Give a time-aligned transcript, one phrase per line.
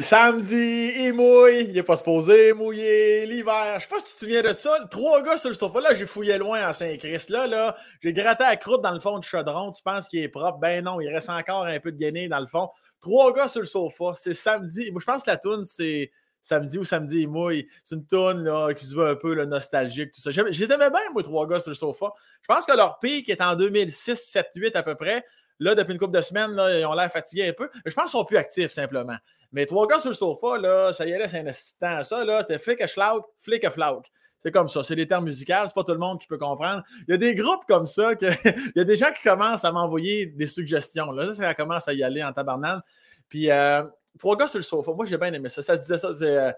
[0.00, 3.76] Samedi, il mouille, il n'est pas supposé mouiller l'hiver.
[3.76, 4.76] Je sais pas si tu te souviens de ça.
[4.90, 7.30] Trois gars sur le sofa, là, j'ai fouillé loin en Saint-Christ.
[7.30, 9.70] Là, là, j'ai gratté la croûte dans le fond du chaudron.
[9.70, 10.58] Tu penses qu'il est propre?
[10.58, 12.70] Ben non, il reste encore un peu de gainé dans le fond.
[13.00, 14.90] Trois gars sur le sofa, c'est samedi.
[14.90, 16.10] Moi, je pense que la toune, c'est
[16.42, 17.68] samedi ou samedi il mouille.
[17.84, 20.32] C'est une toune qui se veut un peu nostalgique, tout ça.
[20.32, 22.06] Je, les aimais bien, moi, trois gars sur le sofa.
[22.42, 25.24] Je pense que leur pic est en 2006, 7, 8 à peu près.
[25.60, 27.68] Là, depuis une couple de semaines, là, ils ont l'air fatigués un peu.
[27.84, 29.16] je pense qu'ils sont plus actifs, simplement.
[29.52, 32.24] Mais trois gars sur le sofa, là, ça y est, c'est un assistant à ça.
[32.24, 33.98] Là, c'était flic à schlag, flic à flag.
[34.40, 36.82] C'est comme ça, c'est des termes musicaux, c'est pas tout le monde qui peut comprendre.
[37.08, 39.64] Il y a des groupes comme ça, que, il y a des gens qui commencent
[39.64, 41.12] à m'envoyer des suggestions.
[41.12, 42.82] Là, ça, ça commence à y aller en tabarnane.
[43.28, 43.82] Puis, euh,
[44.18, 45.62] trois gars sur le sofa, moi j'ai bien aimé ça.
[45.62, 46.52] Ça disait ça, euh,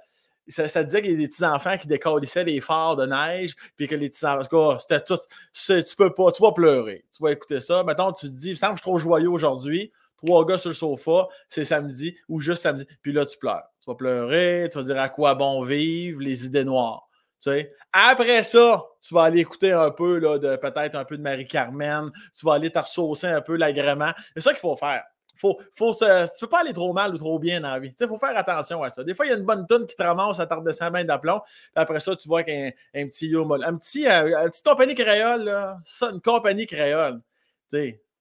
[0.48, 3.94] ça, disait qu'il y a des petits-enfants qui décollissaient les phares de neige, puis que
[3.94, 5.18] les petits-enfants, c'était tout,
[5.52, 7.04] tu peux pas, tu vas pleurer.
[7.12, 7.82] Tu vas écouter ça.
[7.84, 10.58] Mettons, tu te dis, il me semble que je suis trop joyeux aujourd'hui trois gars
[10.58, 12.86] sur le sofa, c'est samedi ou juste samedi.
[13.02, 13.64] Puis là, tu pleures.
[13.80, 17.08] Tu vas pleurer, tu vas dire à quoi bon vivre, les idées noires.
[17.42, 17.72] Tu sais.
[17.92, 22.46] Après ça, tu vas aller écouter un peu de peut-être un peu de Marie-Carmen, tu
[22.46, 24.12] vas aller te un peu l'agrément.
[24.34, 25.04] C'est ça qu'il faut faire.
[25.36, 27.94] Faut, faut se, tu peux pas aller trop mal ou trop bien dans la vie.
[27.98, 29.04] Il faut faire attention à ça.
[29.04, 31.04] Des fois, il y a une bonne tonne qui te ramasse à de sa main
[31.04, 31.40] d'aplomb.
[31.74, 35.52] Après ça, tu vois qu'un un petit un petit, euh, une petite compagnie créole,
[35.84, 37.20] ça, une compagnie créole.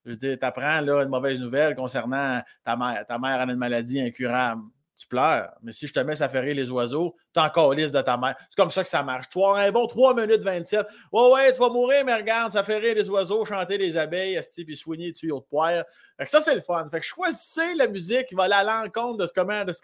[0.05, 3.05] Je veux dire, tu apprends là, une mauvaise nouvelle concernant ta mère.
[3.07, 4.61] Ta mère a une maladie incurable.
[4.97, 5.51] Tu pleures.
[5.61, 8.35] Mais si je te mets à faire les oiseaux, tu encore liste de ta mère.
[8.49, 9.27] C'est comme ça que ça marche.
[9.29, 10.87] Tu un bon 3 minutes 27.
[11.11, 14.39] Ouais, ouais, tu vas mourir, mais regarde, ça fait rire les oiseaux, chanter les abeilles,
[14.65, 15.83] puis soigner les tuyaux de poire.
[16.17, 16.87] Fait que ça, c'est le fun.
[16.89, 19.81] Fait que choisissez la musique qui va aller à l'encontre de ce, comment, de ce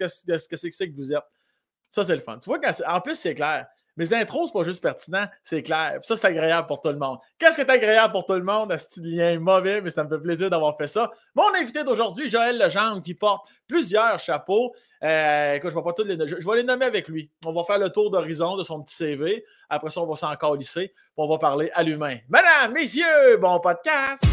[0.47, 1.19] que c'est que vous êtes.
[1.89, 2.39] Ça, c'est le fun.
[2.39, 3.67] Tu vois, en plus, c'est clair.
[3.97, 5.99] Mes intros, c'est pas juste pertinent, c'est clair.
[6.03, 7.17] ça, c'est agréable pour tout le monde.
[7.37, 8.75] Qu'est-ce qui est agréable pour tout le monde?
[8.77, 11.11] Ce lien mauvais, mais ça me fait plaisir d'avoir fait ça.
[11.35, 14.73] Mon invité d'aujourd'hui, Joël Legendre, qui porte plusieurs chapeaux.
[15.03, 17.29] Euh, écoute, je vais pas tous les Je vais les nommer avec lui.
[17.45, 19.45] On va faire le tour d'horizon de son petit CV.
[19.69, 20.93] Après ça, on va s'en lisser.
[21.17, 22.17] On va parler à l'humain.
[22.29, 24.23] Madame, messieurs, bon podcast!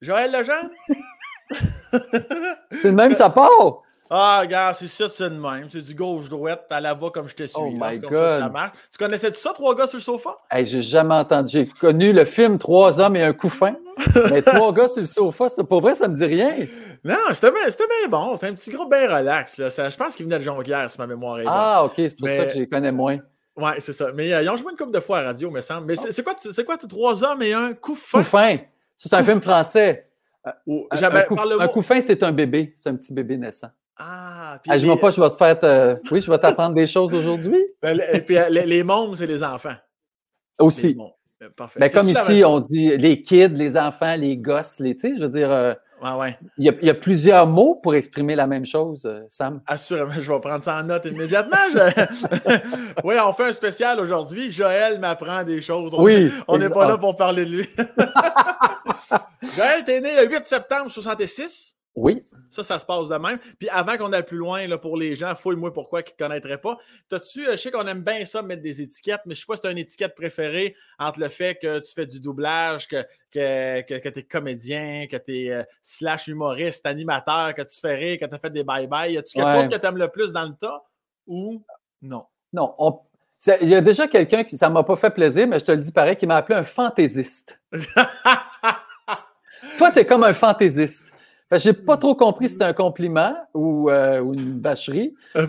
[0.00, 0.70] Joël Legendre?
[2.82, 3.82] c'est de même, ça part!
[4.12, 5.68] Ah, regarde, c'est ça, c'est de même.
[5.70, 7.56] C'est du gauche-droite, à la voix comme je te suis.
[7.60, 8.40] Oh my God.
[8.40, 10.36] Ça, Tu connaissais tout ça, trois gars sur le sofa?
[10.50, 11.50] Hey, j'ai jamais entendu.
[11.52, 13.76] J'ai connu le film Trois hommes et un coup fin.
[14.30, 16.66] mais trois gars sur le sofa, ça, pour vrai, ça me dit rien.
[17.04, 17.60] Non, c'était bien,
[18.08, 18.34] bon.
[18.34, 19.58] C'était un petit groupe bien relax.
[19.58, 19.68] Là.
[19.68, 21.52] je pense qu'il venait de Jonquière, si ma mémoire est bonne.
[21.54, 23.18] Ah, OK, c'est pour ça que je les connais moins.
[23.56, 24.12] Ouais, c'est ça.
[24.14, 25.86] Mais euh, ils ont joué une couple de fois à la radio, me semble.
[25.86, 28.18] Mais c'est quoi, c'est quoi, trois hommes et un coup fin?
[29.02, 30.10] C'est un film français.
[30.46, 32.74] Euh, un, coup, fin, c'est un bébé.
[32.76, 33.70] C'est un petit bébé naissant.
[33.96, 34.78] Ah, puis.
[34.78, 35.98] je ne pas, je vais te faire.
[36.10, 37.58] Oui, je vais t'apprendre des choses aujourd'hui.
[37.82, 39.74] Ben, et puis les, les mômes, c'est les enfants.
[40.58, 40.94] Aussi.
[41.40, 41.80] Ben, parfait.
[41.80, 44.94] Ben, comme ici, on dit les kids, les enfants, les gosses, les.
[44.94, 45.50] Tu sais, je veux dire.
[45.50, 45.72] Euh,
[46.56, 49.60] il, y a, plusieurs mots pour exprimer la même chose, euh, Sam.
[49.66, 51.58] Assurément, je vais prendre ça en note immédiatement.
[53.04, 54.50] oui, on fait un spécial aujourd'hui.
[54.50, 55.94] Joël m'apprend des choses.
[55.98, 56.32] oui.
[56.48, 57.68] On n'est pas là pour parler de lui.
[59.42, 61.76] Joël, t'es né le 8 septembre 66.
[61.96, 62.22] Oui.
[62.50, 63.38] Ça, ça se passe de même.
[63.58, 66.22] Puis avant qu'on aille plus loin, là, pour les gens, fouille-moi pourquoi qui ne te
[66.22, 66.78] connaîtraient pas.
[67.08, 69.46] T'as-tu, euh, je sais qu'on aime bien ça, mettre des étiquettes, mais je ne sais
[69.46, 72.86] pas si tu as une étiquette préférée entre le fait que tu fais du doublage,
[72.86, 77.80] que, que, que, tu es comédien, que tu es euh, slash humoriste, animateur, que tu
[77.80, 79.12] fais rire, que tu as fait des bye-bye.
[79.12, 80.82] Y a-tu quelque chose que tu aimes le plus dans le tas
[81.26, 81.62] ou
[82.02, 82.24] non?
[82.52, 82.74] Non.
[83.62, 85.72] Il y a déjà quelqu'un qui, ça ne m'a pas fait plaisir, mais je te
[85.72, 87.60] le dis pareil, qui m'a appelé un fantaisiste.
[89.80, 91.10] Toi, tu es comme un fantaisiste.
[91.50, 95.14] Je n'ai pas trop compris si c'était un compliment ou, euh, une bâcherie.
[95.36, 95.46] Euh,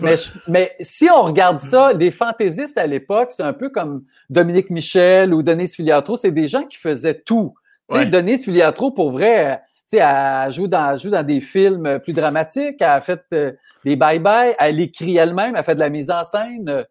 [0.48, 5.34] mais, si on regarde ça, des fantaisistes à l'époque, c'est un peu comme Dominique Michel
[5.34, 7.52] ou Denise Filiatro, c'est des gens qui faisaient tout.
[7.90, 8.06] Ouais.
[8.06, 9.60] Denise Filiatro, pour vrai,
[9.92, 13.52] elle joue, dans, joue dans des films plus dramatiques, elle a fait euh,
[13.84, 16.86] des bye-bye, elle écrit elle-même, elle a fait de la mise en scène.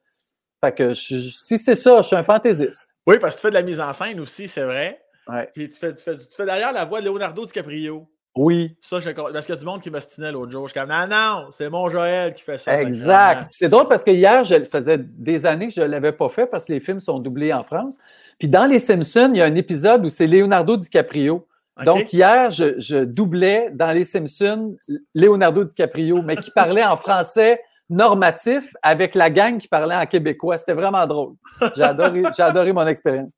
[0.64, 2.88] Fait que si c'est ça, je suis un fantaisiste.
[3.08, 5.01] Oui, parce que tu fais de la mise en scène aussi, c'est vrai.
[5.28, 5.50] Ouais.
[5.53, 8.08] Puis tu fais, tu, fais, tu fais derrière la voix de Leonardo DiCaprio.
[8.35, 8.78] Oui.
[8.79, 9.09] Ça, je...
[9.09, 10.68] parce qu'il y a du monde qui m'ostinait l'autre jour.
[10.68, 12.82] Je suis comme, non, non, c'est mon Joël qui fait ça.
[12.82, 13.47] Exact.
[13.52, 16.46] C'est drôle parce que hier, je faisais des années que je ne l'avais pas fait
[16.46, 17.97] parce que les films sont doublés en France.
[18.40, 21.46] Puis dans Les Simpsons, il y a un épisode où c'est Leonardo DiCaprio.
[21.85, 24.78] Donc hier, je, je, doublais dans Les Simpsons
[25.16, 27.59] Leonardo DiCaprio, mais qui parlait en français
[27.91, 30.58] normatif avec la gang qui parlait en québécois.
[30.58, 31.35] C'était vraiment drôle.
[31.76, 33.34] J'ai adoré, adoré mon expérience.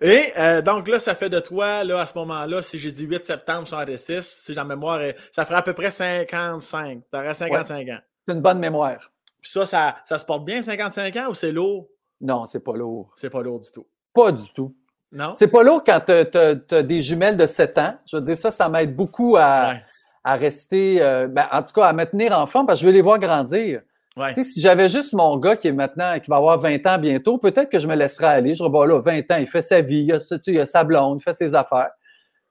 [0.00, 3.04] Et euh, donc là, ça fait de toi, là, à ce moment-là, si j'ai dit
[3.04, 5.00] 8 septembre 66, si j'ai la mémoire,
[5.30, 7.02] ça ferait à peu près 55.
[7.10, 7.98] Tu aurais 55 ans.
[8.26, 9.12] C'est une bonne mémoire.
[9.40, 11.88] Puis ça, ça, ça se porte bien, 55 ans, ou c'est lourd?
[12.20, 13.12] Non, c'est pas lourd.
[13.14, 13.86] C'est pas lourd du tout.
[14.12, 14.74] Pas du tout.
[15.12, 15.32] Non?
[15.34, 17.94] C'est pas lourd quand tu as, des jumelles de 7 ans.
[18.04, 19.82] Je veux dire, ça, ça m'aide beaucoup à, Ouais.
[20.30, 22.94] À rester, euh, ben, en tout cas, à me tenir enfant parce que je veux
[22.94, 23.82] les voir grandir.
[24.16, 24.32] Ouais.
[24.44, 27.68] Si j'avais juste mon gars qui est maintenant, qui va avoir 20 ans bientôt, peut-être
[27.68, 28.50] que je me laisserais aller.
[28.50, 30.84] Je dirais, bon, là, 20 ans, il fait sa vie, il a, il a sa
[30.84, 31.90] blonde, il fait ses affaires.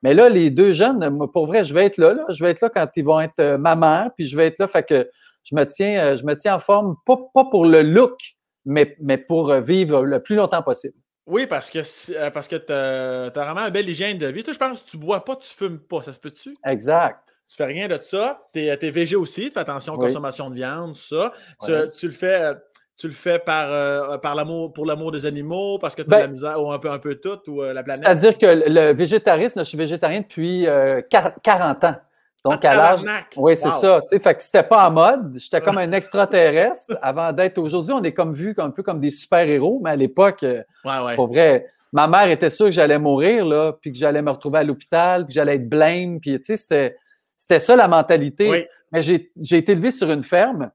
[0.03, 2.25] Mais là, les deux jeunes, pour vrai, je vais être là, là.
[2.29, 4.67] Je vais être là quand ils vont être euh, maman, puis je vais être là.
[4.67, 5.09] Fait que
[5.43, 8.19] je me tiens, euh, je me tiens en forme, pas, pas pour le look,
[8.65, 10.97] mais, mais pour vivre le plus longtemps possible.
[11.27, 14.43] Oui, parce que, parce que tu as, vraiment une belle hygiène de vie.
[14.43, 16.01] Toi, je pense que tu bois pas, tu fumes pas.
[16.01, 16.51] Ça se peut-tu?
[16.65, 17.38] Exact.
[17.49, 18.41] Tu fais rien de ça.
[18.53, 20.05] Tu es, végé aussi, tu fais attention aux Oui.
[20.05, 21.33] consommations de viande, tout ça.
[21.65, 21.89] Tu, Ouais.
[21.91, 22.41] tu le fais.
[22.41, 22.53] euh,
[23.01, 26.11] Tu le fais par, euh, par l'amour, pour l'amour des animaux, parce que tu as
[26.11, 28.03] Ben- de la misère, ou un peu, un peu tout, ou euh, la planète?
[28.03, 31.95] C'est-à-dire que le végétarisme, je suis végétarien depuis euh, quar- 40 ans.
[32.43, 33.01] Donc, Ah, à l'âge.
[33.37, 33.73] Oui, c'est Wow.
[33.79, 34.01] ça.
[34.01, 35.33] Tu sais, fait que c'était pas en mode.
[35.37, 37.57] J'étais comme un extraterrestre avant d'être.
[37.59, 40.99] Aujourd'hui, on est comme vu un peu comme des super-héros, mais à l'époque, euh, Ouais,
[41.05, 41.15] ouais.
[41.15, 44.59] pour vrai, ma mère était sûre que j'allais mourir, là, puis que j'allais me retrouver
[44.59, 46.97] à l'hôpital, puis que j'allais être blême, puis tu sais, c'était,
[47.39, 48.49] c'était ça la mentalité.
[48.49, 48.65] Oui.
[48.91, 50.71] Mais j'ai, j'ai été élevé sur une ferme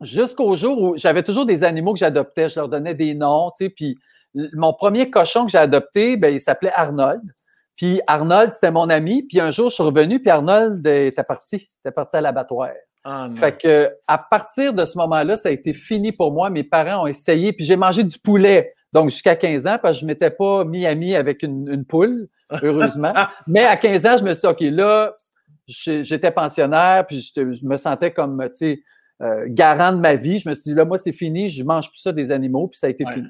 [0.00, 2.48] jusqu'au jour où j'avais toujours des animaux que j'adoptais.
[2.48, 3.98] Je leur donnais des noms, tu sais, puis
[4.54, 7.22] mon premier cochon que j'ai adopté, ben, il s'appelait Arnold.
[7.76, 9.24] Puis Arnold, c'était mon ami.
[9.28, 11.66] Puis un jour, je suis revenu, puis Arnold était parti.
[11.84, 12.70] Était parti à l'abattoir.
[13.04, 13.36] Ah, non.
[13.36, 16.50] Fait que à partir de ce moment-là, ça a été fini pour moi.
[16.50, 18.72] Mes parents ont essayé, puis j'ai mangé du poulet.
[18.92, 22.28] Donc jusqu'à 15 ans, parce que je m'étais pas mis ami avec une, une poule,
[22.62, 23.12] heureusement.
[23.46, 25.12] Mais à 15 ans, je me suis dit, OK, là,
[25.68, 28.82] j'étais pensionnaire, puis je me sentais comme, tu sais,
[29.20, 30.38] euh, garant de ma vie.
[30.38, 32.78] Je me suis dit, là, moi, c'est fini, je mange plus ça des animaux, puis
[32.78, 33.14] ça a été Ouais.
[33.14, 33.28] fini.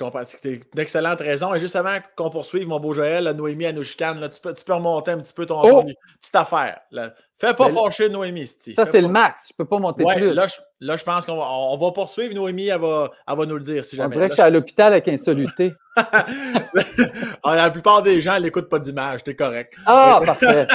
[0.00, 0.22] Comprends.
[0.26, 1.54] C'est d'excellentes raisons.
[1.54, 4.40] Et juste avant qu'on poursuive, mon beau Joël, la Noémie à nous chicane, là, tu,
[4.40, 5.82] peux, tu peux remonter un petit peu ton, Oh!
[5.82, 5.86] ton
[6.20, 6.80] petite affaire.
[6.90, 7.12] là.
[7.38, 8.74] Fais pas fâcher Noémie, c'ti.
[8.74, 9.48] Ça, c'est le max.
[9.50, 10.34] Je peux pas monter Ouais, plus.
[10.34, 12.34] là, je, là, je pense qu'on va, on va poursuivre.
[12.34, 14.14] Noémie, elle va, elle va nous le dire si On jamais.
[14.14, 15.72] dirait que je suis à l'hôpital avec insolité.
[17.42, 19.74] Ah, la plupart des gens n'écoutent pas d'image, t'es correct.
[19.86, 20.66] Ah, parfait.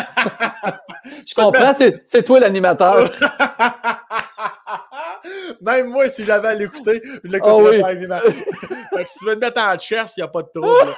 [1.26, 3.12] Je comprends, c'est c'est toi l'animateur.
[5.62, 7.80] Même moi, si j'avais à l'écouter, je l'écouterais Ah oui.
[7.82, 8.22] pas avec l'image.
[8.96, 10.96] fait que si tu veux te mettre en chest, il n'y a pas de trouble.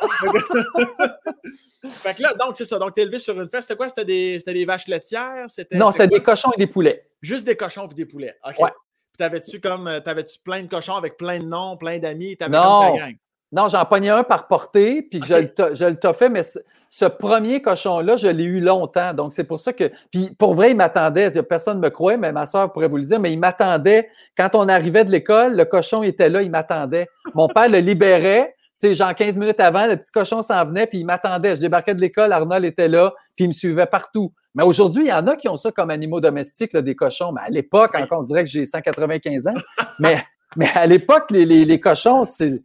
[1.87, 2.79] fait que là, donc, c'est ça.
[2.79, 3.63] Donc, t'es élevé sur une fesse.
[3.65, 3.89] C'était quoi?
[3.89, 5.45] C'était des, des vaches laitières?
[5.73, 7.07] Non, c'était des cochons et des poulets.
[7.21, 8.35] Juste des cochons et des poulets.
[8.45, 8.59] OK.
[8.59, 8.69] Ouais.
[8.69, 12.37] Puis t'avais-tu comme, euh, t'avais-tu plein de cochons avec plein de noms, plein d'amis?
[12.37, 12.87] T'avais Non.
[12.89, 13.15] comme ta gang?
[13.51, 15.41] Non, j'en pognais un par portée, puis je, Ok.
[15.41, 16.41] le to- je le toffais, mais
[16.89, 19.13] ce, premier cochon-là, je l'ai eu longtemps.
[19.13, 19.91] Donc, c'est pour ça que.
[20.11, 21.31] Puis, pour vrai, il m'attendait.
[21.43, 24.09] Personne ne me croyait, mais ma soeur pourrait vous le dire, mais il m'attendait.
[24.37, 27.07] Quand on arrivait de l'école, le cochon était là, il m'attendait.
[27.33, 28.53] Mon père le libérait.
[28.79, 31.55] Tu sais, genre 15 minutes avant, le petit cochon s'en venait, puis il m'attendait.
[31.55, 34.31] Je débarquais de l'école, Arnold était là, puis il me suivait partout.
[34.53, 37.31] Mais aujourd'hui, il y en a qui ont ça comme animaux domestiques, là, des cochons.
[37.31, 38.03] Mais à l'époque, Oui.
[38.03, 39.53] encore, on dirait que j'ai 195 ans.
[39.99, 40.17] mais,
[40.55, 42.59] mais à l'époque, les, les, les cochons, c'est-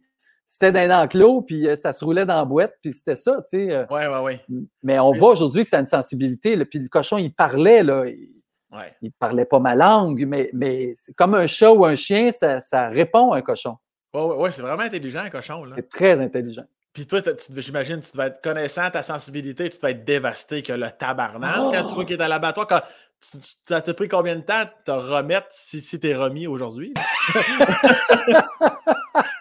[0.53, 3.37] c'était dans un enclos, puis euh, ça se roulait dans la boîte, puis c'était ça,
[3.49, 3.87] tu sais.
[3.89, 4.45] Ouais, ouais, ouais.
[4.83, 7.81] Mais on voit aujourd'hui que ça a une sensibilité, là, puis le cochon, il parlait,
[7.81, 8.05] là.
[8.05, 8.29] Il,
[8.71, 8.93] ouais.
[9.01, 12.87] il parlait pas ma langue, mais, mais comme un chat ou un chien, ça, ça
[12.89, 13.77] répond à un cochon.
[14.13, 15.65] Ouais, ouais, ouais, c'est vraiment intelligent, un cochon.
[15.65, 15.73] Là.
[15.75, 16.65] C'est très intelligent.
[16.93, 17.21] Puis toi,
[17.57, 21.71] j'imagine, tu devais être connaissant ta sensibilité, tu devais être dévasté que le tabarnak Oh!
[21.73, 22.67] quand tu vois qu'il est à l'abattoir.
[22.67, 22.81] Quand,
[23.19, 26.45] tu, tu- ça t'a pris combien de temps de te remettre si, si t'es remis
[26.45, 26.93] aujourd'hui?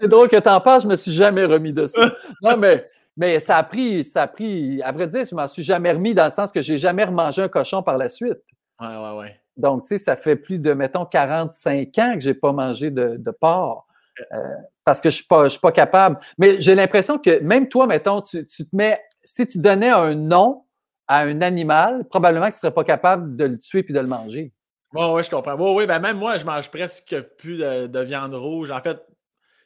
[0.00, 2.10] C'est drôle que tu en parles, je me suis jamais remis de ça.
[2.42, 2.86] Non, mais,
[3.16, 6.14] mais ça a pris, ça a pris, à vrai dire, je m'en suis jamais remis
[6.14, 8.38] dans le sens que j'ai jamais remangé un cochon par la suite.
[8.80, 9.40] Ouais, ouais, ouais.
[9.56, 13.16] Donc, tu sais, ça fait plus de, mettons, 45 ans que j'ai pas mangé de,
[13.16, 13.86] de porc.
[14.32, 14.36] euh,
[14.84, 16.18] parce que je suis pas, je suis pas capable.
[16.38, 20.14] Mais j'ai l'impression que même toi, mettons, tu, tu te mets, si tu donnais un
[20.14, 20.64] nom
[21.08, 24.06] à un animal, probablement que tu serais pas capable de le tuer puis de le
[24.06, 24.52] manger.
[24.94, 25.54] Ouais, ouais, je comprends.
[25.56, 28.70] Ouais, ouais, ben même moi, je mange presque plus de, de viande rouge.
[28.70, 28.98] En fait,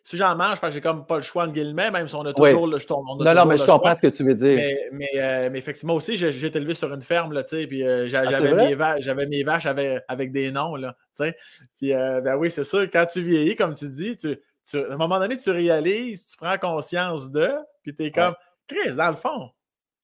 [0.04, 2.50] si j'en mange, j'ai comme pas le choix, en guillemets, même si on a Oui.
[2.50, 3.94] toujours le, on a Non, non, mais je comprends choix.
[3.94, 4.56] ce que tu veux dire.
[4.56, 7.66] Mais, mais, euh, mais effectivement, aussi, j'ai été élevé sur une ferme, là, tu sais,
[7.66, 8.97] puis euh, Ah, j'avais mes, va-
[9.28, 11.37] mes vaches avec, avec des noms, là, tu sais.
[11.78, 14.37] Puis, euh, ben oui, c'est sûr, quand tu vieillis, comme tu dis, tu,
[14.68, 17.49] tu- à un moment donné, tu réalises, tu prends conscience de,
[17.82, 18.35] puis t'es comme,
[18.66, 19.50] Chris, dans le fond,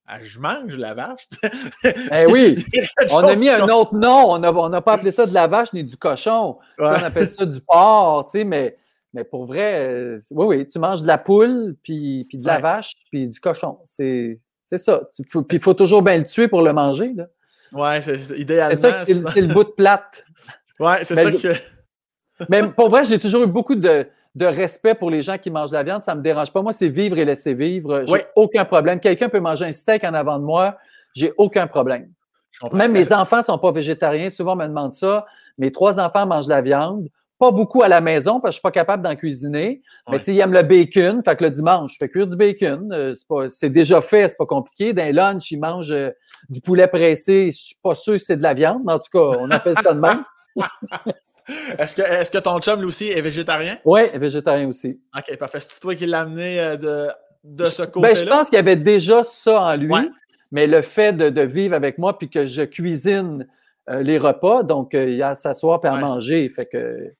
[0.06, 1.28] ah, je mange la vache.
[2.12, 2.64] Eh oui,
[3.12, 4.30] on a mis un autre nom.
[4.32, 6.56] On n'a on pas appelé ça de la vache ni du cochon.
[6.78, 6.98] Tu sais, Ouais.
[7.02, 8.76] On appelle ça du porc, tu sais, mais,
[9.18, 12.56] mais pour vrai, euh, oui, oui, tu manges de la poule, puis, puis de la
[12.56, 12.62] Ouais.
[12.62, 13.78] vache, puis du cochon.
[13.84, 15.00] C'est c'est ça.
[15.14, 17.12] Tu- faut- puis il faut toujours bien le tuer pour le manger.
[17.14, 17.26] là.
[17.72, 18.76] Ouais, c'est c'est- C'est idéalement.
[18.76, 20.24] ça que c'est le- bout de plate.
[20.80, 21.54] Ouais, c'est Mais ça que.
[22.48, 24.06] Mais pour vrai, j'ai toujours eu beaucoup de,
[24.36, 26.02] de respect pour les gens qui mangent de la viande.
[26.02, 26.62] Ça ne me dérange pas.
[26.62, 28.04] Moi, c'est vivre et laisser vivre.
[28.06, 28.20] J'ai Oui.
[28.36, 29.00] aucun problème.
[29.00, 30.76] Quelqu'un peut manger un steak en avant de moi.
[31.14, 32.12] J'ai aucun problème.
[32.72, 34.30] Même mes enfants ne sont pas végétariens.
[34.30, 35.26] Souvent, on me demande ça.
[35.58, 37.08] Mes trois enfants mangent de la viande.
[37.38, 39.80] Pas beaucoup à la maison parce que je suis pas capable d'en cuisiner.
[40.10, 41.22] Mais tu sais, ils aiment le bacon.
[41.24, 42.92] Fait que le dimanche, je fais cuire du bacon.
[42.92, 43.14] Euh,
[43.48, 44.92] c'est déjà fait, c'est pas compliqué.
[44.92, 46.10] Dans lunch, ils mangent euh,
[46.48, 47.50] du poulet pressé.
[47.52, 49.76] Je suis pas sûr que c'est de la viande, mais en tout cas, on appelle
[49.80, 50.24] ça de même.
[51.78, 53.78] est-ce que, est que ton chum, lui aussi, est végétarien?
[53.84, 55.00] Oui, végétarien aussi.
[55.16, 55.60] OK, parfait.
[55.60, 57.06] C'est toi qui l'as amené euh, de,
[57.44, 58.14] de ce côté-là?
[58.14, 59.94] Ben, je pense qu'il y avait déjà ça en lui.
[60.50, 63.46] Mais le fait de, vivre avec moi puis que je cuisine
[63.86, 66.48] les repas, donc il y a à s'asseoir et à manger.
[66.48, 67.12] Fait que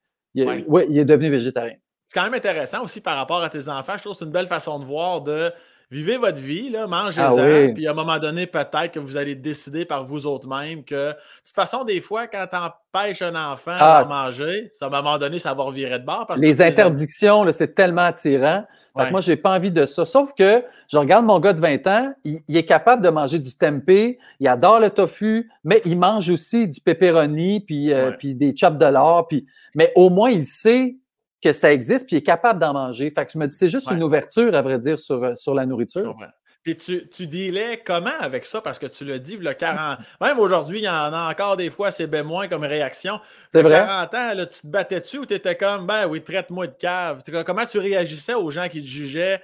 [0.67, 1.77] oui, il est devenu végétarien.
[2.07, 3.95] C'est quand même intéressant aussi par rapport à tes enfants.
[3.97, 5.53] Je trouve que c'est une belle façon de voir de
[5.91, 9.85] vivez votre vie, mangez-en, ah puis à un moment donné, peut-être que vous allez décider
[9.85, 13.77] par vous autres mêmes que, de toute façon, des fois, quand tu empêches un enfant
[13.79, 16.27] ah, de manger, à un moment donné, ça va revirer de bord.
[16.37, 18.65] les interdictions, c'est tellement attirant.
[18.97, 20.05] Fait moi, je n'ai pas envie de ça.
[20.05, 23.55] Sauf que je regarde mon gars de 20 ans, il, est capable de manger du
[23.57, 28.57] tempeh, il adore le tofu, mais il mange aussi du pepperoni, puis, euh, puis des
[28.57, 29.29] chops de l'or.
[29.29, 29.47] Puis...
[29.77, 30.97] Mais au moins, il sait
[31.43, 33.13] que ça existe, puis il est capable d'en manger.
[33.15, 35.55] Fait que je me dis, c'est juste une ouverture, à vrai dire, sur, euh, sur
[35.55, 36.17] la nourriture.
[36.63, 38.61] Puis tu, tu dealais comment avec ça?
[38.61, 40.01] Parce que tu l'as dit, le 40...
[40.21, 43.21] Même aujourd'hui, il y en a encore des fois, c'est bien moins comme réaction.
[43.51, 43.79] C'est vrai.
[43.79, 46.75] 40 ans, là, tu te battais dessus ou tu étais comme, ben oui, traite-moi de
[46.75, 47.23] cave?
[47.47, 49.41] Comment tu réagissais aux gens qui te jugeaient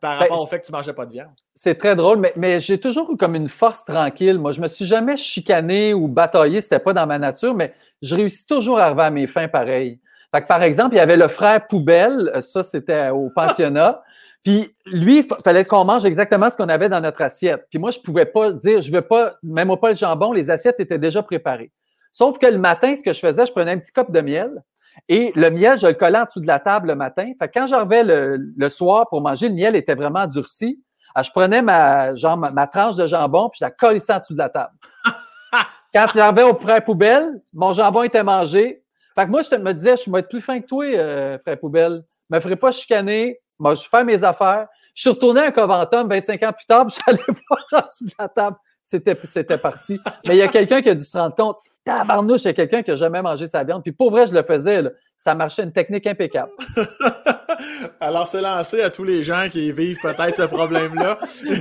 [0.00, 1.34] par ben, rapport au fait que tu ne mangeais pas de viande?
[1.52, 4.38] C'est très drôle, mais, mais j'ai toujours eu comme une force tranquille.
[4.38, 8.14] Moi, je me suis jamais chicané ou bataillé, c'était pas dans ma nature, mais je
[8.14, 10.00] réussis toujours à arriver à mes fins pareil.
[10.36, 14.02] Fait que, par exemple, il y avait le frère Poubelle, ça c'était au pensionnat.
[14.44, 17.64] Puis lui, il fallait qu'on mange exactement ce qu'on avait dans notre assiette.
[17.70, 20.78] Puis moi, je pouvais pas dire, je veux pas, même pas le jambon, les assiettes
[20.78, 21.72] étaient déjà préparées.
[22.12, 24.62] Sauf que le matin, ce que je faisais, je prenais un petit cop de miel
[25.08, 27.32] et le miel, je le collais en dessous de la table le matin.
[27.40, 30.82] Fait que quand j'arrivais le, le, soir pour manger, le miel était vraiment durci.
[31.14, 34.34] Alors, je prenais ma, genre, ma, tranche de jambon puis je la collais en dessous
[34.34, 34.74] de la table.
[35.94, 38.82] quand j'arrivais au frère poubelle, mon jambon était mangé.
[39.18, 41.58] Fait que moi, je me disais, je vais être plus fin que toi, euh, frère
[41.58, 42.04] poubelle.
[42.28, 44.68] Je me ferais pas chicaner, moi, je fais mes affaires.
[44.94, 48.04] Je suis retourné à un Coventum 25 ans plus tard, puis j'allais voir en dessous
[48.04, 48.56] de la table.
[48.82, 49.98] C'était, c'était parti.
[50.26, 51.56] Mais il y a quelqu'un qui a dû se rendre compte.
[51.84, 53.82] Tabarnouche, il y a quelqu'un qui n'a jamais mangé sa viande.
[53.82, 54.82] Puis pour vrai, je le faisais.
[55.16, 56.52] Ça marchait une technique impeccable.
[58.00, 61.18] Alors, c'est lancé à tous les gens qui vivent peut-être ce problème-là.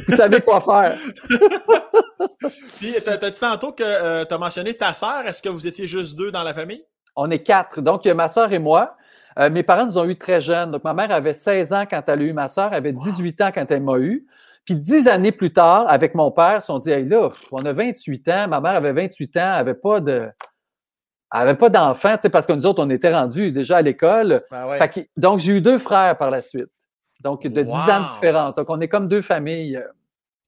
[0.07, 0.97] Vous savez quoi faire.
[2.79, 5.25] Puis, t'as dit tantôt que euh, tu as mentionné ta sœur.
[5.25, 6.83] Est-ce que vous étiez juste deux dans la famille?
[7.15, 7.81] On est quatre.
[7.81, 8.95] Donc, il y a ma sœur et moi.
[9.38, 10.72] Euh, mes parents nous ont eu très jeunes.
[10.72, 13.41] Donc, ma mère avait 16 ans quand elle a eu ma sœur, elle avait 18
[13.41, 14.25] ans quand elle m'a eu.
[14.65, 17.63] Puis dix années plus tard, avec mon père, ils se sont dit, hey, là, on
[17.65, 20.29] a 28 ans, ma mère avait 28 ans, elle n'avait pas de.
[21.34, 24.43] Elle n'avait pas d'enfants, parce que nous autres, on était rendus déjà à l'école.
[24.50, 24.77] Ben
[25.17, 26.69] donc, j'ai eu deux frères par la suite.
[27.22, 28.55] Donc, de 10 ans de différence.
[28.55, 29.84] Donc, on est comme deux familles.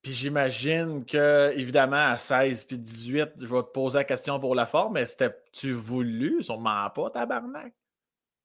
[0.01, 4.55] Puis j'imagine que, évidemment, à 16 puis 18, je vais te poser la question pour
[4.55, 6.41] la forme, mais c'était-tu voulu?
[6.43, 7.73] Sûrement pas, tabarnak.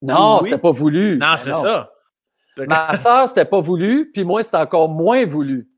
[0.01, 1.13] Non, c'était pas voulu.
[1.13, 1.93] Non, ben c'est ça.
[2.57, 5.69] Ma soeur, c'était pas voulu, puis moi, c'était encore moins voulu.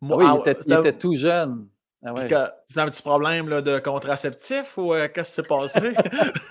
[0.00, 1.68] Moi, oui, il, était, tout jeune.
[2.04, 2.14] Ah
[2.68, 5.94] c'est un petit problème là, de contraceptif ou euh, qu'est-ce qui s'est passé?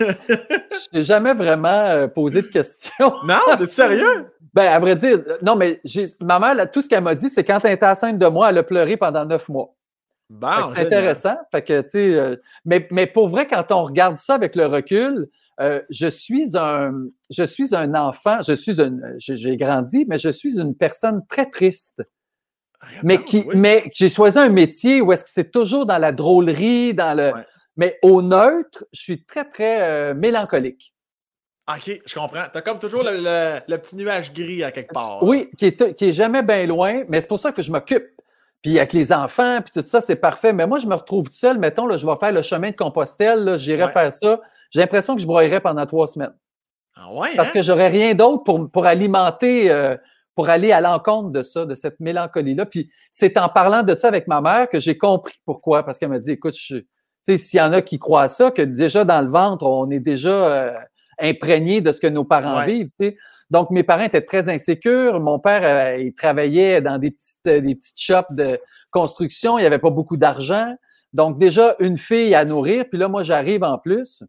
[0.00, 3.12] Je n'ai jamais vraiment euh, posé de questions.
[3.26, 4.32] non, mais sérieux?
[4.54, 5.80] Ben, à vrai dire, non, mais
[6.20, 8.58] ma mère, tout ce qu'elle m'a dit, c'est quand elle était enceinte de moi, elle
[8.58, 9.74] a pleuré pendant neuf mois.
[10.32, 11.36] Bon, c'est intéressant.
[11.50, 15.28] Fait que, euh, mais, mais pour vrai, quand on regarde ça avec le recul,
[15.60, 16.92] euh, je suis un,
[17.30, 18.74] je suis un enfant, je suis
[19.18, 22.02] j'ai grandi, mais je suis une personne très triste.
[23.02, 26.94] Mais qui, mais j'ai choisi un métier où est-ce que c'est toujours dans la drôlerie,
[26.94, 27.32] dans le,
[27.76, 30.94] mais au neutre, je suis très très euh, mélancolique.
[31.68, 32.44] OK, je comprends.
[32.52, 35.22] Tu as comme toujours le, petit nuage gris à quelque part.
[35.22, 38.04] Oui, qui est, qui est jamais bien loin, mais c'est pour ça que je m'occupe.
[38.62, 40.52] Puis avec les enfants, puis tout ça, c'est parfait.
[40.52, 41.58] Mais moi, je me retrouve seul.
[41.58, 44.40] Mettons, là, je vais faire le chemin de Compostelle, j'irai faire ça
[44.72, 46.34] j'ai l'impression que je broyerais pendant trois semaines.
[46.96, 47.52] Ah ouais, Parce hein?
[47.52, 49.96] que j'aurais rien d'autre pour, pour alimenter, euh,
[50.34, 52.66] pour aller à l'encontre de ça, de cette mélancolie-là.
[52.66, 55.84] Puis c'est en parlant de ça avec ma mère que j'ai compris pourquoi.
[55.84, 56.84] Parce qu'elle m'a dit, écoute, tu
[57.20, 60.00] sais, s'il y en a qui croient ça, que déjà dans le ventre, on est
[60.00, 60.78] déjà euh,
[61.18, 62.88] imprégné de ce que nos parents vivent.
[63.50, 65.20] Donc, mes parents étaient très insécures.
[65.20, 68.58] Mon père, euh, il travaillait dans des petites, des petites shops de
[68.90, 69.58] construction.
[69.58, 70.74] Il n'y avait pas beaucoup d'argent.
[71.12, 72.86] Donc, déjà, une fille à nourrir.
[72.88, 74.24] Puis là, moi, j'arrive en plus.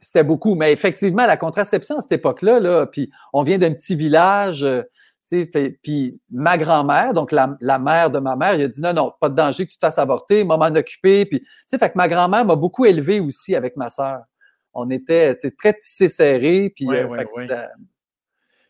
[0.00, 0.54] C'était beaucoup.
[0.54, 4.82] Mais effectivement, la contraception à cette époque-là, là, puis on vient d'un petit village, euh,
[5.30, 9.12] fait, puis ma grand-mère, donc la, mère de ma mère, il a dit non, non,
[9.20, 11.26] pas de danger que tu te fasses avorter, m'en occupé.
[11.26, 14.20] Puis, fait que ma grand-mère m'a beaucoup élevé aussi avec ma sœur.
[14.72, 16.72] On était très tissés serrés.
[16.74, 17.06] Puis, euh,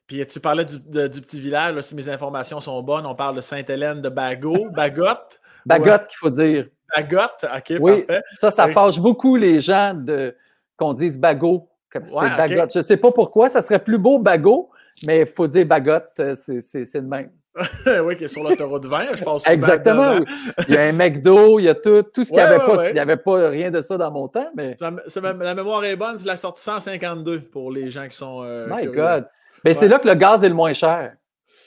[0.06, 4.00] puis tu parlais du, petit village, si mes informations sont bonnes, on parle de Sainte-Hélène
[4.00, 5.40] de Bagot, Bagotte.
[5.66, 6.66] Bagotte, qu'il faut dire.
[6.96, 8.22] Bagotte, ok, oui, parfait.
[8.32, 10.34] Ça, ça fâche beaucoup les gens de
[10.76, 11.68] qu'on dise bagot.
[11.92, 12.02] C'est.
[12.08, 14.70] Je ne sais pas pourquoi, ça serait plus beau bagot,
[15.06, 17.30] mais il faut dire bagotte, euh, c'est le même.
[18.04, 19.46] oui, qui est sur l'autoroute 20, je pense.
[19.48, 20.18] Exactement.
[20.18, 20.24] oui.
[20.68, 22.60] Il y a un McDo, il y a tout, tout ce qu'il n'y Ouais, avait
[22.60, 22.76] ouais, pas.
[22.76, 22.90] ouais.
[22.90, 26.16] Il n'y avait pas rien de ça dans mon temps, mais La mémoire est bonne,
[26.18, 28.42] c'est la sortie 152 pour les gens qui sont.
[28.44, 28.92] euh, my curieux.
[28.92, 29.26] God.
[29.64, 31.14] Mais c'est là que le gaz est le moins cher.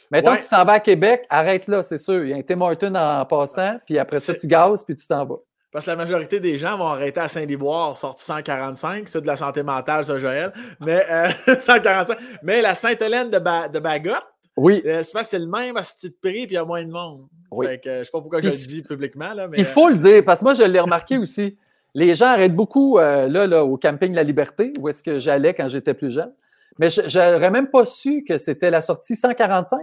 [0.10, 2.24] Mettons que tu t'en vas à Québec, arrête là, c'est sûr.
[2.24, 5.06] Il y a un Tim Hortons en passant, puis après ça, tu gazes, puis tu
[5.06, 5.36] t'en vas.
[5.74, 9.36] Parce que la majorité des gens vont arrêter à Saint-Liboire, sorti 145, c'est de la
[9.36, 10.54] santé mentale, ça, Joël.
[10.80, 11.30] Mais euh,
[11.62, 12.18] 145.
[12.44, 14.24] Mais la Sainte-Hélène de, Ba- de Bagotte,
[14.56, 16.84] Oui, euh, souvent, c'est le même à ce petit prix, puis il y a moins
[16.86, 17.26] de monde.
[17.52, 17.66] Oui.
[17.68, 19.58] Fait que, euh, je sais pas pourquoi Puis je le dis publiquement, là, mais.
[19.58, 21.58] il faut le dire, parce que moi, je l'ai remarqué aussi.
[21.96, 25.54] Les gens arrêtent beaucoup euh, là, là, au camping La Liberté, où est-ce que j'allais
[25.56, 26.34] quand j'étais plus jeune.
[26.80, 29.80] Mais je n'aurais même pas su que c'était la sortie 145.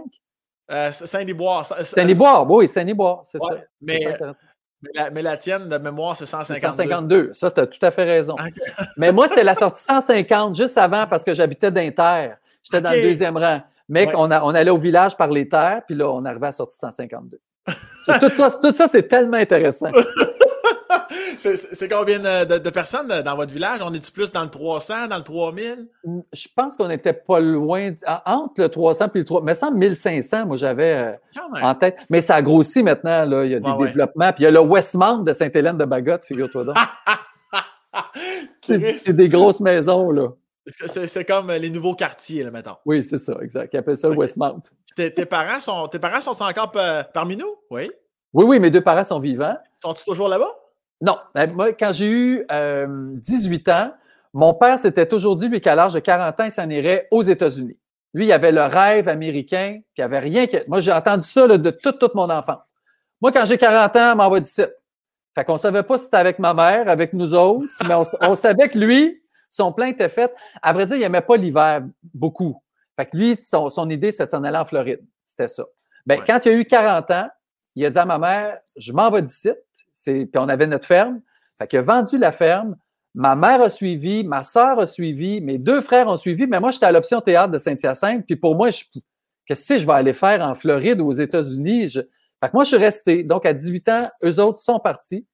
[0.71, 1.65] euh, Saint-Liboire.
[1.85, 3.57] Saint-Liboire, oui, Saint-Liboire, c'est Ouais, ça.
[3.83, 4.35] Mais- 145.
[4.83, 6.61] Mais la, mais la tienne, de mémoire, c'est C'est 152.
[6.71, 7.29] 152.
[7.33, 8.35] Ça, tu as tout à fait raison.
[8.97, 12.31] Mais moi, c'était la sortie 150 juste avant parce que j'habitais d'Inter.
[12.63, 13.61] J'étais dans le deuxième rang.
[13.89, 14.13] Mais Ouais.
[14.17, 16.51] on, a- on allait au village par les terres, puis là, on arrivait à la
[16.53, 17.39] sortie 152.
[18.05, 19.91] C'est- tout ça, tout ça c'est tellement intéressant.
[21.41, 23.79] c'est combien de, personnes dans votre village?
[23.83, 25.87] On est-tu plus dans le 300, dans le 3000?
[26.33, 29.43] Je pense qu'on n'était pas loin, en- entre le 300 et le 300.
[29.45, 31.97] Mais ça, 1500, moi, j'avais euh, en tête.
[32.09, 33.45] Mais ça a grossi maintenant, là.
[33.45, 33.87] Il y a des ouais.
[33.87, 34.31] développements.
[34.33, 36.75] Puis il y a le Westmount de Sainte-Hélène de Bagotte, figure-toi donc.
[38.63, 40.29] C'est des grosses maisons, là.
[40.65, 42.75] c'est- comme les nouveaux quartiers, là, mettons.
[42.85, 43.73] Oui, c'est ça, exact.
[43.73, 44.15] Ils appellent ça le.
[44.15, 44.61] Westmount.
[44.95, 47.55] Tes, tes parents sont, tes parents sont encore pa- parmi nous?
[47.69, 47.83] Oui.
[48.33, 49.57] Oui, oui, mes deux parents sont vivants.
[49.77, 50.51] Sont-ils toujours là-bas?
[51.01, 53.93] Non, ben, moi, quand j'ai eu euh, 18 ans,
[54.33, 57.23] mon père s'était toujours dit, lui, qu'à l'âge de 40 ans, il s'en irait aux
[57.23, 57.77] États-Unis.
[58.13, 60.57] Lui, il avait le rêve américain, puis il avait rien que.
[60.67, 62.73] Moi, j'ai entendu ça là, de toute, toute mon enfance.
[63.21, 64.61] Moi, quand j'ai 40 ans, m'envoie d'ici.
[65.33, 68.03] Fait qu'on ne savait pas si c'était avec ma mère, avec nous autres, mais on,
[68.21, 70.33] on savait que lui, son plan était fait.
[70.61, 72.61] À vrai dire, il n'aimait pas l'hiver beaucoup.
[72.97, 75.01] Fait que lui, son, son idée, c'était de s'en aller en Floride.
[75.23, 75.63] C'était ça.
[76.05, 76.25] Ben, Ouais.
[76.27, 77.29] quand il a eu 40 ans,
[77.75, 79.49] il a dit à ma mère, je m'en vais d'ici.
[80.05, 81.21] Puis on avait notre ferme.
[81.57, 82.75] Fait qu'il a vendu la ferme.
[83.13, 86.71] Ma mère a suivi, ma sœur a suivi, mes deux frères ont suivi, mais moi,
[86.71, 88.25] j'étais à l'option théâtre de Saint-Hyacinthe.
[88.25, 88.83] Puis pour moi, je,
[89.45, 91.89] qu'est-ce que je vais aller faire en Floride ou aux États-Unis?
[91.89, 93.23] Je- Fait que moi, je suis resté.
[93.23, 95.25] Donc, à 18 ans, eux autres sont partis.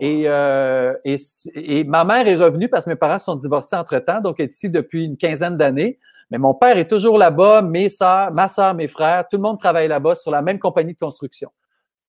[0.00, 1.16] Et, euh, et,
[1.54, 4.52] et ma mère est revenue parce que mes parents sont divorcés entre-temps, donc elle est
[4.52, 5.98] ici depuis une quinzaine d'années.
[6.30, 9.60] Mais mon père est toujours là-bas, mes sœurs, ma sœur, mes frères, tout le monde
[9.60, 11.50] travaille là-bas sur la même compagnie de construction.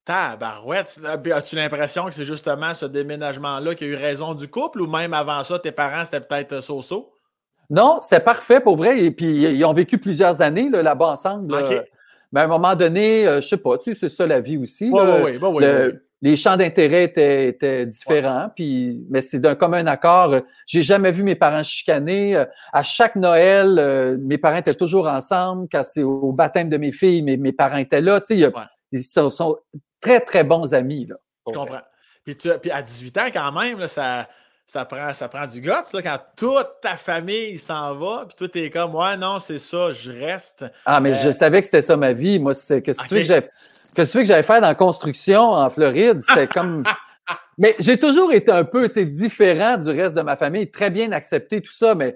[0.07, 0.99] Tabarouette.
[1.21, 4.87] Puis As-tu l'impression que c'est justement ce déménagement-là qui a eu raison du couple ou
[4.87, 7.11] même avant ça, tes parents, c'était peut-être euh, so-so?
[7.69, 8.99] Non, c'était parfait pour vrai.
[9.03, 11.53] Et puis, ils ont vécu plusieurs années là, là-bas ensemble.
[11.53, 11.83] là.
[12.31, 14.57] Mais à un moment donné, euh, je sais pas, tu sais, c'est ça la vie
[14.57, 14.89] aussi.
[14.91, 15.19] Oui, là.
[15.23, 15.49] oui, oui.
[15.53, 16.03] oui, Le-.
[16.23, 20.33] Les champs d'intérêt étaient, étaient différents, puis, mais c'est d'un commun accord.
[20.33, 22.35] Euh, J'ai jamais vu mes parents chicaner.
[22.37, 25.67] Euh, À chaque Noël, euh, mes parents étaient toujours ensemble.
[25.71, 28.19] Quand c'est au baptême de mes filles, mes, mes parents étaient là.
[28.19, 28.63] Tu sais, il y a- Ouais.
[28.93, 29.57] ils sont, sont
[30.01, 31.05] très, très bons amis.
[31.05, 31.15] Là,
[31.47, 31.59] Je vrai.
[31.59, 31.81] comprends.
[32.23, 34.27] Puis, tu- puis à 18 ans, quand même, là, ça,
[34.65, 38.49] ça, prend, ça prend du guts, là, quand toute ta famille s'en va, puis toi,
[38.49, 40.65] t'es comme, ouais, non, c'est ça, je reste.
[40.85, 42.37] Ah, mais Euh, je savais que c'était ça ma vie.
[42.39, 43.27] Moi, c'est que tu veux Ok.
[43.43, 43.49] que
[43.95, 46.21] qu'est-ce que que faire dans la construction en Floride?
[46.21, 46.83] C'était comme.
[47.57, 51.59] Mais j'ai toujours été un peu différent du reste de ma famille, très bien accepté
[51.59, 52.15] tout ça, mais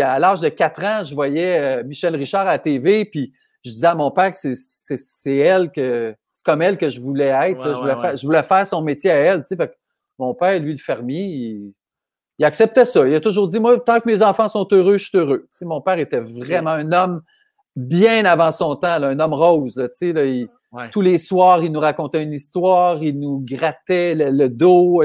[0.00, 3.32] à l'âge de 4 ans, je voyais euh, Michel Richard à la TV, puis
[3.64, 6.88] je disais à mon père que c'est- c'est c'est elle que c'est comme elle que
[6.88, 7.58] je voulais être.
[7.58, 8.16] Ouais, je, voulais ouais, faire, ouais.
[8.16, 9.44] je voulais faire son métier à elle.
[9.44, 9.74] Fait que
[10.18, 11.72] mon père, lui, le fermier, il,
[12.38, 13.06] il acceptait ça.
[13.06, 15.46] Il a toujours dit Moi, tant que mes enfants sont heureux, je suis heureux.
[15.60, 17.20] Mon père était vraiment un homme
[17.76, 19.76] bien avant son temps, là, un homme rose.
[19.76, 20.48] là, là, il-
[20.92, 25.02] tous les soirs, il nous racontait une histoire, il nous grattait le, le dos.
[25.02, 25.04] Wow.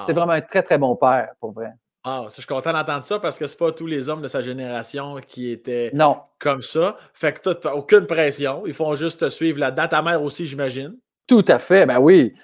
[0.00, 1.70] c'est vraiment un très, très bon père, pour vrai.
[2.04, 4.40] Ah, je suis content d'entendre ça parce que c'est pas tous les hommes de sa
[4.40, 6.96] génération qui étaient Non, comme ça.
[7.12, 8.62] Fait que toi, t'as aucune pression.
[8.66, 9.86] Ils font juste te suivre là-dedans.
[9.88, 10.96] Ta mère aussi, j'imagine.
[11.26, 12.34] tout à fait, ben oui.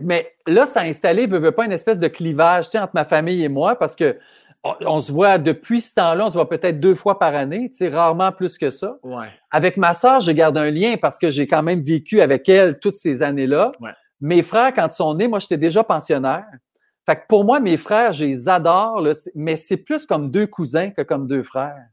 [0.00, 2.94] Mais là, ça a installé, veut, veut pas, une espèce de clivage tu sais, entre
[2.94, 4.18] ma famille et moi parce que
[4.64, 7.68] on, on se voit depuis ce temps-là, on se voit peut-être deux fois par année,
[7.70, 8.96] tu sais, rarement plus que ça.
[9.02, 9.26] Ouais.
[9.50, 12.78] Avec ma sœur, je garde un lien parce que j'ai quand même vécu avec elle
[12.78, 13.72] toutes ces années-là.
[13.80, 13.90] Ouais.
[14.20, 16.44] Mes frères, quand ils sont nés, moi, j'étais déjà pensionnaire.
[17.06, 20.46] Fait que pour moi, mes frères, je les adore, là, mais c'est plus comme deux
[20.46, 21.86] cousins que comme deux frères.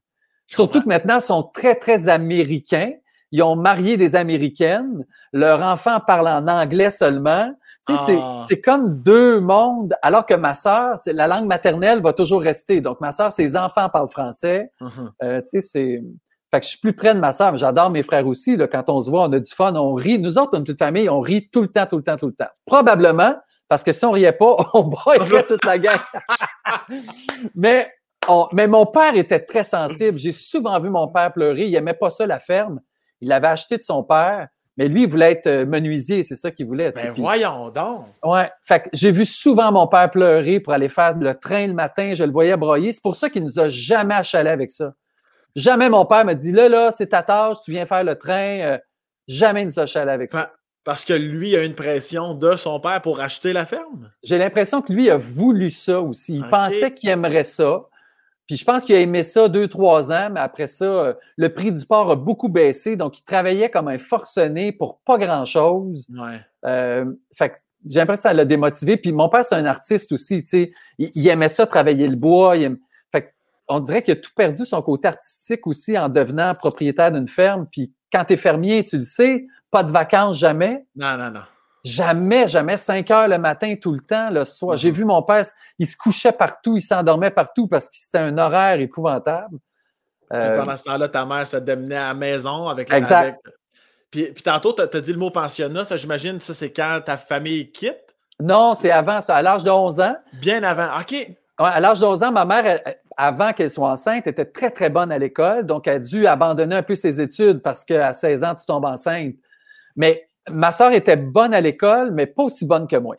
[0.48, 2.92] Surtout que maintenant, ils sont très, très américains.
[3.32, 5.06] Ils ont marié des Américaines.
[5.34, 7.52] Leur enfant parle en anglais seulement.
[7.88, 8.46] Tu sais, c'est- Ah.
[8.48, 12.82] c'est comme deux mondes, alors que ma sœur, la langue maternelle va toujours rester.
[12.82, 14.72] Donc, ma sœur, ses enfants parlent français.
[14.82, 15.12] Mhm.
[15.24, 16.04] Euh, tu sais, c'est.
[16.52, 18.58] Fait que je suis plus près de ma sœur, mais j'adore mes frères aussi.
[18.58, 20.18] Là, quand on se voit, on a du fun, on rit.
[20.18, 22.26] Nous autres, on est une famille, on rit tout le temps, tout le temps, tout
[22.28, 22.50] le temps.
[22.66, 23.36] Probablement
[23.70, 26.00] parce que si on riait pas, on broyerait toute la gang.
[27.56, 27.90] mais,
[28.52, 30.18] mais mon père était très sensible.
[30.18, 31.66] J'ai souvent vu mon père pleurer.
[31.66, 32.82] Il aimait pas ça, la ferme.
[33.22, 34.48] Il l'avait acheté de son père.
[34.76, 36.94] Mais lui, il voulait être euh, menuisier, c'est ça qu'il voulait.
[36.94, 38.06] Ben voyons donc!
[38.24, 38.50] Ouais.
[38.62, 42.14] Fait que j'ai vu souvent mon père pleurer pour aller faire le train le matin,
[42.16, 42.94] je le voyais broyer.
[42.94, 44.94] C'est pour ça qu'il nous a jamais achalé avec ça.
[45.54, 48.60] Jamais mon père m'a dit là, là, c'est ta tâche, tu viens faire le train.
[48.62, 48.78] Euh,
[49.28, 50.54] jamais il nous a achalé avec ça.
[50.84, 54.12] Parce que lui a une pression de son père pour acheter la ferme?
[54.24, 56.36] J'ai l'impression que lui a voulu ça aussi.
[56.36, 57.84] Il pensait qu'il aimerait ça.
[58.48, 61.54] Puis je pense qu'il a aimé ça deux, trois ans, mais après ça, euh, le
[61.54, 62.96] prix du porc a beaucoup baissé.
[62.96, 66.08] Donc, il travaillait comme un forcené pour pas grand-chose.
[66.10, 66.42] Ouais.
[66.66, 67.54] Euh, fait
[67.88, 68.98] j'ai l'impression que ça l'a démotivé.
[68.98, 70.72] Puis mon père, c'est un artiste aussi, tu sais.
[70.98, 72.56] Il, aimait ça, travailler le bois.
[73.12, 73.34] Fait
[73.68, 77.68] on dirait qu'il a tout perdu son côté artistique aussi en devenant propriétaire d'une ferme.
[77.72, 80.86] Puis quand tu es fermier, tu le sais, pas de vacances jamais.
[80.96, 81.42] Non, non, non.
[81.84, 84.76] Jamais, jamais, 5 heures le matin, tout le temps, le soir.
[84.76, 84.96] J'ai mm-hmm.
[84.96, 85.46] vu mon père,
[85.78, 89.58] il se couchait partout, il s'endormait partout parce que c'était un horaire épouvantable.
[90.34, 93.40] Euh, pendant ce temps-là, ta mère se démenait à la maison avec Exact.
[94.12, 97.18] Puis, puis, tantôt, tu as, dit le mot pensionnat, ça, j'imagine, ça, c'est quand ta
[97.18, 98.16] famille quitte?
[98.40, 100.16] Non, c'est avant ça, à l'âge de 11 ans.
[100.34, 101.16] Bien avant, OK.
[101.58, 102.82] à l'âge de 11 ans, ma mère,
[103.22, 105.66] avant qu'elle soit enceinte, était très, très bonne à l'école.
[105.66, 108.86] Donc, elle a dû abandonner un peu ses études parce qu'à 16 ans, tu tombes
[108.86, 109.36] enceinte.
[109.98, 113.18] Mais ma soeur était bonne à l'école, mais pas aussi bonne que moi.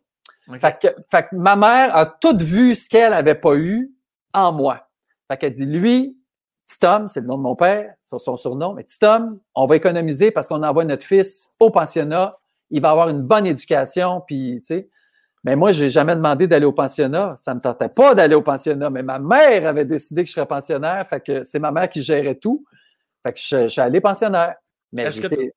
[0.59, 3.93] Fait, que, ma mère a tout vu ce qu'elle n'avait pas eu
[4.33, 4.89] en moi.
[5.31, 6.17] Fait qu'elle dit, lui,
[6.81, 10.31] Tom, c'est le nom de mon père, c'est son surnom, mais Tom, on va économiser
[10.31, 12.39] parce qu'on envoie notre fils au pensionnat,
[12.71, 14.89] il va avoir une bonne éducation, puis, tu sais.
[15.45, 17.35] Mais moi, j'ai jamais demandé d'aller au pensionnat.
[17.37, 20.47] Ça me tentait pas d'aller au pensionnat, mais ma mère avait décidé que je serais
[20.47, 22.65] pensionnaire, fait que c'est ma mère qui gérait tout.
[23.23, 24.55] Fait que je, suis allé pensionnaire.
[24.93, 25.53] Mais j'étais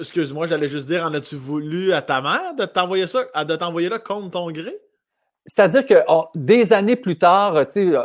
[0.00, 3.88] Excuse-moi, j'allais juste dire, en as-tu voulu à ta mère de t'envoyer ça, de t'envoyer
[3.88, 4.76] là contre ton gré?
[5.46, 7.64] C'est-à-dire que oh, des années plus tard,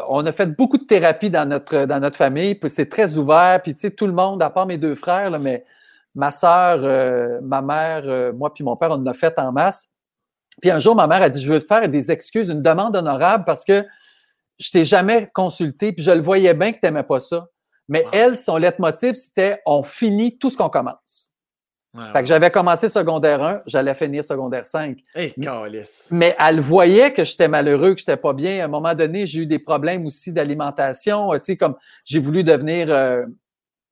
[0.10, 3.62] on a fait beaucoup de thérapie dans notre, dans notre famille, puis c'est très ouvert,
[3.64, 5.66] puis tout le monde, à part mes deux frères, mais
[6.16, 9.52] ma soeur, euh, ma mère, euh, moi puis mon père, on en a fait en
[9.52, 9.90] masse.
[10.62, 12.96] Puis un jour, ma mère a dit, je veux te faire des excuses, une demande
[12.96, 13.86] honorable parce que
[14.60, 17.48] je t'ai jamais consulté, puis je le voyais bien que tu n'aimais pas ça.
[17.88, 21.30] Mais elle, son leitmotiv, c'était on finit tout ce qu'on commence
[22.14, 24.98] fait que j'avais commencé secondaire 1, j'allais finir secondaire 5.
[26.12, 28.62] mais, elle voyait que j'étais malheureux, que j'étais pas bien.
[28.62, 31.32] À un moment donné, j'ai eu des problèmes aussi d'alimentation.
[31.34, 33.26] Tu sais, comme j'ai voulu devenir euh,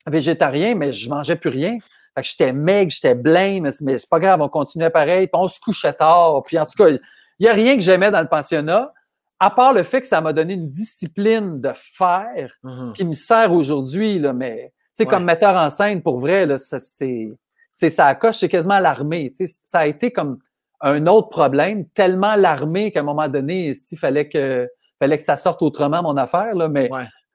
[0.05, 1.77] végétarien, mais je mangeais plus rien.
[2.17, 5.27] Fait que j'étais maigre, j'étais blême, mais c'est pas grave, on continuait pareil.
[5.27, 6.41] Puis on se couchait tard.
[6.43, 6.99] Puis en tout cas, il
[7.39, 8.91] n'y a rien que j'aimais dans le pensionnat,
[9.39, 12.93] à part le fait que ça m'a donné une discipline de faire mm-hmm.
[12.93, 14.19] qui me sert aujourd'hui.
[14.33, 17.37] Mais tu sais, comme metteur en scène, pour vrai, là, c'est
[17.71, 19.31] c'est ça coche, c'est quasiment l'armée.
[19.63, 20.39] Ça a été comme
[20.81, 24.67] un autre problème, tellement l'armée qu'à un moment donné, il fallait que,
[24.99, 26.55] fallait que ça sorte autrement, mon affaire.
[26.55, 26.89] Là, mais,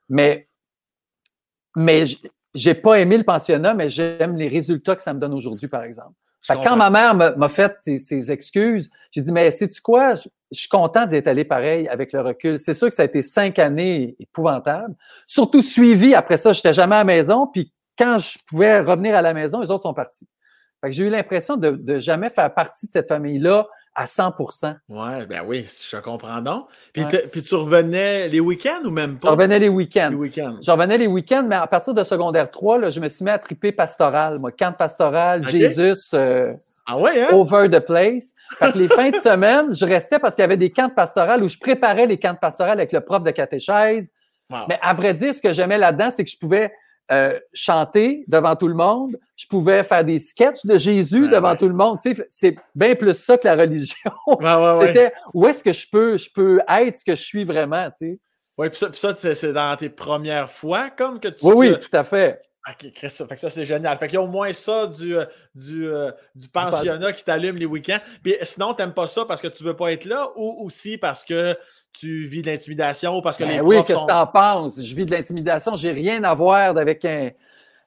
[0.09, 0.49] mais,
[1.77, 2.03] mais
[2.55, 5.83] j'ai pas aimé le pensionnat, mais j'aime les résultats que ça me donne aujourd'hui, par
[5.85, 6.13] exemple.
[6.49, 10.15] quand ma mère m'a fait ses, excuses, j'ai dit, mais sais-tu quoi?
[10.15, 12.59] Je, suis content d'y être allé pareil avec le recul.
[12.59, 14.95] C'est sûr que ça a été cinq années épouvantables.
[15.27, 19.23] Surtout suivi, après ça, j'étais jamais à la maison, puis quand je pouvais revenir à
[19.23, 20.29] la maison, les autres sont partis.
[20.89, 25.43] j'ai eu l'impression de, de jamais faire partie de cette famille-là à 100% Oui, ben
[25.47, 26.67] oui, je comprends donc.
[26.93, 29.29] Puis, puis tu revenais les week-ends ou même pas?
[29.29, 30.11] Je revenais les week-ends.
[30.13, 33.31] je revenais les week-ends, mais à partir de secondaire 3, là, je me suis mis
[33.31, 34.39] à triper pastoral.
[34.39, 36.55] Moi, camp pastoral, Jésus, euh,
[36.87, 37.29] ah ouais, hein?
[37.33, 38.33] over the place.
[38.59, 41.43] Fait que les fins de semaine, je restais parce qu'il y avait des camps pastorales
[41.43, 44.11] où je préparais les camps pastorales avec le prof de catéchèse.
[44.69, 46.73] Mais à vrai dire, ce que j'aimais là-dedans, c'est que je pouvais
[47.11, 49.19] euh, chanter devant tout le monde.
[49.37, 51.99] Je pouvais faire des sketchs de Jésus devant tout le monde.
[52.03, 54.13] Tu sais, c'est bien plus ça que la religion.
[54.81, 57.97] C'était où est-ce que je peux, je peux être ce que je suis vraiment, tu
[57.99, 58.19] sais.
[58.59, 61.45] Oui, puis ça, ça c'est dans tes premières fois comme que tu...
[61.45, 62.41] Oui, oui, tout à fait.
[62.69, 63.99] OK, Chris, ça, fait que ça, c'est génial.
[63.99, 67.57] Fait qu'il y a au moins ça du, euh, du, euh, du pensionnat qui t'allume
[67.57, 67.99] les week-ends.
[68.23, 71.25] Puis sinon, t'aimes pas ça parce que tu veux pas être là ou aussi parce
[71.25, 71.57] que
[71.93, 74.83] tu vis de l'intimidation parce que ben les Oui, qu'est-ce que tu en penses?
[74.83, 75.75] Je vis de l'intimidation.
[75.77, 77.31] J'ai rien à voir avec un,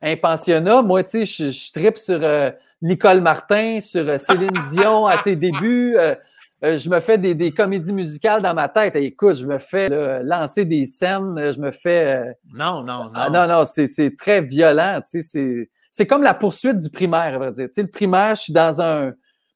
[0.02, 0.82] un pensionnat.
[0.82, 5.18] Moi, tu sais, je, je tripe sur euh, Nicole Martin, sur euh, Céline Dion à
[5.22, 5.96] ses débuts.
[5.98, 6.16] Euh,
[6.64, 8.96] je me fais des, des, comédies musicales dans ma tête.
[8.96, 9.90] écoute, je me fais
[10.24, 11.52] lancer des scènes.
[11.52, 12.36] Je me fais.
[12.54, 13.48] non, non, ah, non.
[13.48, 15.00] non, non, c'est très violent.
[15.02, 17.68] Tu sais, c'est comme la poursuite du primaire, à vrai dire.
[17.68, 19.14] Tu sais, le primaire, je suis dans un.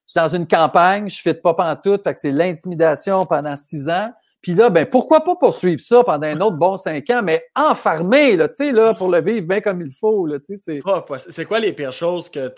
[0.10, 3.28] Je suis dans une campagne, je fais de pas en tout, fait que c'est l'intimidation
[3.28, 4.12] pendant six ans.
[4.41, 8.38] Puis là, ben pourquoi pas poursuivre ça pendant un autre bon cinq ans, mais enfermé,
[8.38, 10.80] là, tu sais, là, pour le vivre bien comme il faut, là, tu sais.
[11.30, 12.54] C'est quoi les pires choses que,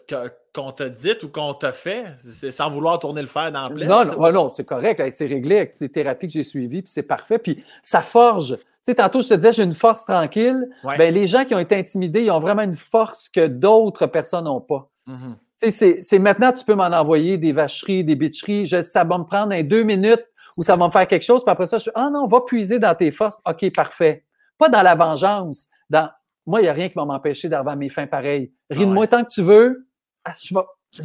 [0.53, 2.05] qu'on t'a dites ou qu'on t'a fait?
[2.31, 5.01] C'est sans vouloir tourner le fer dans le Non, non, non c'est correct.
[5.11, 7.39] C'est réglé avec les thérapies que j'ai suivies, puis c'est parfait.
[7.39, 8.57] Puis ça forge.
[8.57, 10.67] Tu sais, tantôt, je te disais, j'ai une force tranquille.
[10.83, 14.45] Ben, les gens qui ont été intimidés, ils ont vraiment une force que d'autres personnes
[14.45, 14.89] n'ont pas.
[15.07, 15.35] Mm-hmm.
[15.61, 18.65] Tu sais, c'est maintenant, tu peux m'en envoyer des vacheries, des bitcheries.
[18.65, 20.25] Je, ça va me prendre un deux minutes
[20.57, 21.43] ou ça va me faire quelque chose.
[21.43, 23.37] Puis après ça, je suis, ah non, va puiser dans tes forces.
[23.45, 24.25] OK, parfait.
[24.57, 25.67] Pas dans la vengeance.
[25.89, 26.09] Dans,
[26.47, 28.51] moi, il n'y a rien qui va m'empêcher d'arriver à mes fins pareilles.
[28.69, 29.87] Ris de moi tant que tu veux.
[30.23, 30.53] Ah, je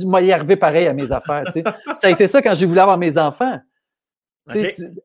[0.06, 1.44] vais, y arriver pareil à mes affaires.
[1.46, 1.64] Tu sais.
[2.00, 3.58] ça a été ça quand j'ai voulu avoir mes enfants.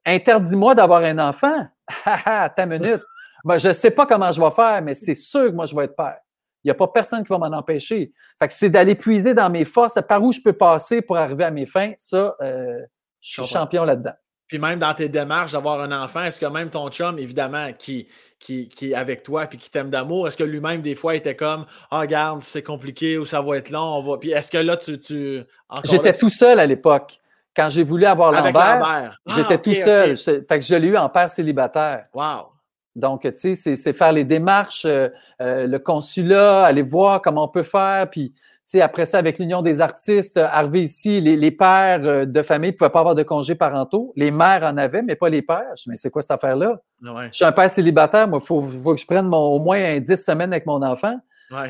[0.06, 1.67] Interdis-moi d'avoir un enfant.
[2.06, 3.01] Ta minute.
[3.43, 5.75] Moi, je ne sais pas comment je vais faire, mais c'est sûr que moi, je
[5.75, 6.17] vais être père.
[6.63, 8.12] Il n'y a pas personne qui va m'en empêcher.
[8.39, 11.43] Fait que c'est d'aller puiser dans mes forces, par où je peux passer pour arriver
[11.43, 11.93] à mes fins.
[11.97, 12.80] Ça, euh,
[13.19, 14.13] je suis champion là-dedans.
[14.51, 18.09] Puis même dans tes démarches d'avoir un enfant, est-ce que même ton chum, évidemment, qui,
[18.37, 21.37] qui, qui est avec toi puis qui t'aime d'amour, est-ce que lui-même, des fois, était
[21.37, 24.17] comme Ah, oh, regarde, c'est compliqué ou ça va être long, on va.
[24.17, 24.99] Puis est-ce que là, tu.
[24.99, 25.41] tu...
[25.85, 27.21] J'étais tout seul à l'époque.
[27.55, 30.17] Quand j'ai voulu avoir Lambert, j'étais ah, tout seul.
[30.17, 32.03] Fait que je l'ai eu en père célibataire.
[32.13, 32.51] Wow.
[32.93, 35.07] Donc, tu sais, c'est faire les démarches, euh,
[35.41, 38.09] euh, le consulat, aller voir comment on peut faire.
[38.09, 38.33] Puis,
[38.82, 42.89] après ça, avec l'Union des artistes, arrivé ici, les, pères euh, de famille ne pouvaient
[42.89, 44.13] pas avoir de congés parentaux.
[44.15, 45.76] Les mères en avaient, mais pas les pères.
[45.76, 46.80] Je mais c'est quoi cette affaire-là?
[47.02, 50.54] Je suis un père célibataire, moi, il faut, que je prenne au moins 10 semaines
[50.54, 51.19] avec mon enfant.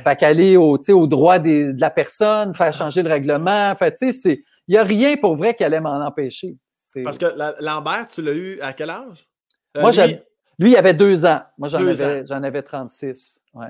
[0.04, 3.74] Fait qu'aller au, au droit de la personne, faire changer le règlement.
[3.76, 6.56] Fait tu sais, il n'y a rien pour vrai qui allait m'en empêcher.
[7.04, 7.26] Parce que
[7.64, 9.28] Lambert, tu l'as eu à quel âge?
[9.78, 10.20] Euh, moi, lui,
[10.60, 11.42] lui, il avait deux ans.
[11.58, 13.42] Moi, j'en avais, avais 36.
[13.54, 13.68] Ouais.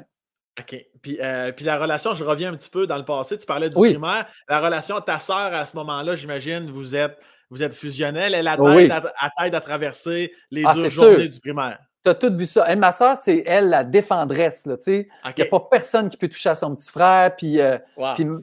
[0.60, 0.86] OK.
[1.02, 3.70] Puis, euh, puis la relation, je reviens un petit peu dans le passé, tu parlais
[3.70, 4.28] du primaire.
[4.50, 7.18] La relation ta sœur à ce moment-là, j'imagine, vous êtes,
[7.50, 8.34] vous êtes fusionnel.
[8.34, 11.80] Elle a t'aide à, traverser les ah, deux journées du primaire.
[12.04, 12.76] Tu as tout vu ça.
[12.76, 14.68] ma soeur, c'est elle la défendresse.
[14.88, 15.06] Il
[15.38, 17.36] n'y a pas personne qui peut toucher à son petit frère.
[17.36, 17.78] Puis, euh,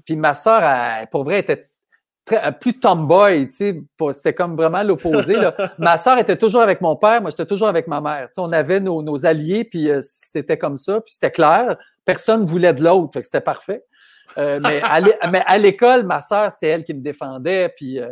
[0.05, 0.63] puis, ma soeur,
[1.11, 1.69] pour vrai, était
[2.29, 3.49] très, plus tomboy.
[3.51, 5.37] C'était comme vraiment l'opposé.
[5.79, 8.29] ma soeur était toujours avec mon père, moi, j'étais toujours avec ma mère.
[8.37, 11.01] on avait nos, nos alliés, puis euh, c'était comme ça.
[11.01, 11.77] Puis c'était clair.
[12.05, 13.85] Personne ne voulait de l'autre, c'était parfait.
[14.37, 14.81] Euh, mais
[15.47, 17.71] à l'école, ma soeur, c'était elle qui me défendait.
[17.71, 18.09] Puis, euh,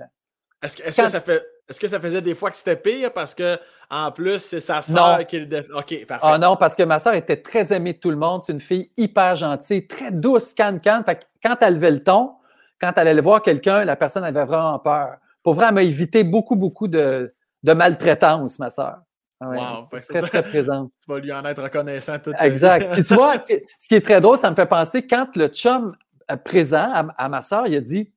[0.63, 1.45] est-ce que, ça fait.
[1.69, 3.59] Est-ce que ça faisait des fois que c'était pire parce que
[3.91, 6.27] en plus c'est sa soeur qui le OK, parfait.
[6.27, 8.43] Ah non, parce que ma soeur était très aimée de tout le monde.
[8.45, 11.03] C'est une fille hyper gentille, très douce, can can.
[11.05, 12.35] Fait quand elle levait le ton,
[12.81, 15.17] quand elle allait voir quelqu'un, la personne avait vraiment peur.
[15.43, 17.29] Pour vrai, elle m'a évité beaucoup, beaucoup de,
[17.63, 18.99] de maltraitance, ma soeur.
[19.41, 20.91] Ah très, très présente.
[21.05, 22.93] Tu vas lui en être reconnaissant tout Exact.
[22.93, 25.95] Puis tu vois, ce qui est très drôle, ça me fait penser quand le chum
[26.31, 28.11] euh, présent à, ma soeur, il a dit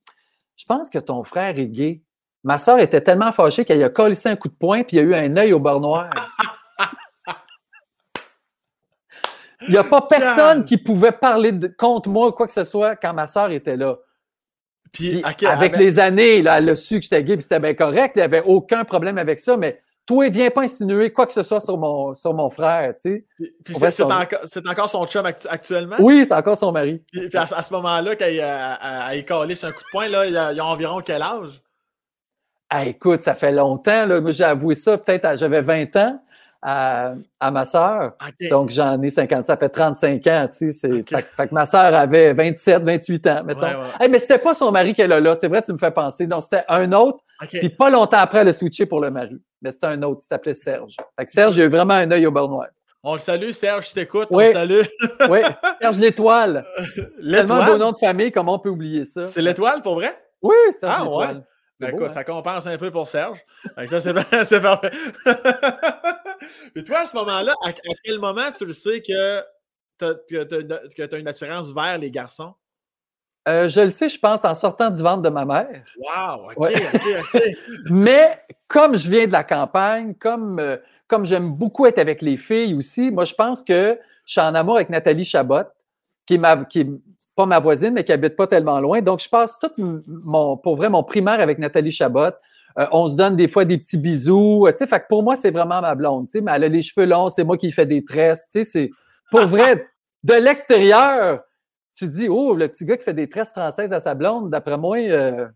[0.56, 2.02] Je pense que ton frère est gay.
[2.43, 5.04] Ma soeur était tellement fâchée qu'elle a collé un coup de poing puis il a
[5.04, 6.10] eu un œil au bord noir.
[9.67, 12.95] Il n'y a pas personne qui pouvait parler contre moi ou quoi que ce soit
[12.95, 13.98] quand ma soeur était là.
[14.91, 18.13] Puis, avec les années, là, elle a su que j'étais gay, puis c'était bien correct.
[18.15, 21.43] Il n'y avait aucun problème avec ça, mais toi, viens pas insinuer quoi que ce
[21.43, 23.25] soit sur mon, sur mon frère, tu sais.
[23.63, 25.97] Puis, c'est, encore, son chum actuellement?
[25.99, 27.04] Oui, c'est encore son mari.
[27.12, 30.36] Puis, à, ce moment-là, quand il a, écalé sur un coup de poing, là, il,
[30.36, 31.62] a, a environ quel âge?
[32.71, 34.06] Ah, écoute, ça fait longtemps.
[34.06, 34.21] Là.
[34.21, 36.19] Moi, j'ai avoué ça, peut-être j'avais 20 ans
[36.62, 37.15] à,
[37.52, 38.13] ma sœur.
[38.50, 39.45] Donc, j'en ai 50.
[39.45, 41.04] Ça fait 35 ans, tu sais.
[41.04, 43.62] Fait, que ma sœur avait 27, 28 ans, mettons.
[44.00, 45.36] Ouais, mais c'était pas son mari qu'elle a là.
[45.36, 46.28] C'est vrai, tu me fais penser.
[46.28, 47.24] Donc, c'était un autre.
[47.48, 49.41] Puis pas longtemps après, elle a switché pour le mari.
[49.62, 50.22] Mais c'était un autre.
[50.24, 50.95] Il s'appelait Serge.
[51.17, 52.67] Fait que Serge, il a eu vraiment un œil au beurre noir.
[53.02, 54.28] On le salue, Serge, je t'écoute.
[54.30, 54.43] Oui.
[54.43, 54.82] On le salue.
[55.30, 55.39] oui,
[55.82, 56.65] Serge L'étoile.
[57.24, 59.28] Tellement un beau nom de famille, comment on peut oublier ça?
[59.28, 60.17] C'est l'étoile pour vrai?
[60.41, 61.45] Oui, Serge ah, L'étoile.
[61.80, 62.10] Ben, hein?
[62.10, 63.39] Ça compense un peu pour Serge.
[63.89, 64.13] ça, c'est
[64.62, 64.92] parfait.
[66.76, 67.72] Mais toi, à ce moment-là, à,
[68.04, 69.42] quel moment tu le sais que
[70.28, 72.54] tu as, une attirance vers les garçons?
[73.48, 75.84] Euh, je le sais, je pense, en sortant du ventre de ma mère.
[75.98, 77.44] Wow, OK, OK, OK.
[77.89, 82.38] Mais comme je viens de la campagne, comme, euh, comme j'aime beaucoup être avec les
[82.38, 85.63] filles aussi, moi, je pense que je suis en amour avec Nathalie Chabot,
[86.26, 87.02] qui est, qui
[87.39, 89.02] pas ma voisine, mais qui habite pas tellement loin.
[89.02, 89.71] Donc, je passe tout
[90.25, 92.34] mon, pour vrai, mon primaire avec Nathalie Chabot.
[92.78, 94.67] Euh, on se donne des fois des petits bisous.
[94.71, 96.28] Tu sais, fait que pour moi, c'est vraiment ma blonde.
[96.28, 98.49] Tu sais, mais elle a les cheveux longs, c'est moi qui fais des tresses.
[98.52, 98.89] Tu sais, c'est
[99.32, 99.88] pour vrai,
[100.25, 101.39] de l'extérieur,
[101.95, 104.78] tu dis, oh, le petit gars qui fait des tresses françaises à sa blonde, d'après
[104.78, 104.97] moi.
[104.97, 105.47] Euh,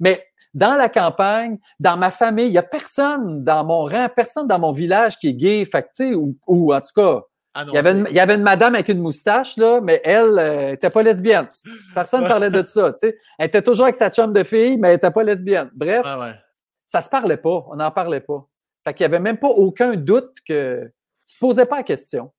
[0.00, 4.46] mais dans la campagne, dans ma famille, il n'y a personne dans mon rang, personne
[4.46, 5.66] dans mon village qui est gay.
[5.66, 7.20] Fait sais, ou en tout cas,
[7.66, 10.34] il y, avait une, il y avait une madame avec une moustache, là, mais elle
[10.70, 11.46] n'était euh, pas lesbienne.
[11.94, 12.92] Personne ne parlait de ça.
[13.38, 15.70] Elle était toujours avec sa chum de fille, mais elle n'était pas lesbienne.
[15.74, 16.06] Bref,
[16.86, 17.66] ça ne se parlait pas.
[17.68, 18.46] On n'en parlait pas.
[18.84, 20.90] Fait qu'il n'y avait même pas aucun doute que
[21.26, 22.30] tu ne posais pas la question.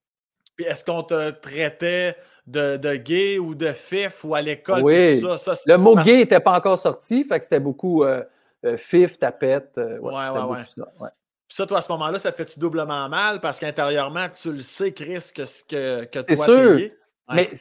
[0.56, 2.16] Puis est-ce qu'on te traitait
[2.48, 4.82] de, de, gay ou de fif ou à l'école?
[4.84, 5.22] Oui.
[5.22, 8.24] le mot gay n'était pas encore sorti, fait que c'était beaucoup euh,
[8.66, 9.74] euh, fif, tapette.
[9.78, 10.64] Ouais, ouais, ouais,
[11.00, 11.10] ouais.
[11.50, 13.42] Puis ça, toi, à ce moment-là, ça te fait-tu doublement mal?
[13.42, 16.80] Parce qu'intérieurement, tu le sais, Chris, que, que, que toi, sûr.
[17.34, 17.52] Mais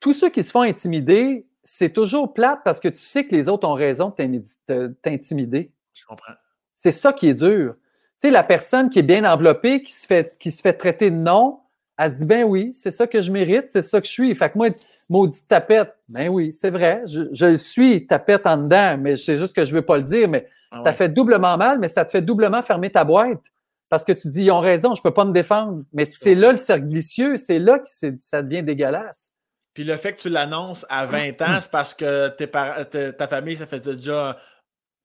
[0.00, 3.48] tous ceux qui se font intimider, c'est toujours plate parce que tu sais que les
[3.48, 5.70] autres ont raison de t'intimider.
[5.94, 6.34] Je comprends.
[6.74, 7.74] C'est ça qui est dur.
[8.20, 11.10] Tu sais, la personne qui est bien enveloppée, qui se fait, qui se fait traiter
[11.10, 11.60] de non,
[11.96, 14.34] elle se dit, ben oui, c'est ça que je mérite, c'est ça que je suis.
[14.34, 14.68] Fait que moi,
[15.08, 19.54] maudit tapette, ben oui, c'est vrai, je, je suis tapette en dedans, mais c'est juste
[19.54, 22.04] que je ne veux pas le dire, mais ah ça fait doublement mal, mais ça
[22.04, 23.42] te fait doublement fermer ta boîte.
[23.88, 25.82] Parce que tu dis, ils ont raison, je ne peux pas me défendre.
[25.92, 29.34] Mais c'est là le cercle vicieux, c'est là que ça devient dégueulasse.
[29.74, 33.56] Puis le fait que tu l'annonces à 20 ans, c'est parce que tes ta famille,
[33.56, 34.38] ça faisait déjà.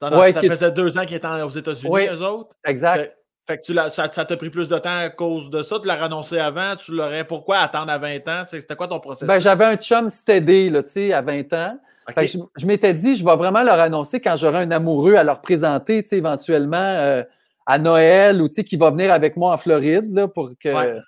[0.02, 2.56] ça faisait deux ans qu'ils étaient aux États-Unis, oui, eux autres.
[2.66, 3.18] Exact.
[3.46, 5.80] Fait, que tu ça t'a pris plus de temps à cause de ça.
[5.80, 6.76] Tu l'as annoncé avant.
[6.76, 7.24] Tu l'aurais.
[7.24, 8.44] Pourquoi attendre à 20 ans?
[8.46, 9.28] C'était quoi ton processus?
[9.28, 10.82] Ben, j'avais un chum steady là,
[11.14, 11.80] à 20 ans.
[12.16, 16.04] Je, m'étais dit, je vais vraiment leur annoncer quand j'aurai un amoureux à leur présenter
[16.12, 17.24] éventuellement euh,
[17.66, 21.00] à Noël ou qui va venir avec moi en Floride là, pour que.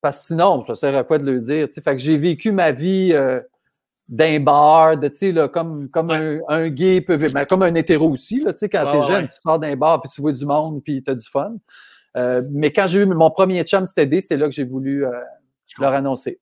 [0.00, 1.68] Parce que sinon, ça sert à quoi de le dire?
[1.72, 3.40] Fait que j'ai vécu ma vie euh,
[4.08, 8.40] d'un bar, de, là, comme, comme un, gay peut ben, comme un hétéro aussi.
[8.40, 11.04] Là, quand tu es jeune, tu sors d'un bar, puis tu vois du monde, puis
[11.04, 11.54] tu as du fun.
[12.16, 15.10] Euh, mais quand j'ai eu mon premier chum c'était c'est là que j'ai voulu euh,
[15.78, 16.40] leur annoncer.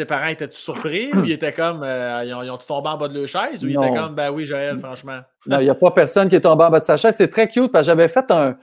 [0.00, 3.18] Tes parents étaient-tu surpris ou ils étaient comme, ils ont, ils tombé en bas de
[3.18, 5.18] leur chaise ou ils étaient comme, ben oui, Joël, franchement?
[5.46, 7.16] Non, il n'y a pas personne qui est tombé en bas de sa chaise.
[7.16, 8.56] C'est très cute parce que j'avais fait un,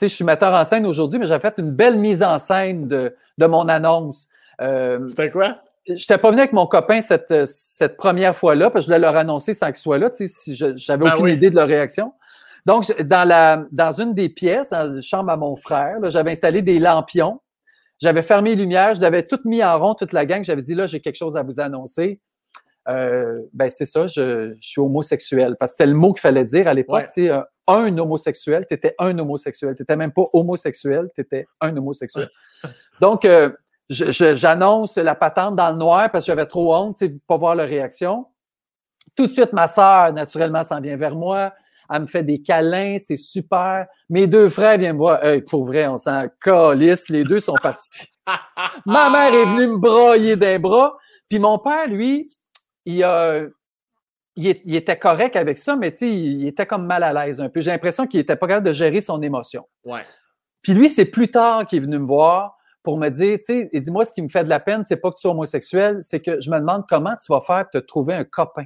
[0.00, 2.88] sais, je suis metteur en scène aujourd'hui, mais j'avais fait une belle mise en scène
[2.88, 4.28] de, de mon annonce.
[4.60, 5.56] Euh, C'était quoi?
[5.86, 8.98] Je n'étais pas venu avec mon copain cette, cette première fois-là, parce que je voulais
[8.98, 11.66] leur annoncer sans qu'il soit là, tu sais, si j'avais ben aucune idée de leur
[11.66, 12.12] réaction.
[12.66, 16.62] Donc, dans, la, dans une des pièces, dans la chambre à mon frère, j'avais installé
[16.62, 17.40] des lampions.
[18.00, 20.42] J'avais fermé les lumières, je l'avais tout mis en rond, toute la gang.
[20.42, 22.20] J'avais dit, là, j'ai quelque chose à vous annoncer.
[22.88, 25.56] Euh, ben, c'est ça, je, je, suis homosexuel.
[25.60, 27.08] Parce que c'était le mot qu'il fallait dire à l'époque.
[27.12, 27.30] Tu sais,
[27.66, 29.74] un homosexuel, tu étais un homosexuel.
[29.76, 32.28] Tu n'étais même pas homosexuel, tu étais un homosexuel.
[33.00, 33.50] Donc, euh,
[33.88, 37.54] j'annonce la patente dans le noir parce que j'avais trop honte de ne pas voir
[37.54, 38.26] leur réaction.
[39.16, 41.52] Tout de suite, ma sœur, naturellement, s'en vient vers moi.
[41.92, 43.86] Elle me fait des câlins, c'est super.
[44.08, 45.20] Mes deux frères viennent me voir.
[45.48, 47.08] pour vrai, on s'en calisse.
[47.08, 48.06] Les deux sont partis.
[48.86, 50.96] ma mère est venue me broyer des bras.
[51.28, 52.28] Puis mon père, lui,
[52.84, 53.42] il a,
[54.36, 57.60] il, était correct avec ça, mais il était comme mal à l'aise un peu.
[57.60, 59.66] J'ai l'impression qu'il n'était pas capable de gérer son émotion.
[59.84, 60.04] Ouais.
[60.62, 63.68] Puis lui, c'est plus tard qu'il est venu me voir pour me dire, tu sais,
[63.72, 65.98] et dis-moi, ce qui me fait de la peine, c'est pas que tu sois homosexuel,
[66.00, 68.64] c'est que je me demande comment tu vas faire pour te trouver un copain.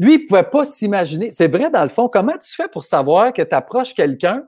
[0.00, 1.30] Lui, il pouvait pas s'imaginer.
[1.30, 4.44] C'est vrai, dans le fond, comment tu fais pour savoir que tu approches quelqu'un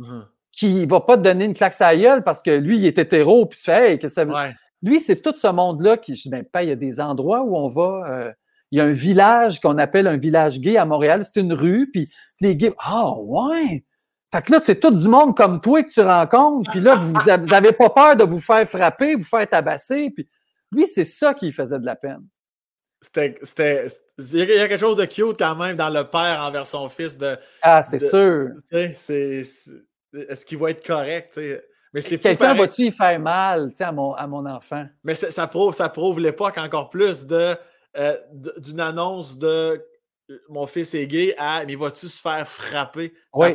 [0.00, 0.24] mm-hmm.
[0.50, 2.98] qui va pas te donner une claque à la gueule parce que lui, il est
[2.98, 4.24] hétéro, puis tu fais, hey, que ça...
[4.82, 7.56] Lui, c'est tout ce monde-là qui, je dis, ben, il y a des endroits où
[7.56, 8.04] on va...
[8.10, 8.32] Euh,
[8.72, 11.24] il y a un village qu'on appelle un village gay à Montréal.
[11.24, 13.84] C'est une rue, puis les gays, ah ouais!
[14.32, 17.12] Fait que là, c'est tout du monde comme toi que tu rencontres, puis là, vous
[17.46, 20.10] n'avez pas peur de vous faire frapper, vous faire tabasser.
[20.10, 20.28] Puis
[20.72, 22.26] lui, c'est ça qui faisait de la peine.
[23.00, 23.86] C'était.
[24.18, 27.18] Il y a quelque chose de cute quand même dans le père envers son fils.
[27.18, 28.50] De, ah, c'est sûr.
[28.70, 31.38] Est-ce qu'il va être correct?
[31.92, 34.86] Mais c'est Quelqu'un va-tu y faire mal à mon, à mon enfant?
[35.04, 37.56] Mais ça prouve, ça prouve l'époque encore plus de
[37.96, 38.16] euh,
[38.58, 39.82] d'une annonce de
[40.30, 43.14] euh, mon fils est gay à mais vas-tu se faire frapper?
[43.34, 43.54] Oui.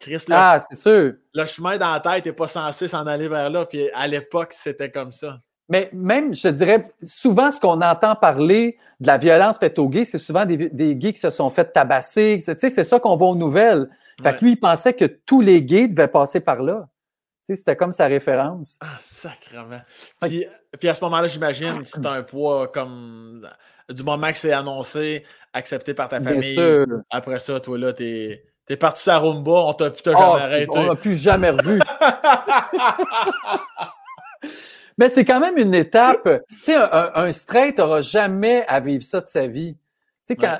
[0.00, 1.14] Chris, ah, c'est sûr.
[1.34, 3.66] Le chemin dans la tête n'est pas censé s'en aller vers là.
[3.66, 5.40] Puis à l'époque, c'était comme ça.
[5.68, 10.06] Mais même, je dirais, souvent, ce qu'on entend parler de la violence faite aux gays,
[10.06, 12.36] c'est souvent des, des, gays qui se sont fait tabasser.
[12.38, 13.88] Tu sais, c'est ça qu'on voit aux nouvelles.
[14.22, 16.88] Fait que lui, il pensait que tous les gays devaient passer par là.
[17.44, 18.78] Tu sais, c'était comme sa référence.
[18.80, 19.80] Ah, sacrement.
[20.22, 20.46] Puis,
[20.80, 23.46] puis à ce moment-là, j'imagine, c'est un poids comme
[23.88, 26.58] du moment que c'est annoncé, accepté par ta famille.
[27.10, 28.44] Après ça, toi là, t'es.
[28.66, 30.68] T'es parti sur la rumba, on t'a plus jamais arrêté.
[30.74, 31.80] On n'a plus jamais revu.
[34.98, 36.28] Mais c'est quand même une étape.
[36.50, 39.74] Tu sais, un, un straight n'aura jamais à vivre ça de sa vie.
[39.74, 40.58] Tu sais, quand,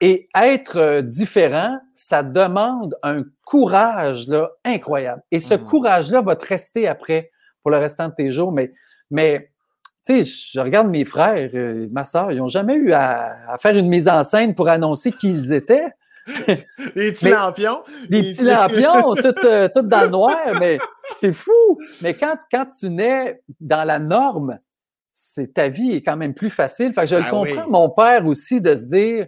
[0.00, 5.22] et être euh, différent, ça demande un courage là, incroyable.
[5.30, 5.64] Et ce mmh.
[5.64, 7.30] courage-là va te rester après
[7.62, 8.52] pour le restant de tes jours.
[8.52, 8.72] Mais,
[9.10, 9.50] mais
[10.04, 13.76] tu sais, je regarde mes frères, euh, ma soeur, ils n'ont jamais eu à, faire
[13.76, 15.86] une mise en scène pour annoncer qui ils étaient.
[16.94, 17.82] des petits lampions.
[18.08, 20.78] Des petits lampions, tout, euh, tout, dans le noir, mais
[21.14, 21.78] c'est fou.
[22.02, 24.58] Mais quand, quand tu nais dans la norme,
[25.12, 26.92] c'est ta vie est quand même plus facile.
[26.92, 29.26] Fait que je le ben comprends, mon père aussi, de se dire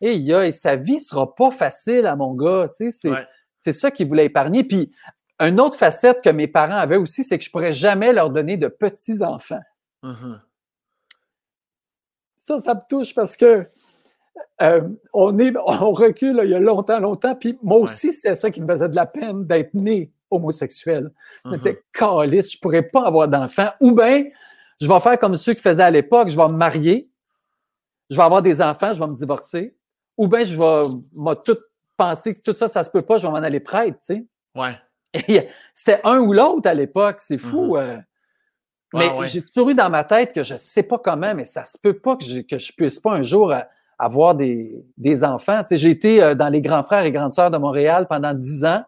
[0.00, 2.68] Hey, sa vie sera pas facile à mon gars.
[2.72, 4.64] C'est ça qu'il voulait épargner.
[4.64, 4.92] Puis
[5.38, 8.56] une autre facette que mes parents avaient aussi, c'est que je pourrais jamais leur donner
[8.56, 9.60] de petits-enfants.
[10.04, 10.40] Uh-huh.
[12.36, 13.68] Ça, ça me touche parce que
[14.62, 14.80] euh,
[15.12, 17.34] on, est, on recule il y a longtemps, longtemps.
[17.34, 21.10] Puis moi aussi, c'était ça qui me faisait de la peine d'être né homosexuel.
[21.44, 22.20] Je me disais, uh-huh.
[22.20, 23.70] calice, je pourrais pas avoir d'enfants.
[23.80, 24.24] Ou bien,
[24.80, 27.08] je vais faire comme ceux qui faisaient à l'époque, je vais me marier,
[28.10, 29.76] je vais avoir des enfants, je vais me divorcer.
[30.16, 31.58] Ou bien, je vais tout
[31.96, 34.26] penser que tout ça, ça se peut pas, je vais m'en aller prêtre, tu sais.
[34.54, 34.78] Ouais.
[35.74, 37.76] C'était un ou l'autre à l'époque, c'est fou.
[37.76, 37.82] Uh-huh.
[37.82, 37.98] Euh.
[38.94, 41.78] mais j'ai toujours eu dans ma tête que je sais pas comment, mais ça se
[41.78, 43.60] peut pas que je, que je puisse pas un jour euh,
[43.98, 45.60] avoir des, des enfants.
[45.60, 48.34] Tu sais, j'ai été euh, dans les grands frères et grandes sœurs de Montréal pendant
[48.34, 48.82] dix ans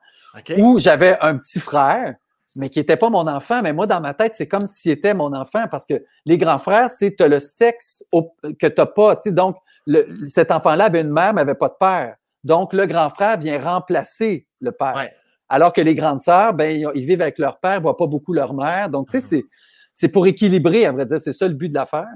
[0.57, 2.15] où j'avais un petit frère,
[2.57, 3.63] mais qui n'était pas mon enfant.
[3.63, 6.59] Mais moi, dans ma tête, c'est comme s'il était mon enfant parce que les grands
[6.59, 9.17] frères, c'est le sexe que tu n'as pas.
[9.17, 12.17] Tu sais, donc, le, cet enfant-là avait une mère, mais n'avait pas de père.
[12.43, 15.09] Donc, le grand frère vient remplacer le père.
[15.49, 18.33] Alors que les grandes sœurs, ben, ils, vivent avec leur père, ne voient pas beaucoup
[18.33, 18.89] leur mère.
[18.89, 19.45] Donc, tu sais, mm-hmm.
[19.93, 21.21] c'est pour équilibrer, à vrai dire.
[21.21, 22.07] C'est ça le but de l'affaire.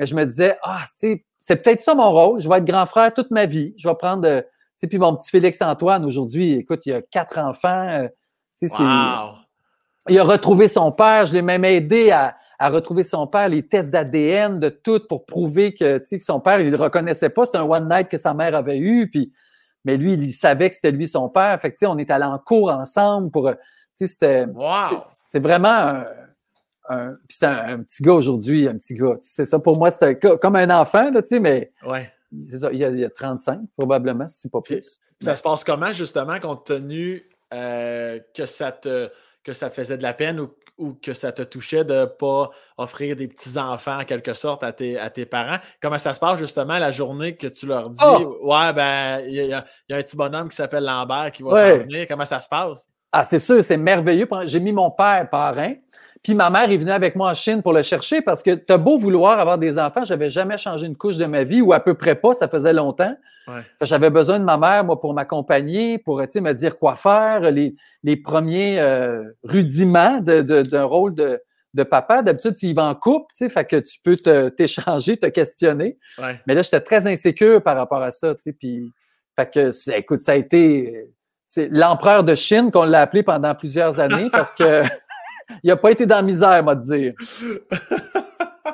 [0.00, 2.40] Mais je me disais, ah, c'est peut-être ça mon rôle.
[2.40, 3.74] Je vais être grand frère toute ma vie.
[3.76, 4.48] Je vais prendre, euh, tu
[4.78, 7.86] sais, puis mon petit Félix Antoine aujourd'hui, écoute, il a quatre enfants.
[7.86, 8.08] Euh,
[10.08, 11.26] Il a retrouvé son père.
[11.26, 12.34] Je l'ai même aidé à,
[12.68, 16.66] retrouver son père, les tests d'ADN, de tout pour prouver que, que son père, il
[16.66, 17.44] ne le reconnaissait pas.
[17.44, 19.10] C'était un one night que sa mère avait eu.
[19.10, 19.32] Puis,
[19.84, 21.58] mais lui, il savait que c'était lui son père.
[21.60, 23.56] Fait que, tu sais, on est allé en cours ensemble pour, tu
[23.94, 24.46] sais, c'était,
[25.28, 26.06] c'est vraiment un,
[27.28, 29.14] puis c'est un, petit gars aujourd'hui, un petit gars.
[29.20, 31.70] C'est ça, pour moi, c'est comme un enfant, là, tu sais, mais.
[31.86, 32.10] Ouais.
[32.48, 34.98] C'est ça, il y, a, il y, a, 35, probablement, si c'est pas plus.
[35.20, 39.10] ça se passe comment, justement, compte tenu euh, que, ça te,
[39.42, 42.04] que ça te faisait de la peine ou, ou que ça te touchait de ne
[42.06, 45.58] pas offrir des petits-enfants, en quelque sorte, à tes, à tes parents?
[45.82, 48.38] Comment ça se passe, justement, la journée que tu leur dis oh!
[48.42, 52.06] Ouais, ben, il y, a, un petit bonhomme qui s'appelle Lambert qui va s'en venir.
[52.08, 52.88] Comment ça se passe?
[53.12, 54.28] Ah, c'est sûr, c'est merveilleux.
[54.46, 55.74] J'ai mis mon père parrain.
[56.22, 58.72] Puis ma mère est venue avec moi en Chine pour le chercher parce que tu
[58.72, 61.72] as beau vouloir avoir des enfants, j'avais jamais changé une couche de ma vie ou
[61.72, 63.14] à peu près pas, ça faisait longtemps.
[63.82, 68.16] J'avais besoin de ma mère, moi, pour m'accompagner, pour me dire quoi faire, les, les
[68.16, 71.42] premiers euh, rudiments d'un rôle de,
[71.74, 72.22] de papa.
[72.22, 74.14] D'habitude, tu y vas en couple, tu sais, fait que tu peux
[74.50, 75.98] t'échanger, te, questionner.
[76.46, 78.92] Mais là, j'étais très insécure par rapport à ça, tu sais, puis
[79.34, 81.08] fait que, écoute, ça a été
[81.44, 84.82] c'est l'empereur de Chine qu'on l'a appelé pendant plusieurs années parce que
[85.62, 87.14] il n'a pas été dans la misère, moi, de dire.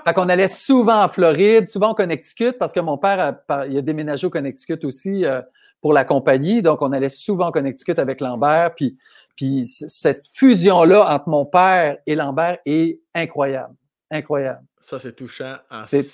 [0.04, 3.76] fait qu'on allait souvent en Floride, souvent au Connecticut, parce que mon père a, il
[3.78, 5.42] a déménagé au Connecticut aussi euh,
[5.80, 6.62] pour la compagnie.
[6.62, 8.74] Donc, on allait souvent au Connecticut avec Lambert.
[8.74, 8.98] Puis,
[9.36, 13.74] puis cette fusion-là entre mon père et Lambert est incroyable.
[14.10, 14.62] Incroyable.
[14.80, 15.56] Ça, c'est touchant.
[15.84, 16.06] C'est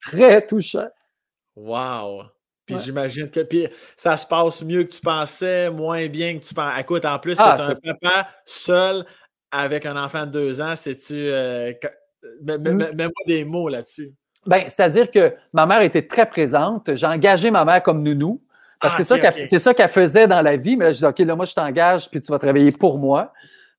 [0.00, 0.88] très touchant.
[1.56, 2.22] Wow!
[2.66, 6.54] Puis j'imagine que puis ça se passe mieux que tu pensais, moins bien que tu
[6.54, 6.80] pensais.
[6.80, 9.04] Écoute, en plus, ah, tu un papa seul
[9.50, 11.14] avec un enfant de deux ans, c'est-tu.
[11.14, 11.72] Euh,
[12.42, 14.12] mets-moi des mots là-dessus.
[14.46, 16.94] Ben, c'est-à-dire que ma mère était très présente.
[16.94, 18.40] J'ai engagé ma mère comme nounou.
[18.80, 20.76] Parce que ah, c'est ça qu'elle faisait dans la vie.
[20.76, 23.32] Mais là, je dis, OK, là, moi, je t'engage, puis tu vas travailler pour moi.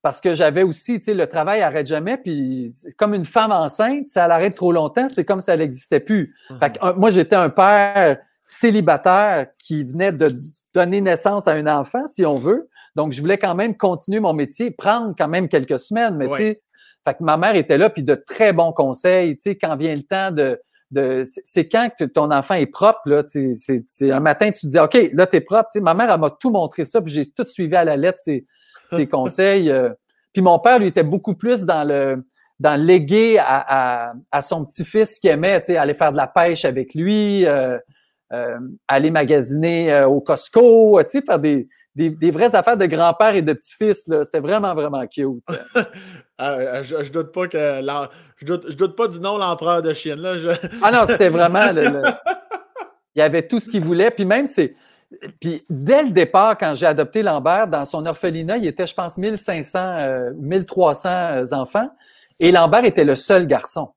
[0.04, 2.18] Parce que j'avais aussi, tu sais, le travail n'arrête jamais.
[2.18, 6.36] Puis, comme une femme enceinte, ça l'arrête trop longtemps, c'est comme si elle n'existait plus.
[6.60, 10.28] Fait que, moi, j'étais un père célibataire qui venait de
[10.74, 12.70] donner naissance à un enfant, si on veut.
[12.96, 16.36] Donc, je voulais quand même continuer mon métier, prendre quand même quelques semaines, mais tu
[16.36, 16.62] sais,
[17.06, 19.96] fait que ma mère était là, puis de très bons conseils, tu sais, quand vient
[19.96, 20.60] le temps de,
[20.92, 24.80] de c'est quand que ton enfant est propre, là, c'est un matin, tu te dis,
[24.80, 27.26] OK, là, t'es propre, tu sais, ma mère, elle m'a tout montré ça, puis j'ai
[27.26, 28.46] tout suivi à la lettre, ses,
[28.90, 29.70] ses conseils.
[29.70, 29.90] Euh.
[30.34, 32.24] Puis mon père, lui, était beaucoup plus dans le,
[32.60, 36.28] dans léguer à, à, à son petit-fils qui aimait, tu sais, aller faire de la
[36.28, 37.78] pêche avec lui, euh,
[38.34, 43.36] euh, aller magasiner euh, au Costco, tu sais, faire des, des, vraies affaires de grand-père
[43.36, 44.10] et de petit-fils.
[44.24, 45.44] C'était vraiment, vraiment cute.
[46.44, 47.58] Ah, euh, je, je, doute pas que
[48.38, 50.16] je doute, je doute pas du nom l'empereur de Chine.
[50.16, 50.56] Là.
[50.82, 51.72] ah non, c'était vraiment.
[53.16, 54.10] Il y avait tout ce qu'il voulait.
[54.10, 54.76] Puis même, c'est.
[55.40, 59.20] Puis dès le départ, quand j'ai adopté Lambert, dans son orphelinat, il était, je pense,
[59.20, 61.92] 1500, 1300 enfants.
[62.40, 63.90] Et Lambert était le seul garçon.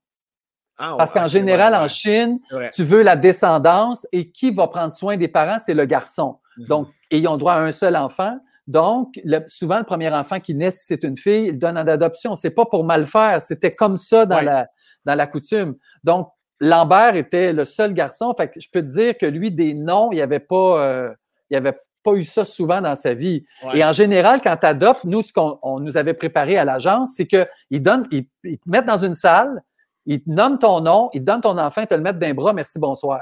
[0.77, 2.41] Ah, Parce qu'en général, en Chine,
[2.75, 6.41] tu veux la descendance et qui va prendre soin des parents, c'est le garçon.
[6.59, 6.67] Mhm.
[6.67, 8.39] Donc, et ils ont droit à un seul enfant.
[8.67, 12.35] Donc, souvent, le premier enfant qui naît, si c'est une fille, il donne en adoption.
[12.35, 13.41] C'est pas pour mal faire.
[13.41, 14.67] C'était comme ça dans, la,
[15.05, 15.77] dans la coutume.
[16.03, 18.35] Donc, Lambert était le seul garçon.
[18.37, 21.15] Fait que je peux te dire que lui, des noms, il n'y avait pas, euh,
[21.51, 23.45] il avait pas eu ça souvent dans sa vie.
[23.75, 27.29] Et en général, quand tu adoptes, nous, ce qu'on nous avait préparé à l'agence, c'est
[27.29, 29.63] qu'ils donnent, ils, ils te mettent dans une salle,
[30.05, 32.35] il te nomme ton nom, il te donne ton enfant, il te le met d'un
[32.35, 33.21] bras, merci, bonsoir.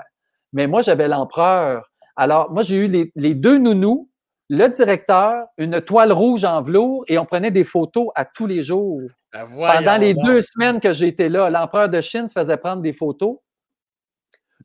[0.55, 1.92] Mais moi, j'avais l'empereur.
[2.17, 4.09] Alors, moi, j'ai eu les, deux nounous
[4.49, 8.63] le directeur, une toile rouge en velours et on prenait des photos à tous les
[8.63, 9.01] jours.
[9.33, 12.93] Ben, Pendant les deux semaines que j'étais là, l'empereur de Chine se faisait prendre des
[12.93, 13.39] photos.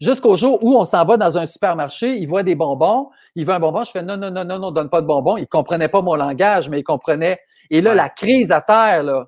[0.02, 3.54] Jusqu'au jour où on s'en va dans un supermarché, il voit des bonbons, il veut
[3.54, 5.38] un bonbon, je fais non, non, non, non, non, donne pas de bonbons.
[5.38, 7.40] Il ne comprenait pas mon langage, mais il comprenait.
[7.70, 9.28] Et là, la crise à terre, là,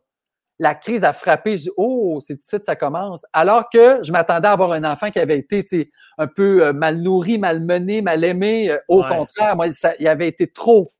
[0.60, 1.58] la crise a frappé.
[1.58, 3.26] Je dis, oh, c'est ici que ça commence.
[3.34, 6.98] Alors que je m'attendais à avoir un enfant qui avait été un peu euh, mal
[6.98, 8.70] nourri, mal mené, mal aimé.
[8.70, 9.68] Euh, au contraire, moi,
[10.00, 10.92] il avait été trop,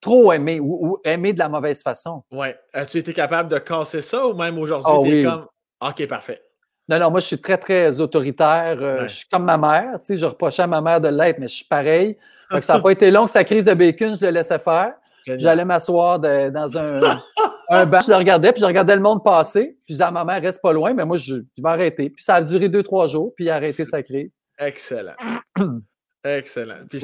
[0.00, 2.24] trop aimé ou, aimé de la mauvaise façon.
[2.32, 2.48] Oui.
[2.72, 5.24] As-tu été capable de casser ça ou même aujourd'hui, oh, oui.
[5.24, 5.46] comme.
[5.80, 6.42] OK, parfait.
[6.88, 8.78] Non, non, moi, je suis très, très autoritaire.
[8.80, 9.94] Euh, je suis comme ma mère.
[10.00, 12.16] Tu sais, je reprochais à ma mère de l'être, mais je suis pareil.
[12.50, 14.94] Donc, ça n'a pas été long que sa crise de bacon, je le laissais faire.
[15.26, 17.20] J'allais m'asseoir dans un,
[17.68, 19.78] un banc, je le regardais, puis je regardais le monde passer.
[19.84, 22.10] Puis je disais à ma mère, reste pas loin, mais moi, je, vais arrêter.
[22.10, 24.36] Puis ça a duré deux, trois jours, puis il a arrêté sa crise.
[24.58, 25.14] Excellent.
[26.24, 26.86] Excellent.
[26.88, 27.00] Puis,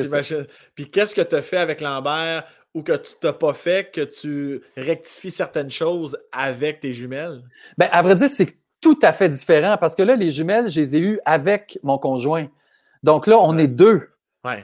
[0.75, 2.45] puis qu'est-ce que tu as fait avec Lambert
[2.75, 7.43] ou que tu t'as pas fait, que tu rectifies certaines choses avec tes jumelles?
[7.79, 8.49] Bien, à vrai dire, c'est
[8.81, 11.99] tout à fait différent parce que là, les jumelles, je les ai eues avec mon
[11.99, 12.49] conjoint.
[13.03, 14.09] Donc là, on est deux.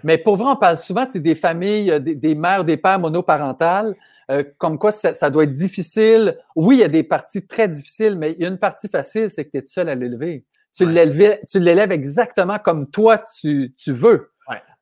[0.02, 3.94] Mais pour vrai, on parle souvent c'est des familles, euh, des, mères, des pères monoparentales,
[4.30, 6.36] euh, comme quoi ça, doit être difficile.
[6.56, 9.28] Oui, il y a des parties très difficiles, mais il y a une partie facile,
[9.28, 10.44] c'est que tu es seul à l'élever.
[10.76, 14.30] Tu l'élèves exactement comme toi tu, veux.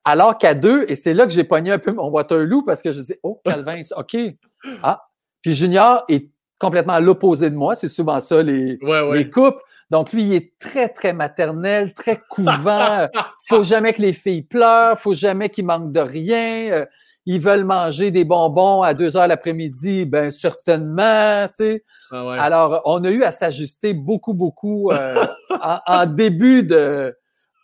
[0.05, 2.93] Alors qu'à deux, et c'est là que j'ai pogné un peu mon Waterloo parce que
[2.93, 4.17] je dis, oh, Calvin, OK.
[4.83, 5.03] Ah.
[5.43, 6.31] Puis Junior est
[6.61, 7.75] complètement à l'opposé de moi.
[7.75, 8.79] C'est souvent ça, les,
[9.13, 9.61] les couples.
[9.91, 13.07] Donc, lui, il est très, très maternel, très couvant.
[13.49, 16.73] faut jamais que les filles pleurent, faut jamais qu'ils manquent de rien.
[16.73, 16.87] Euh,
[17.27, 21.85] ils veulent manger des bonbons à deux heures l'après-midi, ben certainement, tu sais.
[22.13, 25.27] Ah Alors, on a eu à s'ajuster beaucoup, beaucoup euh,
[25.87, 27.17] en, début de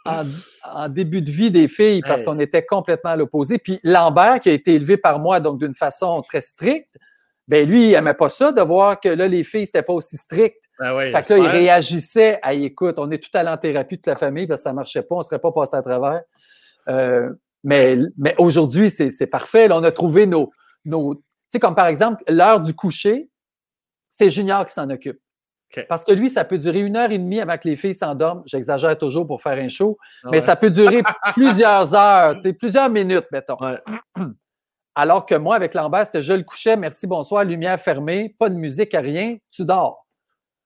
[0.04, 3.58] en, début de vie des filles parce qu'on était complètement à l'opposé.
[3.58, 6.96] Puis Lambert, qui a été élevé par moi, donc d'une façon très stricte,
[7.46, 10.16] ben lui, il n'aimait pas ça de voir que là, les filles, c'était pas aussi
[10.16, 10.56] strict.
[10.82, 14.08] Ben fait que là, il réagissait à écoute, on est tout allé en thérapie, toute
[14.08, 16.22] la famille, parce que ça marchait pas, on serait pas passé à travers.
[16.88, 17.30] Euh,
[17.62, 19.68] mais mais aujourd'hui, c'est parfait.
[19.68, 20.50] Là, on a trouvé nos.
[20.84, 23.28] nos tu sais, comme par exemple, l'heure du coucher,
[24.10, 25.20] c'est Junior qui s'en occupe.
[25.88, 28.42] Parce que lui, ça peut durer une heure et demie avant que les filles s'endorment.
[28.44, 31.02] J'exagère toujours pour faire un show, ah mais ça peut durer
[31.32, 33.56] plusieurs heures, plusieurs minutes, mettons.
[34.94, 38.92] Alors que moi, avec Lambert, je le couchais, merci, bonsoir, lumière fermée, pas de musique,
[38.92, 40.01] rien, tu dors.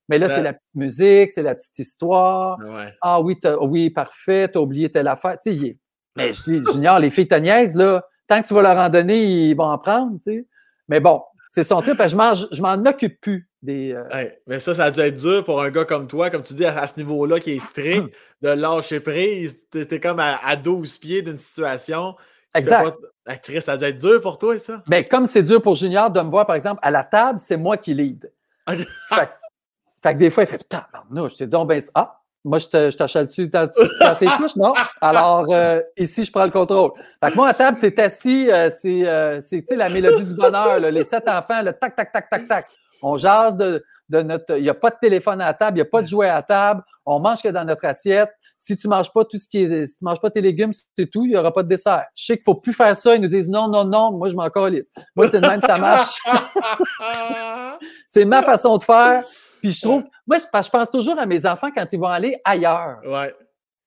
[0.09, 2.59] Mais là, c'est la petite musique, c'est la petite histoire.
[3.01, 5.37] Ah oui, oui, parfait, t'as oublié telle affaire.
[5.39, 5.79] Tu sais,
[6.17, 8.05] Mais je dis, Junior, les filles te là.
[8.29, 10.47] Tant que tu vas leur en donner, ils vont en prendre, tu sais.
[10.89, 13.93] Mais bon, c'est son truc, je m'en occupe plus des.
[13.93, 16.55] Euh, mais ça, ça a dû être dur pour un gars comme toi, comme tu
[16.55, 19.57] dis, à, ce niveau-là qui est strict, de lâcher prise.
[19.71, 22.17] Tu es comme à, à 12 pieds d'une situation.
[22.55, 22.97] Exact.
[23.27, 24.83] Ah, Chris, ça a dû être dur pour toi, ça?
[24.89, 27.57] Mais comme c'est dur pour Junior de me voir, par exemple, à la table, c'est
[27.57, 28.31] moi qui lead.
[28.69, 29.31] fait,
[30.09, 31.81] fait, que des fois, il fait je c'est donc ben.
[31.95, 33.69] Ah, moi, je te, je t'achète dessus dans,
[34.19, 34.73] tes couches, non?
[35.01, 36.93] Alors, euh, ici, je prends le contrôle.
[37.23, 40.25] Fait que moi, à table, c'est assis, euh, c'est, euh, c'est, tu sais, la mélodie
[40.25, 42.67] du bonheur, les sept enfants, le tac, tac, tac, tac, tac.
[43.03, 44.57] On jase de, de notre.
[44.59, 46.41] Il n'y a pas de téléphone à table, il n'y a pas de jouet à
[46.41, 46.85] table.
[47.05, 48.31] On mange que dans notre assiette.
[48.59, 49.87] Si tu ne manges pas tout ce qui est.
[49.87, 52.05] Si tu manges pas tes légumes, c'est tout, il n'y aura pas de dessert.
[52.15, 53.17] Je sais qu'il ne faut plus faire ça.
[53.17, 54.93] Ils nous disent non, non, non, moi, je m'en calisse.
[55.17, 56.21] Moi, c'est le même, ça marche.
[58.09, 59.25] c'est ma façon de faire.
[59.67, 60.05] Puis je trouve.
[60.27, 63.01] Moi, je pense toujours à mes enfants quand ils vont aller ailleurs.
[63.05, 63.35] Ouais.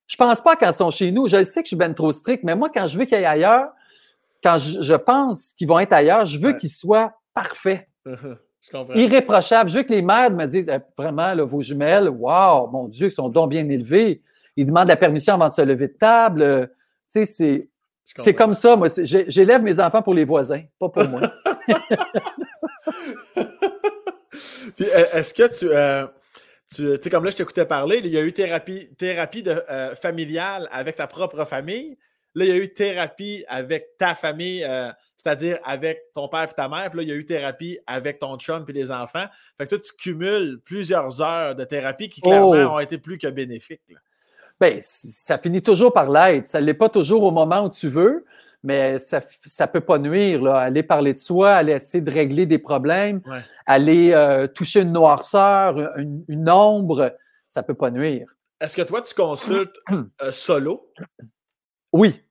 [0.07, 1.27] Je pense pas quand ils sont chez nous.
[1.27, 3.25] Je sais que je suis bien trop strict, mais moi, quand je veux qu'ils aillent
[3.25, 3.69] ailleurs,
[4.43, 7.87] quand je, pense qu'ils vont être ailleurs, je veux qu'ils soient parfaits.
[8.95, 9.69] Irréprochables.
[9.69, 13.11] Je veux que les mères me disent eh, vraiment, vos jumelles, waouh, mon Dieu, ils
[13.11, 14.21] sont donc bien élevés
[14.59, 16.41] il demande la permission avant de se lever de table.
[16.41, 16.67] Euh,
[17.11, 17.69] tu sais,
[18.13, 18.33] c'est.
[18.33, 18.89] comme ça, moi.
[19.03, 21.21] J'élève mes enfants pour les voisins, pas pour moi.
[24.79, 25.69] Puis, e, est-ce que tu.
[25.69, 26.07] Euh,
[26.73, 29.95] tu sais, comme là, je t'écoutais parler, il y a eu thérapie, thérapie de, euh,
[29.95, 31.97] familiale avec ta propre famille.
[32.35, 34.61] Là, il y a eu thérapie avec ta famille,
[35.17, 36.91] c'est-à-dire avec ton père et ta mère.
[36.91, 39.25] Puis là, il y a eu thérapie avec ton chum et les enfants.
[39.57, 42.75] Fait que toi, tu cumules plusieurs heures de thérapie qui, clairement, oh!
[42.75, 43.81] ont été plus que bénéfiques.
[44.61, 46.49] Bien, ça finit toujours par l'être.
[46.49, 48.25] Ça ne l'est pas toujours au moment où tu veux,
[48.63, 50.41] mais ça ne peut pas nuire.
[50.41, 50.57] Là.
[50.57, 53.21] Aller parler de soi, aller essayer de régler des problèmes,
[53.65, 57.15] aller euh, toucher une noirceur, une, ombre,
[57.47, 58.35] ça ne peut pas nuire.
[58.59, 59.77] Est-ce que toi, tu consultes
[60.21, 60.91] euh, solo?
[61.93, 62.21] Oui.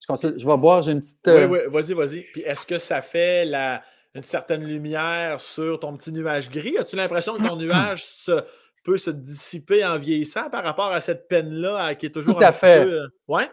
[0.00, 0.38] Je consulte.
[0.38, 1.20] Je vais boire, j'ai une petite.
[1.26, 2.22] Oui, euh, oui, vas-y, vas-y.
[2.32, 3.82] Puis est-ce que ça fait la,
[4.14, 6.76] une certaine lumière sur ton petit nuage gris?
[6.78, 8.42] As-tu l'impression que ton nuage se
[8.82, 12.52] peut se dissiper en vieillissant par rapport à cette peine-là qui est toujours Tout à
[12.52, 12.84] fait.
[12.84, 13.08] Peu...
[13.28, 13.48] Ouais?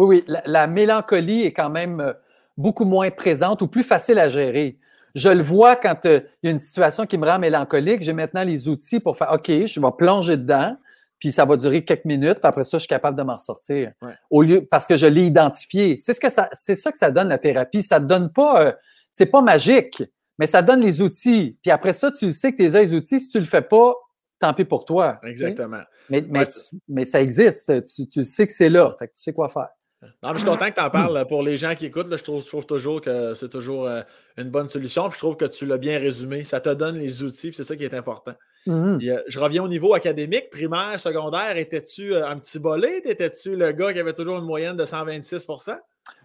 [0.00, 0.36] Oui, oui.
[0.44, 2.00] La, mélancolie est quand même.
[2.00, 2.12] Euh,
[2.60, 4.78] beaucoup moins présente ou plus facile à gérer.
[5.14, 8.00] Je le vois quand euh, il y a une situation qui me rend mélancolique.
[8.02, 10.76] J'ai maintenant les outils pour faire OK, je vais plonger dedans,
[11.18, 13.92] puis ça va durer quelques minutes, puis après ça, je suis capable de m'en sortir.
[14.30, 15.96] Au lieu, parce que je l'ai identifié.
[15.98, 17.82] C'est ce que ça, c'est ça que ça donne la thérapie.
[17.82, 18.72] Ça ne donne pas, euh,
[19.10, 20.04] c'est pas magique,
[20.38, 21.58] mais ça donne les outils.
[21.62, 23.20] Puis après ça, tu sais que tu as les outils.
[23.20, 23.94] Si tu le fais pas,
[24.38, 25.18] tant pis pour toi.
[25.24, 25.82] Exactement.
[26.08, 26.46] Mais, mais,
[26.88, 27.86] mais, ça existe.
[27.86, 28.94] Tu, tu sais que c'est là.
[28.98, 29.68] Fait que tu sais quoi faire.
[30.02, 31.26] Non, mais je suis content que tu en parles.
[31.26, 34.02] Pour les gens qui écoutent, je, trouve, trouve, toujours que c'est toujours euh,
[34.36, 35.08] une bonne solution.
[35.08, 36.44] Puis je trouve que tu l'as bien résumé.
[36.44, 38.32] Ça te donne les outils, c'est ça qui est important.
[38.66, 39.10] Mm-hmm.
[39.10, 41.56] Euh, je reviens au niveau académique, primaire, secondaire.
[41.56, 43.02] Étais-tu euh, un petit bolé?
[43.04, 45.76] Étais-tu le gars qui avait toujours une moyenne de 126%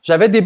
[0.03, 0.45] J'avais des.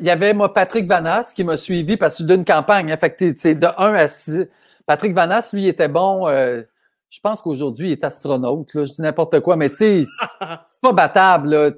[0.00, 2.92] Il y avait moi, Patrick Vanas qui m'a suivi parce que d'une campagne.
[2.92, 4.46] Hein, fait de 1 à 6.
[4.86, 6.28] Patrick Vanas, lui, était bon.
[6.28, 8.68] je pense qu'aujourd'hui, il est astronaute.
[8.74, 10.02] Je dis n'importe quoi, mais tu sais,
[10.66, 11.50] c'est pas battable.
[11.50, 11.70] Là,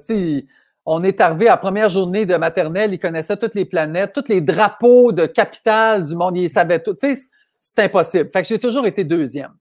[0.85, 4.29] on est arrivé à la première journée de maternelle, il connaissait toutes les planètes, tous
[4.29, 6.93] les drapeaux de capitale du monde, il savait tout.
[6.93, 8.29] Tu sais, c'est impossible.
[8.31, 9.51] Fait que j'ai toujours été deuxième.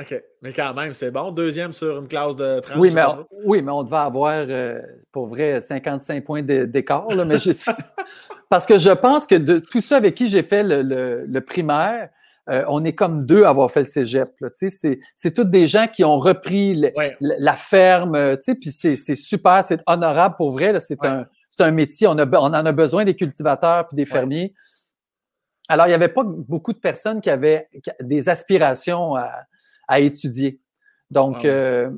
[0.00, 0.22] OK.
[0.42, 1.30] Mais quand même, c'est bon.
[1.30, 2.78] Deuxième sur une classe de 30.
[2.78, 4.80] Oui, mais on, oui, mais on devait avoir, euh,
[5.12, 7.06] pour vrai, 55 points d'écart.
[7.10, 7.36] Mais
[8.48, 12.08] Parce que je pense que de tous ceux avec qui j'ai fait le primaire,
[12.50, 14.28] euh, on est comme deux à avoir fait le cégep.
[14.54, 16.82] C'est tous des gens qui ont repris
[17.20, 20.78] la ferme, euh, puis c'est super, c'est honorable pour vrai.
[20.80, 21.26] C'est un,
[21.58, 24.54] un, métier, on, a, on, en a besoin des cultivateurs puis des fermiers.
[25.68, 27.68] Alors, il n'y avait pas beaucoup de personnes qui avaient
[28.00, 30.60] des aspirations à, étudier.
[31.10, 31.90] Donc, euh,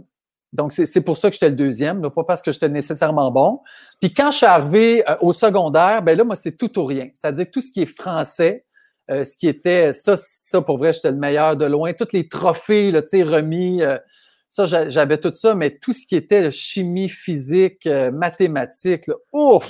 [0.53, 3.61] donc c'est pour ça que j'étais le deuxième, pas parce que j'étais nécessairement bon.
[4.01, 7.09] Puis quand je suis arrivé au secondaire, ben là, moi, c'est tout ou rien.
[7.15, 8.66] C'est-à-dire tout ce qui est français,
[9.11, 11.93] euh, ce qui était, ça, ça pour vrai, j'étais le meilleur de loin.
[11.93, 13.99] Tous les trophées, là, remis, euh,
[14.49, 19.65] ça, j'avais tout ça, mais tout ce qui était chimie, physique, euh, mathématiques, ouf!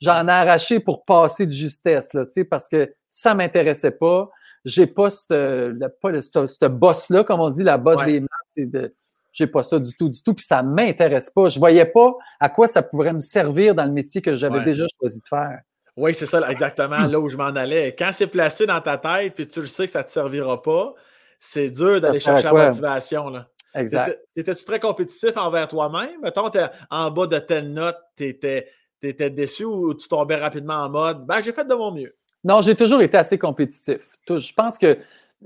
[0.00, 4.30] J'en ai arraché pour passer de justesse, là, parce que ça m'intéressait pas.
[4.64, 8.92] J'ai pas ce boss-là, comme on dit, la boss des maths.
[9.32, 11.48] j'ai pas ça du tout, du tout, puis ça m'intéresse pas.
[11.48, 14.84] Je voyais pas à quoi ça pourrait me servir dans le métier que j'avais déjà
[14.98, 15.60] choisi de faire.
[15.96, 17.94] Oui, c'est ça, exactement là où je m'en allais.
[17.98, 20.60] Quand c'est placé dans ta tête, puis tu le sais que ça ne te servira
[20.62, 20.94] pas,
[21.38, 23.30] c'est dur d'aller chercher la motivation.
[23.30, 23.48] Là.
[23.74, 24.18] Exact.
[24.34, 26.20] Étais-tu très compétitif envers toi-même?
[26.22, 26.50] Mettons,
[26.90, 31.40] en bas de telle note, tu étais, déçu ou tu tombais rapidement en mode ben,
[31.42, 32.14] j'ai fait de mon mieux?
[32.44, 34.08] Non, j'ai toujours été assez compétitif.
[34.28, 34.98] Je pense que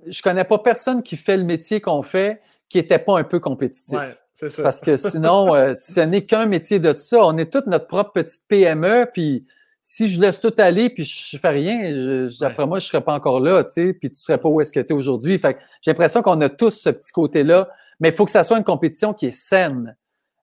[0.07, 3.41] je connais pas personne qui fait le métier qu'on fait qui n'était pas un peu
[3.41, 3.99] compétitif.
[3.99, 4.63] Ouais, c'est ça.
[4.63, 7.19] Parce que sinon, euh, ce n'est qu'un métier de ça.
[7.23, 9.47] On est toute notre propre petite PME, puis
[9.81, 13.41] si je laisse tout aller puis je fais rien, d'après moi, je serais pas encore
[13.41, 15.39] là, tu sais, puis tu serais pas où est-ce que tu es aujourd'hui.
[15.39, 17.69] Fait j'ai l'impression qu'on a tous ce petit côté-là,
[17.99, 19.97] mais il faut que ça soit une compétition qui est saine,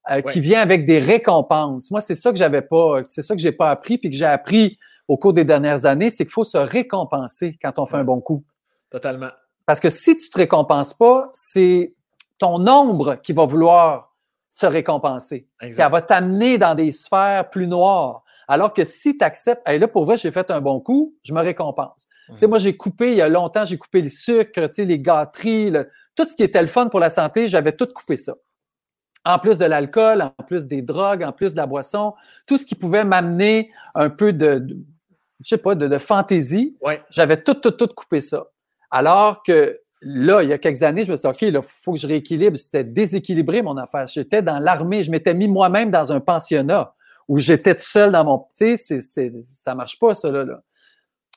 [0.09, 1.91] euh, qui vient avec des récompenses.
[1.91, 4.25] Moi, c'est ça que j'avais pas, c'est ça que j'ai pas appris puis que j'ai
[4.25, 8.03] appris au cours des dernières années, c'est qu'il faut se récompenser quand on fait un
[8.03, 8.43] bon coup.
[8.89, 9.29] Totalement.
[9.65, 11.93] Parce que si tu te récompenses pas, c'est
[12.37, 14.15] ton ombre qui va vouloir
[14.49, 15.47] se récompenser.
[15.61, 15.85] Exact.
[15.85, 18.23] Elle va t'amener dans des sphères plus noires.
[18.47, 21.33] Alors que si tu acceptes, hey, là, pour vrai, j'ai fait un bon coup, je
[21.33, 22.07] me récompense.
[22.29, 24.85] Tu sais, moi, j'ai coupé, il y a longtemps, j'ai coupé le sucre, tu sais,
[24.85, 25.73] les gâteries,
[26.15, 28.35] tout ce qui était le fun pour la santé, j'avais tout coupé ça.
[29.25, 32.13] En plus de l'alcool, en plus des drogues, en plus de la boisson,
[32.45, 34.65] tout ce qui pouvait m'amener un peu de,
[35.41, 36.77] je sais pas, de, fantaisie,
[37.09, 38.47] j'avais tout, tout, tout coupé ça.
[38.89, 41.93] Alors que là, il y a quelques années, je me suis dit, OK, il faut
[41.93, 42.57] que je rééquilibre.
[42.57, 44.07] C'était déséquilibré, mon affaire.
[44.07, 46.93] J'étais dans l'armée, je m'étais mis moi-même dans un pensionnat
[47.27, 48.45] où j'étais tout seul dans mon.
[48.55, 50.45] Tu sais, ça marche pas, ça, là.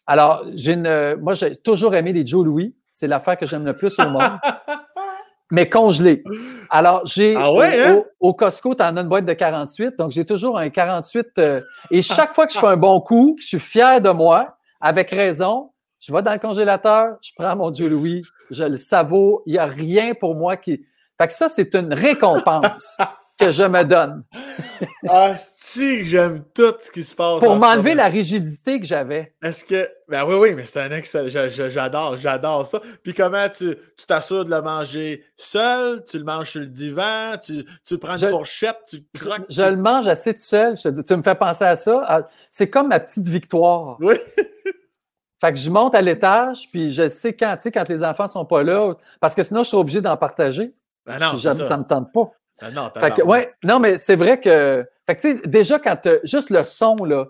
[0.07, 2.75] Alors, j'ai une, moi, j'ai toujours aimé les Joe Louis.
[2.89, 4.23] C'est l'affaire que j'aime le plus au monde.
[5.51, 6.23] mais congelé.
[6.71, 8.03] Alors, j'ai ah hein?
[8.21, 11.27] au, Costco, tu en as une boîte de 48, donc j'ai toujours un 48.
[11.39, 11.61] Euh,
[11.91, 15.11] et chaque fois que je fais un bon coup, je suis fier de moi, avec
[15.11, 19.53] raison, je vais dans le congélateur, je prends mon Joe Louis, je le savoure, il
[19.53, 20.85] n'y a rien pour moi qui.
[21.19, 22.97] Fait que ça, c'est une récompense
[23.41, 24.23] que je me donne.
[25.09, 27.41] ah, si, j'aime tout ce qui se passe.
[27.41, 29.35] Pour m'enlever la rigidité que j'avais.
[29.43, 29.89] Est-ce que.
[30.09, 31.49] Ben oui, oui, mais c'est un excellent.
[31.49, 32.81] J'adore, j'adore ça.
[33.03, 33.77] Puis comment tu
[34.07, 36.05] t'assures de le manger seul?
[36.05, 37.37] Tu le manges sur le divan?
[37.43, 38.79] Tu, tu prends une fourchette?
[38.89, 39.47] Tu croques?
[39.49, 40.77] Je, le mange assez tout seul.
[40.77, 42.05] tu me fais penser à ça.
[42.07, 43.97] Ah, c'est comme ma petite victoire.
[44.01, 44.17] Oui.
[45.41, 48.27] Fait que je monte à l'étage, puis je sais quand, tu sais, quand les enfants
[48.27, 50.75] sont pas là, parce que sinon, je suis obligé d'en partager.
[51.07, 51.55] Ben non, ça.
[51.55, 52.31] ça me tente pas.
[52.61, 52.91] Ah non,
[53.25, 54.85] ouais, non, mais c'est vrai que.
[55.07, 57.27] Fait déjà, quand juste le son, là,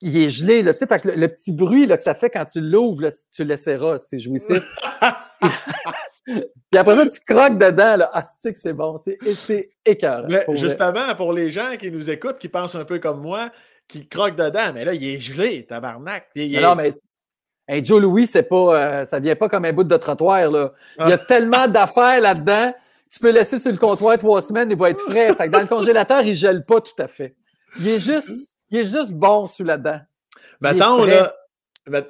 [0.00, 2.44] il est gelé, là, tu sais, que le, petit bruit là, que ça fait quand
[2.44, 4.62] tu l'ouvres, tu l'essaieras, c'est jouissif.
[6.26, 8.10] Puis après ça, tu croques dedans, là.
[8.12, 10.26] Ah, c'est que c'est bon, c'est écœurant.
[10.56, 13.50] justement, pour les gens qui nous écoutent, qui pensent un peu comme moi,
[13.88, 14.72] qui croque dedans.
[14.74, 16.28] Mais là, il est gelé, tabarnak.
[16.34, 16.90] Il est- Non, mais
[17.68, 20.50] un Joe Louis, c'est pas, euh, ça vient pas comme un bout de trottoir.
[20.50, 20.72] Là.
[21.00, 22.72] Il y a tellement d'affaires là-dedans.
[23.14, 25.32] Tu peux laisser sur le comptoir trois semaines, il va être frais.
[25.36, 27.36] Fait que dans le congélateur, il gèle pas tout à fait.
[27.78, 30.00] Il est juste, il est juste bon sous la dent.
[30.60, 31.06] Mettons,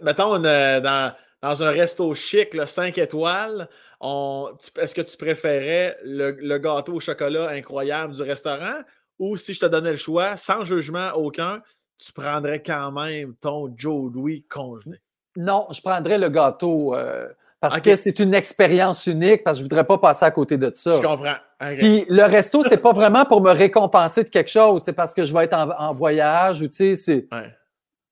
[0.01, 3.69] mettons on est dans, dans un resto chic, 5 étoiles,
[4.01, 4.49] on,
[4.79, 8.81] est-ce que tu préférais le, le gâteau au chocolat incroyable du restaurant?
[9.19, 11.61] Ou si je te donnais le choix, sans jugement aucun,
[11.99, 15.03] tu prendrais quand même ton Joe Louis congelé?
[15.37, 17.29] Non, je prendrais le gâteau euh,
[17.71, 20.71] parce que c'est une expérience unique, parce que je voudrais pas passer à côté de
[20.75, 20.97] ça.
[20.97, 21.35] Je comprends.
[21.79, 25.25] Puis le resto, c'est pas vraiment pour me récompenser de quelque chose, c'est parce que
[25.25, 27.51] je vais être en, en voyage ou tu sais, c'est Ouais.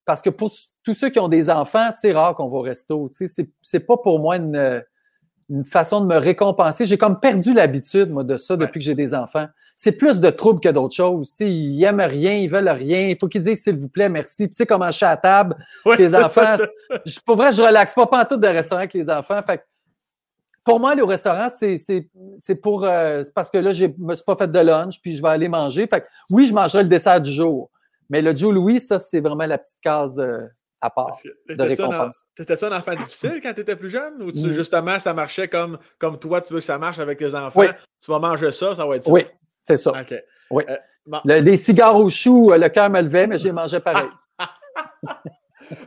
[0.05, 0.51] parce que pour
[0.85, 3.09] tous ceux qui ont des enfants, c'est rare qu'on va au resto.
[3.15, 4.83] Tu sais, c'est, pas pour moi une,
[5.49, 6.85] une façon de me récompenser.
[6.85, 9.47] J'ai comme perdu l'habitude, moi, de ça depuis que j'ai des enfants.
[9.75, 11.33] C'est plus de troubles que d'autres choses.
[11.39, 13.07] Ils aiment rien, ils veulent rien.
[13.07, 14.47] Il faut qu'ils disent s'il vous plaît, merci.
[14.47, 15.55] Tu sais comment je suis à table.
[15.85, 16.55] Ouais, Les enfants,
[17.05, 19.41] je, pour vrai, je relaxe pas tout de restaurant avec les enfants.
[19.41, 19.63] Fait que
[20.63, 24.35] pour moi, aller au restaurant, c'est, pour euh, parce que là, je me suis pas
[24.35, 25.87] fait de lunch, puis je vais aller manger.
[25.87, 27.69] Fait que oui, je mangerai le dessert du jour.
[28.09, 30.45] Mais le Joe Louis, ça, c'est vraiment la petite case euh,
[30.81, 31.17] à part.
[31.49, 32.23] De récompense.
[32.35, 34.21] T'étais-tu un enfant difficile quand tu étais plus jeune?
[34.21, 34.51] Ou tu, Mm.
[34.51, 37.59] justement ça marchait comme, comme toi, tu veux que ça marche avec tes enfants?
[37.61, 37.67] Oui.
[38.03, 39.11] Tu vas manger ça, ça va être ça.
[39.11, 39.23] Oui,
[39.63, 39.91] c'est ça.
[39.91, 40.13] OK.
[40.51, 40.63] Oui.
[40.69, 41.19] Euh, bon.
[41.25, 44.09] Le- des cigares au chou, euh, le cœur me levait, mais j'ai mangé pareil.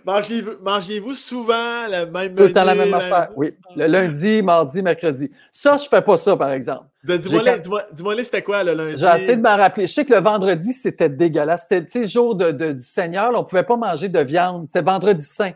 [0.04, 3.28] Mangez-vous souvent le même Tout le temps la même la- affaire.
[3.36, 3.50] Oui.
[3.76, 5.30] Le lundi, mardi, mercredi.
[5.52, 6.86] Ça, je fais pas ça, par exemple.
[7.04, 8.96] Dis-moi les- les, c'était quoi le lundi?
[8.98, 9.86] J'ai essayé de m'en rappeler.
[9.86, 11.66] Je sais que le vendredi, c'était dégueulasse.
[11.68, 14.66] C'était, sais, jour de, de- du Seigneur, là, on pouvait pas manger de viande.
[14.66, 15.52] C'était vendredi saint.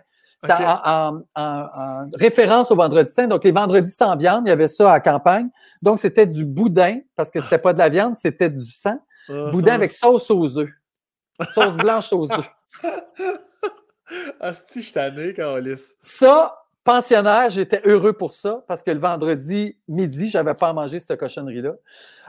[0.48, 3.26] En, en- en- en référence au vendredi saint.
[3.26, 5.48] Donc, les vendredis sans viande, il y avait ça à la campagne.
[5.82, 8.98] Donc, c'était du boudin, parce que c'était pas de la viande, c'était du sang.
[9.28, 9.50] Uh-huh.
[9.52, 10.70] Boudin avec sauce aux œufs.
[11.52, 12.50] Sauce blanche aux œufs.
[14.70, 15.80] Si, je tanné, Carlis.
[16.02, 20.98] Ça, pensionnaire, j'étais heureux pour ça parce que le vendredi midi, j'avais pas à manger
[20.98, 21.74] cette cochonnerie-là.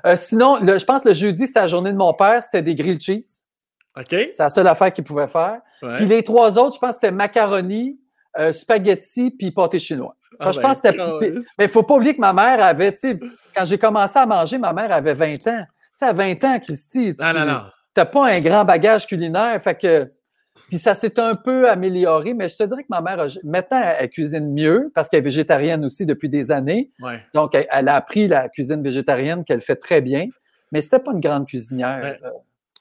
[0.05, 2.62] Euh, sinon, le- je pense que le jeudi, c'était la journée de mon père, c'était
[2.62, 3.43] des grilled cheese.
[3.97, 4.05] OK?
[4.09, 5.62] C'est la seule affaire qu'il pouvait faire.
[5.82, 5.95] Ouais.
[5.95, 7.99] Puis les trois autres, je pense que c'était macaroni,
[8.40, 10.16] euh, spaghetti, puis pâté chinois.
[10.40, 11.44] Ah, je pense que Carlis.
[11.58, 13.20] Mais il faut pas oublier que ma mère avait, tu sais,
[13.56, 15.64] quand j'ai commencé à manger, ma mère avait 20 ans.
[15.66, 17.62] Tu sais, à 20 ans, Christy, tu Non, non, non.
[17.98, 19.62] n'as pas un grand bagage culinaire.
[19.62, 20.08] Fait que,
[20.70, 23.82] puis ça s'est un peu amélioré, mais je te dirais que ma mère, a- maintenant,
[23.84, 26.90] elle, cuisine mieux parce qu'elle est végétarienne aussi depuis des années.
[27.04, 27.22] Ouais.
[27.36, 30.26] Donc, elle, elle a appris la cuisine végétarienne qu'elle fait très bien.
[30.72, 32.00] Mais c'était pas une grande cuisinière.
[32.02, 32.30] Ouais.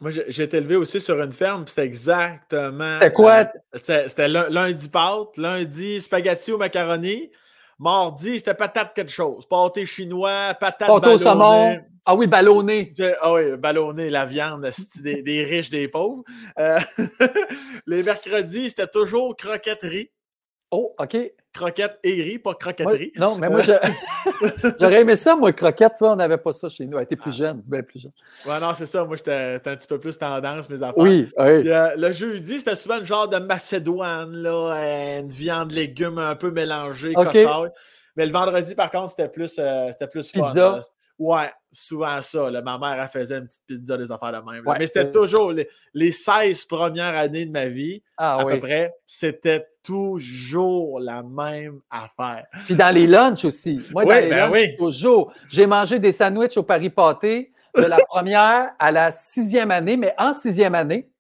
[0.01, 2.95] Moi, j'ai été élevé aussi sur une ferme, puis c'était exactement.
[2.95, 3.33] C'était quoi?
[3.41, 3.45] euh,
[3.75, 7.31] C'était c'était lun- lundi pâte, lundi spaghetti ou macaroni.
[7.79, 9.47] Mardi, c'était patate quelque chose.
[9.47, 11.81] Pâté chinois, patate Pâte au saumon.
[12.07, 12.93] Ah oui, ballonné.
[13.21, 14.71] Ah oui, ballonné, la viande,
[15.03, 16.25] des, des riches, des pauvres.
[16.59, 16.79] Euh,
[17.87, 20.11] les mercredis, c'était toujours croquetterie.
[20.71, 21.17] Oh, OK.
[21.53, 23.13] Croquette et riz, pas Moi- croquetterie.
[23.17, 23.61] non, mais moi,
[24.81, 25.93] j'aurais aimé ça, moi, croquette.
[25.95, 26.97] Tu vois, on n'avait pas ça chez nous.
[26.97, 27.39] Elle était plus Ah.
[27.39, 28.13] jeune, bien plus jeune.
[28.47, 29.05] Ouais, non, c'est ça.
[29.05, 30.95] Moi, j'étais un petit peu plus tendance, mes affaires.
[30.99, 31.61] Oui, oui.
[31.63, 36.19] Puis, euh, le jeudi, c'était souvent le genre de macédoine, là, euh, une viande, légumes
[36.19, 37.27] un peu mélangés, Ok.
[37.27, 37.71] cossaille.
[38.17, 40.47] Mais le vendredi, par contre, c'était plus, euh, c'était plus fun.
[40.47, 40.83] Pizza.
[41.21, 42.51] Ouais, souvent ça.
[42.51, 42.63] là.
[42.63, 44.67] Ma mère, elle faisait une petite pizza, des affaires de même.
[44.67, 48.45] Ouais, Mais c'était c'est- toujours les, les 16 premières années de ma vie, Ah à
[48.47, 48.55] oui.
[48.55, 52.47] peu près, c'était toujours la même affaire.
[52.65, 53.81] Puis dans les lunchs aussi.
[53.93, 54.77] Moi, dans Oui, les ben lunchs, oui.
[54.79, 55.33] toujours.
[55.51, 60.15] J'ai mangé des sandwichs au Paris Pâté de la première à la sixième année, mais
[60.19, 61.11] en sixième année,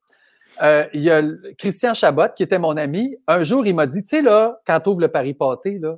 [0.63, 1.23] euh, il y a
[1.59, 3.17] Christian Chabot, qui était mon ami.
[3.27, 5.97] Un jour, il m'a dit, tu sais, là, quand tu ouvres le Paris Pâté, là,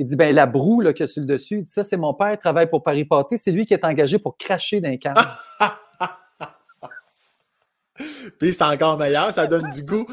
[0.00, 1.84] il dit, ben la broue là, qu'il y a sur le dessus, il dit, ça,
[1.84, 4.80] c'est mon père, il travaille pour Paris Pâté, c'est lui qui est engagé pour cracher
[4.80, 5.14] d'un canne.
[8.38, 10.06] Puis c'est encore meilleur, ça donne du goût.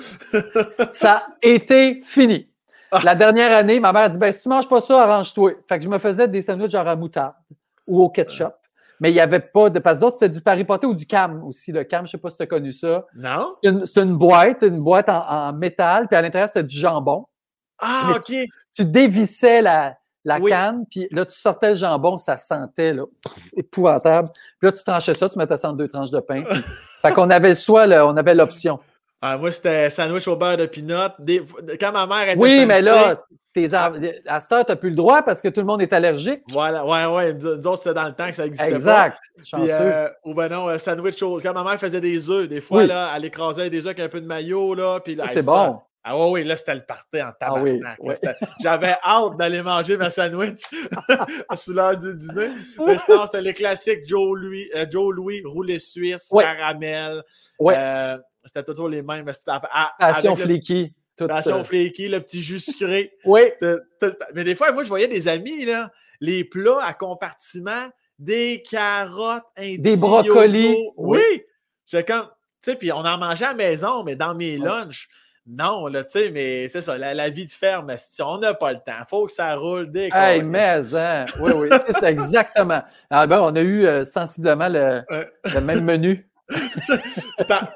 [0.91, 2.49] Ça a été fini.
[2.91, 2.99] Ah.
[3.01, 5.53] La dernière année, ma mère a dit ben, si tu manges pas ça, arrange-toi.
[5.69, 7.35] Fait que je me faisais des sandwichs genre à moutarde
[7.87, 8.53] ou au ketchup.
[8.99, 9.79] Mais il n'y avait pas de.
[9.79, 11.71] Parce que d'autres, c'était du Paris Pâté ou du cam aussi.
[11.71, 13.05] Le cam, je ne sais pas si tu as connu ça.
[13.15, 13.47] Non?
[13.63, 16.77] C'est une, c'est une boîte, une boîte en, en métal, puis à l'intérieur, c'était du
[16.77, 17.25] jambon.
[17.79, 18.25] Ah, Mais OK.
[18.25, 18.47] Tu
[18.83, 20.51] dévissais la, la Oui.
[20.51, 23.03] canne, puis là, tu sortais le jambon, ça sentait là,
[23.55, 24.29] épouvantable.
[24.59, 26.43] Puis là, tu tranchais ça, tu mettais ça en deux tranches de pain.
[26.43, 26.61] puis-
[27.01, 28.79] fait qu'on avait le choix, là, on avait l'option.
[29.19, 31.09] Ah, moi, c'était sandwich au beurre de pinot.
[31.17, 31.43] Des-
[31.79, 33.17] Quand ma mère était Oui, mais là,
[33.51, 33.91] tes en-
[34.27, 36.43] à cette heure, tu n'as plus le droit parce que tout le monde est allergique.
[36.51, 37.33] Voilà, ouais, ouais.
[37.33, 39.15] Nous autres, c'était dans le temps que ça existait Exact.
[39.15, 39.19] pas.
[39.37, 39.67] Puis, Chanceux.
[39.71, 41.39] euh, ou ben non, euh, sandwich au...
[41.39, 42.87] Quand ma mère faisait des œufs, des fois, Oui.
[42.87, 44.99] là, elle écroisait des œufs avec un peu de maillot, là.
[44.99, 45.79] Puis c'est bon.
[46.09, 47.97] Ah ouais, oui, là, c'était le party en tabarnak.
[47.99, 48.15] oui, ouais.
[48.15, 50.61] c'était- J'avais hâte d'aller manger ma sandwich
[51.55, 52.49] sous l'heure du dîner.
[52.85, 57.23] Mais sinon, c'était les classiques Joe Louis, euh, Joe Louis roulé suisse, caramel.
[57.59, 57.73] Ouais.
[57.77, 59.29] Euh, c'était toujours les mêmes.
[59.99, 60.93] Passion flaky.
[61.27, 63.11] Passion flaky, le petit jus sucré.
[63.25, 63.41] oui.
[64.33, 65.91] Mais des fois, moi, je voyais des amis, là,
[66.21, 67.89] les plats à compartiment,
[68.19, 70.75] des carottes, des brocolis.
[70.95, 71.43] Oui.
[71.85, 72.27] J'ai comme,
[72.63, 75.07] tu sais, puis on en mangeait à la maison, mais dans mes lunchs,
[75.49, 78.79] non, là, tu sais, mais c'est ça, la, vie de ferme, on n'a pas le
[78.79, 78.99] temps.
[78.99, 82.83] Il faut que ça roule dès Hey, mais, hein, oui, oui, c'est ça, exactement.
[83.09, 85.03] Alors, ben, on a eu euh, sensiblement le,
[85.61, 86.29] même menu.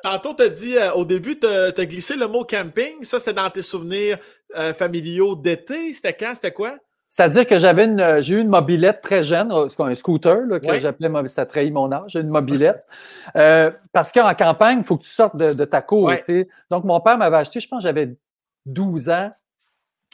[0.03, 3.03] Tantôt, tu as dit, euh, au début, tu as, glissé le mot camping.
[3.03, 4.17] Ça, c'est dans tes souvenirs
[4.57, 5.93] euh, familiaux d'été.
[5.93, 6.34] C'était quand?
[6.36, 6.76] C'était quoi?
[7.12, 10.62] C'est-à-dire que j'avais une, euh, j'ai eu une mobilette très jeune, euh, un scooter là,
[10.62, 12.86] que j'appelais, ça trahi mon âge, une mobilette.
[13.36, 16.09] Euh, parce qu'en campagne, il faut que tu sortes de, ta cour.
[16.70, 18.16] Donc, mon père m'avait acheté, je pense j'avais
[18.66, 19.30] 12 ans,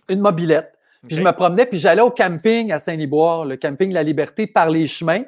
[0.10, 0.74] une mobilette.
[1.08, 4.72] Puis je me promenais, puis j'allais au camping à Saint-Liboire, le camping La Liberté, par
[4.72, 5.22] les chemins.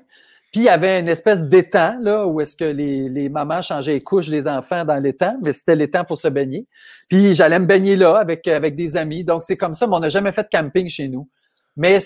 [0.52, 3.94] Puis il y avait une espèce d'étang, là, où est-ce que les, les, mamans changeaient
[3.94, 6.66] les couches des enfants dans l'étang, mais c'était l'étang pour se baigner.
[7.08, 9.24] Puis j'allais me baigner là avec, avec des amis.
[9.24, 11.30] Donc c'est comme ça, mais on n'a jamais fait de camping chez nous.
[11.80, 12.00] Mais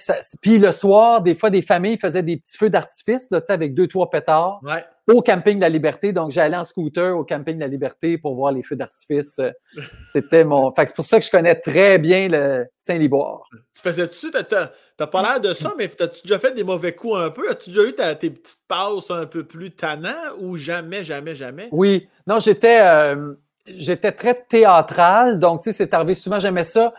[0.44, 3.88] puis le soir, des fois, des familles faisaient des petits feux d'artifice là, avec deux,
[3.88, 4.62] trois pétards
[5.08, 6.14] au camping de la Liberté.
[6.14, 9.42] Donc, j'allais en scooter au camping de la Liberté pour voir les feux d'artifice.
[10.14, 10.72] C'était mon.
[10.76, 13.50] Fait c'est pour ça que je connais très bien le Saint-Liboire.
[13.74, 17.32] Tu faisais-tu, t'as pas l'air de ça, mais as-tu déjà fait des mauvais coups un
[17.32, 17.50] peu?
[17.50, 21.70] As-tu déjà eu tes petites passes un peu plus tannantes ou jamais, jamais, jamais?
[21.72, 22.08] Oui.
[22.28, 22.80] Non, j'étais.
[22.80, 23.34] Euh,
[23.66, 26.94] j'étais très théâtral, donc tu sais, c'est arrivé souvent, j'aimais ça,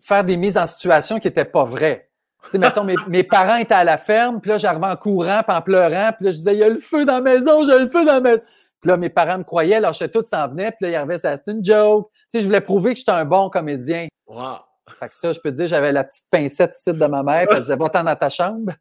[0.00, 2.08] faire des mises en situation qui n'étaient pas vraies
[2.50, 5.62] sais, mettons, mes, parents étaient à la ferme, puis là, j'arrivais en courant, puis en
[5.62, 7.88] pleurant, puis là, je disais, il y a le feu dans la maison, j'ai le
[7.88, 8.42] feu dans la maison.
[8.80, 11.52] Puis là, mes parents me croyaient, lâchaient tout, s'en venait, puis là, ils arrivaient, c'était
[11.52, 12.10] une joke.
[12.12, 14.08] Tu sais, je voulais prouver que j'étais un bon comédien.
[14.26, 14.56] Wow.
[15.00, 17.46] Fait que ça, je peux te dire, j'avais la petite pincette ici de ma mère,
[17.46, 18.72] puis elle disait, va-t'en dans ta chambre.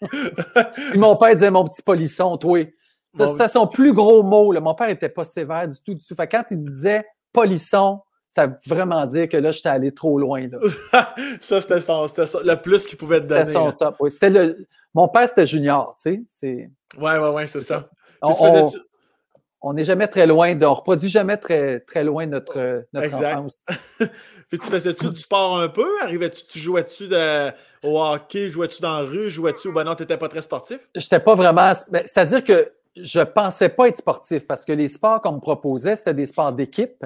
[0.10, 2.64] puis mon père disait, mon petit polisson, toi.
[3.12, 4.52] Ça, c'était son plus gros mot.
[4.52, 4.60] Là.
[4.60, 6.14] Mon père était pas sévère du tout, du tout.
[6.14, 10.18] Fait que quand il disait polisson, ça veut vraiment dire que là, j'étais allé trop
[10.18, 10.48] loin.
[11.40, 13.44] ça, c'était le plus qu'il pouvait te donner.
[13.44, 13.96] C'était son top.
[14.00, 14.10] Oui.
[14.10, 14.56] C'était le,
[14.94, 16.70] mon père, c'était junior, tu sais.
[16.98, 17.88] Oui, oui, oui, c'est ça.
[19.62, 23.64] On n'est jamais très loin, de, on reproduit jamais très, très loin notre, notre enfance.
[24.48, 25.88] Puis tu faisais-tu du sport un peu?
[26.02, 27.08] Arrivais-tu, tu jouais-tu
[27.82, 28.48] au hockey?
[28.48, 29.28] Jouais-tu dans la rue?
[29.28, 29.72] Jouais-tu?
[29.72, 30.78] Ben non, tu n'étais pas très sportif?
[30.94, 31.72] J'étais pas vraiment.
[31.90, 35.96] Ben, c'est-à-dire que je pensais pas être sportif parce que les sports qu'on me proposait,
[35.96, 37.04] c'était des sports d'équipe.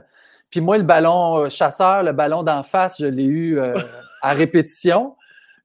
[0.50, 3.74] Puis moi, le ballon euh, chasseur, le ballon d'en face, je l'ai eu euh,
[4.22, 5.16] à répétition.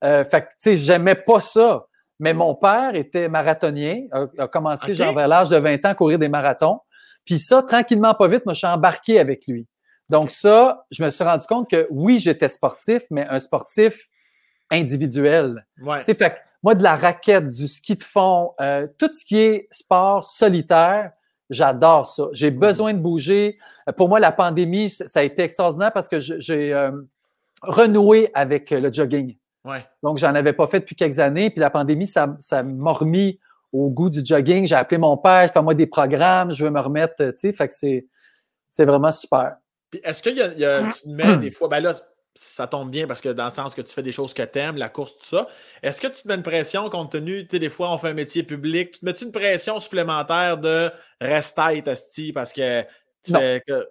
[0.03, 1.86] Euh, fait que, tu sais, j'aimais pas ça.
[2.19, 4.03] Mais mon père était marathonien,
[4.38, 6.80] a, commencé genre vers l'âge de 20 ans à courir des marathons.
[7.26, 9.67] Puis ça, tranquillement, pas vite, moi, je suis embarqué avec lui.
[10.07, 14.07] Donc ça, je me suis rendu compte que oui, j'étais sportif, mais un sportif
[14.72, 15.66] individuel.
[15.82, 16.03] Ouais.
[16.03, 19.68] Fait que moi, de la raquette, du ski de fond, euh, tout ce qui est
[19.72, 21.11] sport solitaire,
[21.49, 22.26] J'adore ça.
[22.32, 23.59] J'ai besoin de bouger.
[23.97, 26.91] Pour moi, la pandémie, ça a été extraordinaire parce que j'ai euh,
[27.61, 29.38] renoué avec le jogging.
[29.63, 29.86] Ouais.
[30.01, 31.49] Donc, j'en avais pas fait depuis quelques années.
[31.49, 32.28] Puis la pandémie, ça,
[32.63, 33.39] m'a remis
[33.72, 34.66] au goût du jogging.
[34.66, 37.53] J'ai appelé mon père, fais-moi des programmes, je veux me remettre, tu sais.
[37.53, 38.07] Fait que c'est,
[38.70, 39.57] c'est vraiment super.
[39.91, 41.93] Puis est-ce qu'il y a, y a, tu te mets des fois, ben là,
[42.36, 44.59] ça tombe bien parce que dans le sens que tu fais des choses que tu
[44.59, 45.47] aimes, la course, tout ça.
[45.81, 48.09] Est-ce que tu te mets une pression compte tenu, tu sais, des fois, on fait
[48.09, 52.83] un métier public, tu te mets -tu une pression supplémentaire de rester asti parce que
[53.23, 53.39] tu non.
[53.39, 53.88] fais que.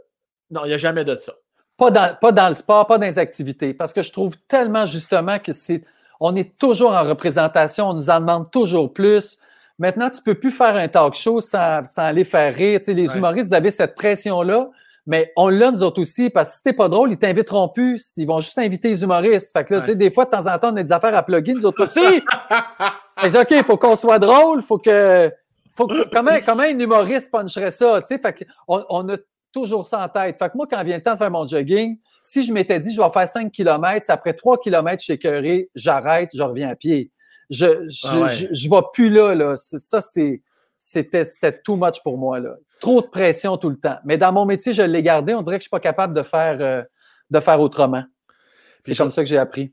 [0.50, 1.32] Non, il n'y a jamais de ça.
[1.78, 4.86] Pas dans, pas dans le sport, pas dans les activités, parce que je trouve tellement
[4.86, 5.82] justement que c'est.
[6.20, 9.38] On est toujours en représentation, on nous en demande toujours plus.
[9.78, 12.78] Maintenant, tu ne peux plus faire un talk show sans, sans aller faire rire.
[12.78, 14.70] Tu sais, les humoristes, vous avez cette pression-là.
[15.06, 18.16] Mais on l'a, nous autres aussi, parce que si t'es pas drôle, ils t'inviteront plus.
[18.16, 19.52] Ils vont juste inviter les humoristes.
[19.52, 21.14] Fait que là, tu sais, des fois, de temps en temps, on a des affaires
[21.14, 22.00] à plugger, nous autres aussi.
[23.22, 25.30] Mais OK, il faut qu'on soit drôle, faut que.
[25.76, 28.00] Faut que comment, comment un humoriste puncherait ça?
[28.00, 29.16] Tu sais, fait que on, on, a
[29.52, 30.38] toujours ça en tête.
[30.38, 32.94] Fait que moi, quand vient le temps de faire mon jogging, si je m'étais dit,
[32.94, 36.76] je vais faire 5 km, après 3 km, je suis écœuré, j'arrête, je reviens à
[36.76, 37.10] pied.
[37.50, 39.56] Je, je, ah je, je, vais plus là, là.
[39.56, 40.42] Ça, c'est
[40.86, 42.38] c'était, c'était too much pour moi.
[42.38, 42.56] Là.
[42.80, 43.96] Trop de pression tout le temps.
[44.04, 45.34] Mais dans mon métier, je l'ai gardé.
[45.34, 46.82] On dirait que je ne suis pas capable de faire, euh,
[47.30, 48.04] de faire autrement.
[48.80, 49.72] C'est comme ça que j'ai appris.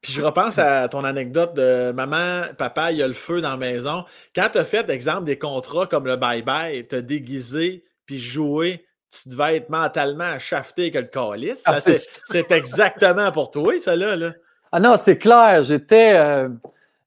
[0.00, 3.50] Puis je repense à ton anecdote de maman, papa, il y a le feu dans
[3.50, 4.04] la maison.
[4.34, 8.86] Quand tu as fait, exemple, des contrats comme le bye-bye, tu as déguisé puis joué,
[9.10, 11.62] tu devais être mentalement achafté que le calice.
[11.66, 14.16] Ah, c'est exactement pour toi, ça là.
[14.16, 14.32] là.
[14.72, 15.62] Ah non, c'est clair.
[15.62, 16.48] J'étais euh,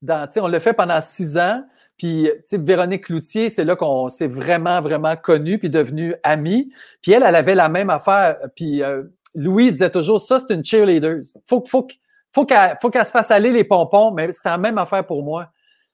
[0.01, 1.63] dans, on l'a fait pendant six ans.
[2.01, 6.73] Puis, tu sais, Véronique Cloutier, c'est là qu'on s'est vraiment, vraiment connu puis devenu amis.
[6.99, 8.37] Puis elle, elle avait la même affaire.
[8.55, 9.03] Puis euh,
[9.35, 11.19] Louis disait toujours, ça, c'est une cheerleader.
[11.47, 11.85] Faut, faut,
[12.33, 15.51] faut qu'elle se fasse aller les pompons, mais c'était la même affaire pour moi.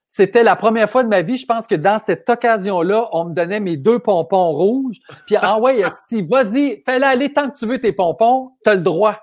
[0.08, 3.34] c'était la première fois de ma vie, je pense que dans cette occasion-là, on me
[3.34, 5.00] donnait mes deux pompons rouges.
[5.26, 8.76] Puis, ah ouais, Steve, vas-y, fais-le aller tant que tu veux tes pompons, tu as
[8.76, 9.20] le droit.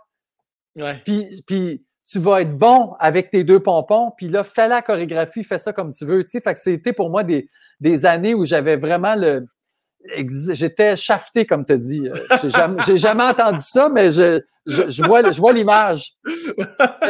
[0.76, 1.00] Ouais.
[1.02, 5.42] Puis, puis tu vas être bon avec tes deux pompons, puis là, fais la chorégraphie,
[5.42, 6.22] fais ça comme tu veux.
[6.24, 7.48] Tu sais, fait que c'était pour moi des,
[7.80, 9.46] des années où j'avais vraiment le.
[10.52, 12.06] J'étais shafté, comme tu dis.
[12.06, 16.12] Euh, j'ai jamais, jamais, entendu ça, mais je, je, je vois, je vois l'image.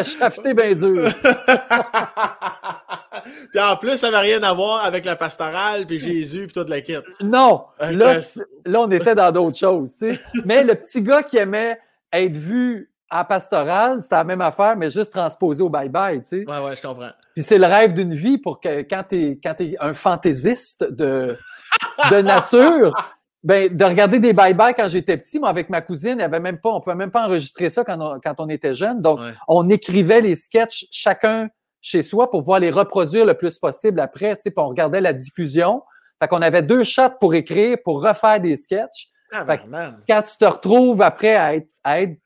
[0.04, 1.12] Shafté bien dur.
[3.50, 6.70] puis en plus, ça n'avait rien à voir avec la pastorale, puis Jésus, puis toute
[6.70, 7.02] la quête.
[7.20, 8.14] Non, là,
[8.64, 9.96] là, on était dans d'autres choses.
[9.96, 10.20] Tu sais.
[10.44, 11.80] Mais le petit gars qui aimait
[12.12, 16.50] être vu à pastoral, c'était la même affaire, mais juste transposé au bye-bye, tu sais.
[16.50, 17.10] Ouais, ouais, je comprends.
[17.32, 21.38] Puis c'est le rêve d'une vie pour que quand tu es, un fantaisiste de,
[22.10, 22.92] de nature,
[23.44, 26.70] ben, de regarder des bye-bye quand j'étais petit, moi, avec ma cousine, avait même pas,
[26.70, 29.00] on pouvait même pas enregistrer ça quand on, quand on était jeune.
[29.00, 31.48] Donc, on écrivait les sketchs chacun
[31.80, 35.00] chez soi pour pouvoir les reproduire le plus possible après, tu sais, puis on regardait
[35.00, 35.84] la diffusion.
[36.18, 39.08] Fait qu'on avait deux shots pour écrire, pour refaire des sketchs.
[39.30, 39.60] Ah, fait
[40.08, 42.16] quand tu te retrouves après à être, à être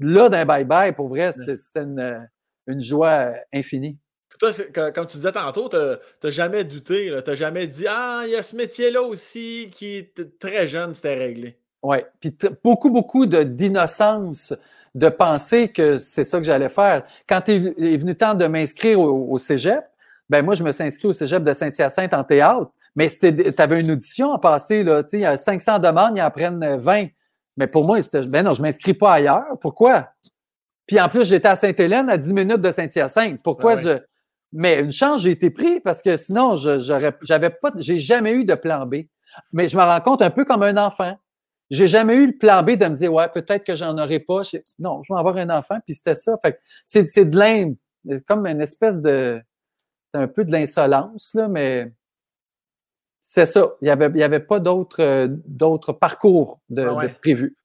[0.00, 2.28] là d'un bye-bye, pour vrai, c'était une,
[2.66, 3.98] une, joie infinie.
[4.38, 4.52] Toi,
[4.94, 8.36] comme tu disais tantôt, tu n'as jamais douté, tu n'as jamais dit Ah, il y
[8.36, 11.58] a ce métier-là aussi qui est très jeune, c'était réglé.
[11.82, 14.54] Oui, puis beaucoup, beaucoup d'innocence
[14.96, 17.04] de penser que c'est ça que j'allais faire.
[17.28, 19.84] Quand il est venu le temps de m'inscrire au, cégep,
[20.28, 23.26] ben moi, je me suis inscrit au cégep de Saint-Hyacinthe en théâtre, mais tu
[23.58, 27.08] avais une audition à passer, là, il y a 500 demandes, ils en prennent 20.
[27.56, 29.44] Mais pour moi, c'était, ben non, je m'inscris pas ailleurs.
[29.60, 30.10] Pourquoi?
[30.86, 33.42] Puis en plus, j'étais à Sainte-Hélène, à 10 minutes de Saint-Hyacinthe.
[33.42, 33.98] Pourquoi ah je.
[34.52, 38.32] Mais une chance, j'ai été pris parce que sinon, je, j'aurais, j'avais pas, j'ai jamais
[38.32, 39.06] eu de plan B.
[39.52, 41.16] Mais je me rends compte un peu comme un enfant.
[41.68, 44.42] J'ai jamais eu le plan B de me dire, ouais, peut-être que j'en aurais pas.
[44.78, 46.36] Non, je vais avoir un enfant, puis c'était ça.
[46.40, 47.74] Fait c'est, c'est de l'inde,
[48.26, 49.42] comme une espèce de,
[50.14, 51.92] c'est un peu de l'insolence, là, mais
[53.28, 53.72] c'est ça.
[53.82, 57.56] Il n'y avait, il y avait pas d'autres euh, parcours de, ah prévus.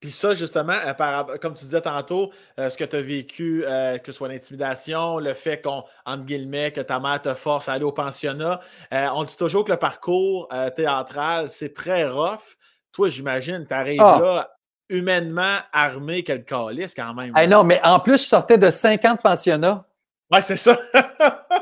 [0.00, 4.06] Puis ça, justement, euh, comme tu disais tantôt, euh, ce que tu as vécu, que
[4.06, 7.84] ce soit l'intimidation, le fait qu'on, entre guillemets, que ta mère te force à aller
[7.84, 8.60] au pensionnat.
[8.90, 12.56] on dit toujours que le parcours théâtral, c'est très rough.
[12.92, 14.18] Toi, j'imagine, tu arrives ah.
[14.18, 14.50] là
[14.88, 17.34] humainement armé quel calice quand même.
[17.48, 19.84] non, mais en plus, je sortais de 50 pensionnats.
[20.30, 20.78] Ouais, c'est ça.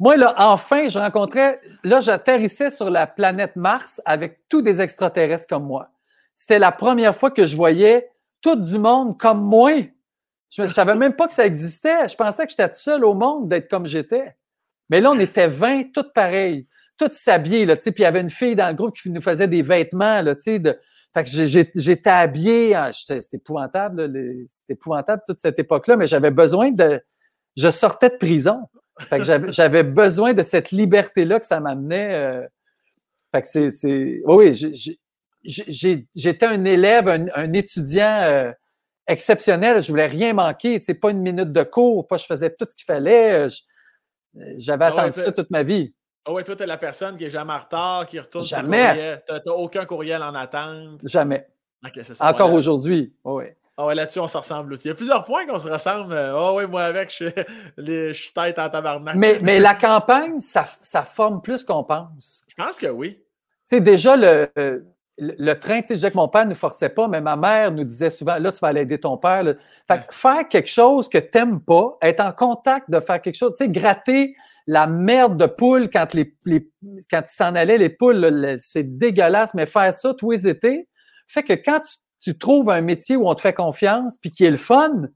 [0.00, 5.48] Moi, là, enfin, je rencontrais, là, j'atterrissais sur la planète Mars avec tous des extraterrestres
[5.48, 5.90] comme moi.
[6.34, 8.08] C'était la première fois que je voyais
[8.40, 9.72] tout du monde comme moi.
[10.50, 12.08] Je ne savais même pas que ça existait.
[12.08, 14.36] Je pensais que j'étais seul au monde d'être comme j'étais.
[14.88, 18.08] Mais là, on était 20, toutes pareilles, toutes s'habillées, là, tu sais, puis il y
[18.08, 20.62] avait une fille dans le groupe qui nous faisait des vêtements, là, tu sais.
[21.14, 21.30] Fait que
[21.80, 27.02] j'étais habillé, c'était épouvantable, c'était épouvantable toute cette époque-là, mais j'avais besoin de,
[27.56, 28.60] je sortais de prison.
[29.00, 32.14] Fait que j'avais besoin de cette liberté-là que ça m'amenait.
[32.14, 32.46] Euh,
[33.32, 34.22] fait que c'est.
[34.24, 34.52] Oui,
[35.44, 38.52] j'étais un élève, un, étudiant euh,
[39.06, 39.80] exceptionnel.
[39.80, 40.80] Je voulais rien manquer.
[40.80, 43.46] C'est pas une minute de cours, pas je faisais tout ce qu'il fallait.
[43.46, 43.48] Euh,
[44.56, 45.94] j'avais ah attendu ça toute ma vie.
[46.24, 49.22] Ah ouais, toi, tu es la personne qui est jamais en retard, qui retourne jamais.
[49.26, 51.00] Tu n'as aucun courriel en attente.
[51.04, 51.46] Jamais.
[52.20, 53.14] Encore aujourd'hui.
[53.24, 53.44] Oui.
[53.80, 54.86] Ah ouais, là-dessus, on se ressemble aussi.
[54.86, 56.12] Il y a plusieurs points qu'on se ressemble.
[56.12, 57.26] Ah ouais, moi avec, je,
[57.78, 59.14] je suis tête en tabarnak.
[59.14, 62.42] Mais, mais la campagne, ça, ça forme plus qu'on pense.
[62.48, 63.14] Je pense que oui.
[63.14, 64.50] Tu sais, déjà, le,
[65.16, 67.36] le, train, tu sais, je disais que mon père ne nous forçait pas, mais ma
[67.36, 69.44] mère nous disait souvent, là, tu vas aller aider ton père.
[69.86, 73.52] Fait faire quelque chose que tu n'aimes pas, être en contact de faire quelque chose,
[73.56, 74.34] tu sais, gratter
[74.66, 76.68] la merde de poule quand, les, les
[77.08, 80.88] quand ils s'en allaient, les poules, c'est dégueulasse, mais faire ça tous les étés,
[81.28, 84.44] fait que quand tu tu trouves un métier où on te fait confiance puis qui
[84.44, 85.08] est le fun,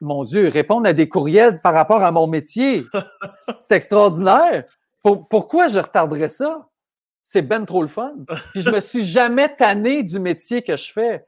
[0.00, 2.84] mon Dieu, répondre à des courriels par rapport à mon métier,
[3.60, 4.64] c'est extraordinaire.
[5.02, 6.68] pourquoi je retarderais ça?
[7.22, 8.14] C'est ben trop le fun.
[8.52, 11.26] Puis je me suis jamais tanné du métier que je fais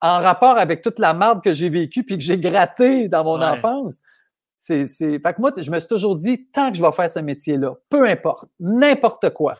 [0.00, 3.42] en rapport avec toute la marde que j'ai vécue puis que j'ai gratté dans mon
[3.42, 4.00] enfance.
[4.58, 5.20] C'est, c'est...
[5.20, 7.74] Fait que moi, je me suis toujours dit, tant que je vais faire ce métier-là,
[7.88, 9.58] peu importe, n'importe quoi.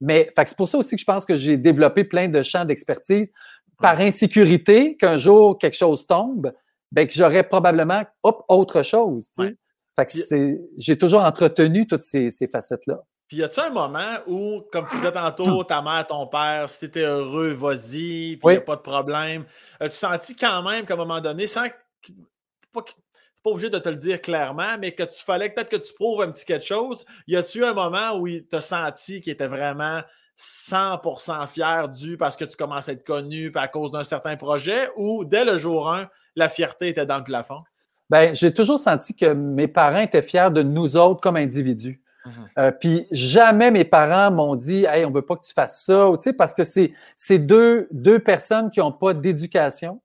[0.00, 3.32] Mais c'est pour ça aussi que je pense que j'ai développé plein de champs d'expertise
[3.80, 6.52] par insécurité qu'un jour quelque chose tombe,
[6.92, 9.30] ben que j'aurais probablement hop, autre chose.
[9.32, 9.58] Tu
[9.96, 13.00] Fait que j'ai toujours entretenu toutes ces, ces facettes-là.
[13.28, 16.80] Puis y a-tu un moment où, comme tu disais tantôt, ta mère, ton père, si
[16.80, 19.44] t'étais heureux, vas-y, puis il n'y a pas de problème.
[19.78, 21.66] As-tu senti quand même qu'à un moment donné, sans
[22.72, 22.84] pas,
[23.42, 26.22] pas obligé de te le dire clairement, mais que tu fallait peut-être que tu prouves
[26.22, 30.02] un petit quelque chose, y a-tu un moment où il t'a senti qu'il était vraiment
[30.40, 34.88] 100% fier du parce que tu commences à être connu à cause d'un certain projet
[34.96, 37.58] ou dès le jour 1, la fierté était dans le plafond?
[38.08, 42.02] Bien, j'ai toujours senti que mes parents étaient fiers de nous autres comme individus.
[42.24, 42.32] Mhm.
[42.58, 46.10] Euh, puis jamais mes parents m'ont dit Hey, on veut pas que tu fasses ça,
[46.18, 50.00] sais, parce que c'est deux, deux personnes qui n'ont pas d'éducation.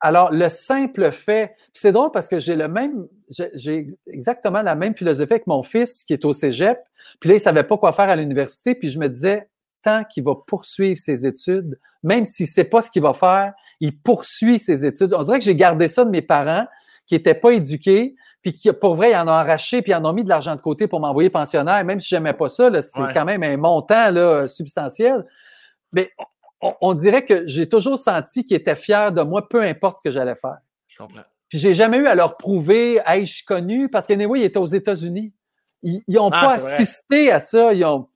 [0.00, 4.74] Alors, le simple fait, puis c'est drôle parce que j'ai le même, j'ai exactement la
[4.74, 6.78] même philosophie avec mon fils qui est au cégep,
[7.20, 9.48] puis là, il savait pas quoi faire à l'université, puis je me disais,
[9.82, 13.98] tant qu'il va poursuivre ses études, même s'il sait pas ce qu'il va faire, il
[13.98, 15.12] poursuit ses études.
[15.14, 16.66] On dirait que j'ai gardé ça de mes parents
[17.06, 20.04] qui étaient pas éduqués, puis qui, pour vrai, ils en ont arraché, puis ils en
[20.04, 23.12] ont mis de l'argent de côté pour m'envoyer pensionnaire, même si j'aimais pas ça, c'est
[23.12, 25.24] quand même un montant là, substantiel.
[25.92, 26.10] Mais
[26.80, 30.10] on, dirait que j'ai toujours senti qu'ils étaient fiers de moi, peu importe ce que
[30.10, 30.58] j'allais faire.
[30.88, 31.22] Je comprends.
[31.54, 34.58] Puis j'ai jamais eu à leur prouver, hey, je suis connu, parce que ils étaient
[34.58, 35.32] aux États-Unis.
[35.84, 37.72] Ils n'ont ah, pas assisté à ça.
[37.72, 38.08] Ils ont...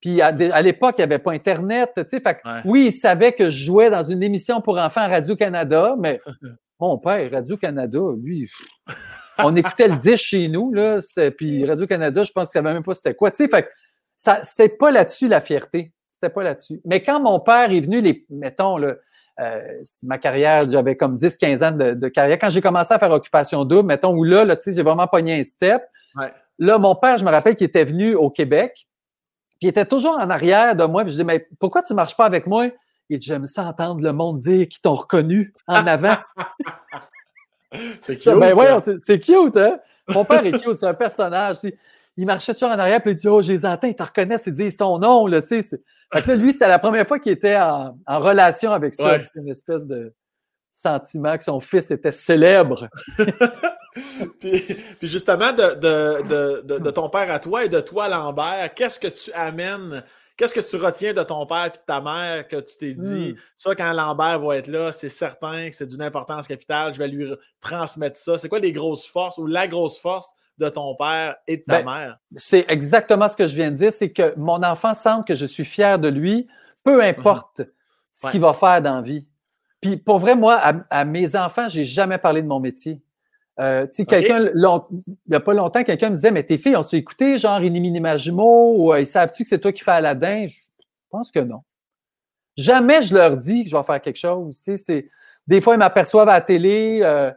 [0.00, 1.92] Puis à, l'époque, il n'y avait pas Internet.
[1.96, 5.06] Tu sais, fait Oui, ils savaient que je jouais dans une émission pour enfants à
[5.06, 6.20] Radio-Canada, mais
[6.80, 8.50] mon père, Radio-Canada, lui,
[9.38, 10.98] on écoutait le 10 chez nous, là,
[11.38, 13.30] puis Radio-Canada, je pense qu'il ne savait même pas c'était quoi.
[13.30, 13.68] Tu sais, fait
[14.16, 15.92] ça, c'était pas là-dessus la fierté.
[16.10, 16.80] C'était pas là-dessus.
[16.84, 18.96] Mais quand mon père est venu, les, mettons, là,
[19.40, 22.38] euh, ma carrière, j'avais comme 10-15 ans de, carrière.
[22.38, 25.06] Quand j'ai commencé à faire occupation double, mettons, où là, là tu sais, j'ai vraiment
[25.06, 25.82] pogné un step.
[26.58, 28.86] Là, mon père, je me rappelle qu'il était venu au Québec,
[29.58, 31.02] puis il était toujours en arrière de moi.
[31.02, 32.68] Puis je dis, mais pourquoi tu marches pas avec moi?
[33.08, 36.16] Il dit, j'aime ça entendre le monde dire qu'ils t'ont reconnu en avant.
[38.02, 38.34] c'est cute.
[38.34, 39.78] Ben, ouais, c'est cute, hein?
[40.08, 41.56] Mon père est cute, c'est un personnage.
[42.16, 44.46] Il marchait toujours en arrière, puis il dit, oh, je les entends, ils te reconnaissent,
[44.46, 45.80] ils disent ton nom, là, tu sais.
[46.12, 49.22] Fait que là, lui, c'était la première fois qu'il était en, relation avec ça.
[49.22, 50.14] C'est une espèce de
[50.70, 52.88] sentiment que son fils était célèbre.
[54.40, 54.62] puis,
[55.02, 60.04] justement, de, ton père à toi et de toi, Lambert, qu'est-ce que tu amènes?
[60.36, 63.32] Qu'est-ce que tu retiens de ton père et de ta mère que tu t'es dit,
[63.32, 63.36] hmm.
[63.56, 67.06] ça, quand Lambert va être là, c'est certain que c'est d'une importance capitale, je vais
[67.06, 68.36] lui transmettre ça.
[68.36, 71.82] C'est quoi les grosses forces ou la grosse force de ton père et de ta
[71.82, 72.18] ben, mère?
[72.36, 75.46] C'est exactement ce que je viens de dire, c'est que mon enfant sent que je
[75.46, 76.46] suis fier de lui,
[76.84, 77.62] peu importe
[78.12, 79.26] ce qu'il va faire dans la vie.
[79.80, 80.54] Puis pour vrai, moi,
[80.88, 83.02] à, mes enfants, j'ai jamais parlé de mon métier.
[83.60, 84.80] Euh, quelqu'un, il
[85.28, 88.76] n'y a pas longtemps, quelqu'un me disait, mais tes filles, ont-tu écouté genre Inimini Majimo
[88.76, 90.46] ou euh, ils savent-tu que c'est toi qui fais Aladdin?
[90.46, 90.56] Je
[91.10, 91.62] pense que non.
[92.56, 94.58] Jamais je leur dis que je vais faire quelque chose.
[94.58, 95.10] C'est,
[95.46, 97.30] des fois, ils m'aperçoivent à la télé, euh,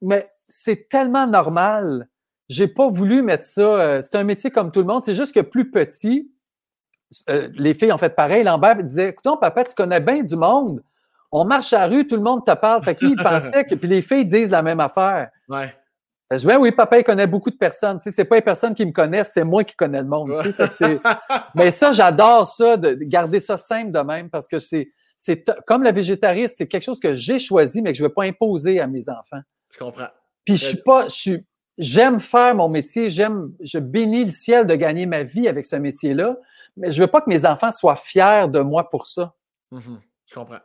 [0.00, 2.08] mais c'est tellement normal.
[2.52, 3.62] J'ai pas voulu mettre ça.
[3.62, 5.02] Euh, c'est un métier comme tout le monde.
[5.02, 6.30] C'est juste que plus petit,
[7.28, 8.44] les filles ont fait pareil.
[8.44, 10.82] Lambert disait, écoute, papa, tu connais bien du monde
[11.32, 12.84] on marche à la rue, tout le monde te parle.
[12.84, 13.74] Fait que lui, il pensait que.
[13.74, 15.30] Puis les filles disent la même affaire.
[15.48, 15.74] Ouais.
[16.30, 17.96] je dis, oui, papa, il connaît beaucoup de personnes.
[17.96, 20.30] Tu sais, c'est pas les personnes qui me connaissent, c'est moi qui connais le monde.
[21.54, 25.82] Mais ça, j'adore ça, de garder ça simple de même parce que c'est, c'est comme
[25.82, 28.78] la végétariste, c'est quelque chose que j'ai choisi, mais que je ne veux pas imposer
[28.78, 29.40] à mes enfants.
[29.70, 30.08] Je comprends.
[30.44, 31.46] Puis je suis pas, je suis,
[31.78, 35.76] j'aime faire mon métier, j'aime, je bénis le ciel de gagner ma vie avec ce
[35.76, 36.36] métier-là,
[36.76, 39.34] mais je veux pas que mes enfants soient fiers de moi pour ça.
[39.72, 39.98] Mm-hmm.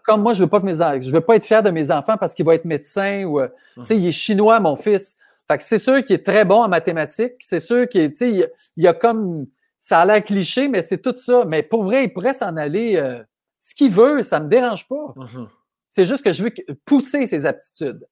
[0.04, 2.18] Comme moi, je veux pas que mes je veux pas être fier de mes enfants
[2.18, 5.18] parce qu'il va être médecin ou euh, tu sais, il est chinois, mon fils.
[5.48, 7.34] Fait que c'est sûr qu'il est très bon en mathématiques.
[7.40, 9.48] C'est sûr qu'il tu sais, il, y a comme
[9.80, 11.46] ça a l'air cliché, mais c'est tout ça.
[11.46, 13.22] Mais pour vrai, il pourrait s'en aller euh,
[13.60, 15.14] ce qu'il veut, ça me dérange pas.
[15.16, 15.48] Uh-huh.
[15.88, 16.54] C'est juste que je veux
[16.86, 18.06] pousser ses aptitudes,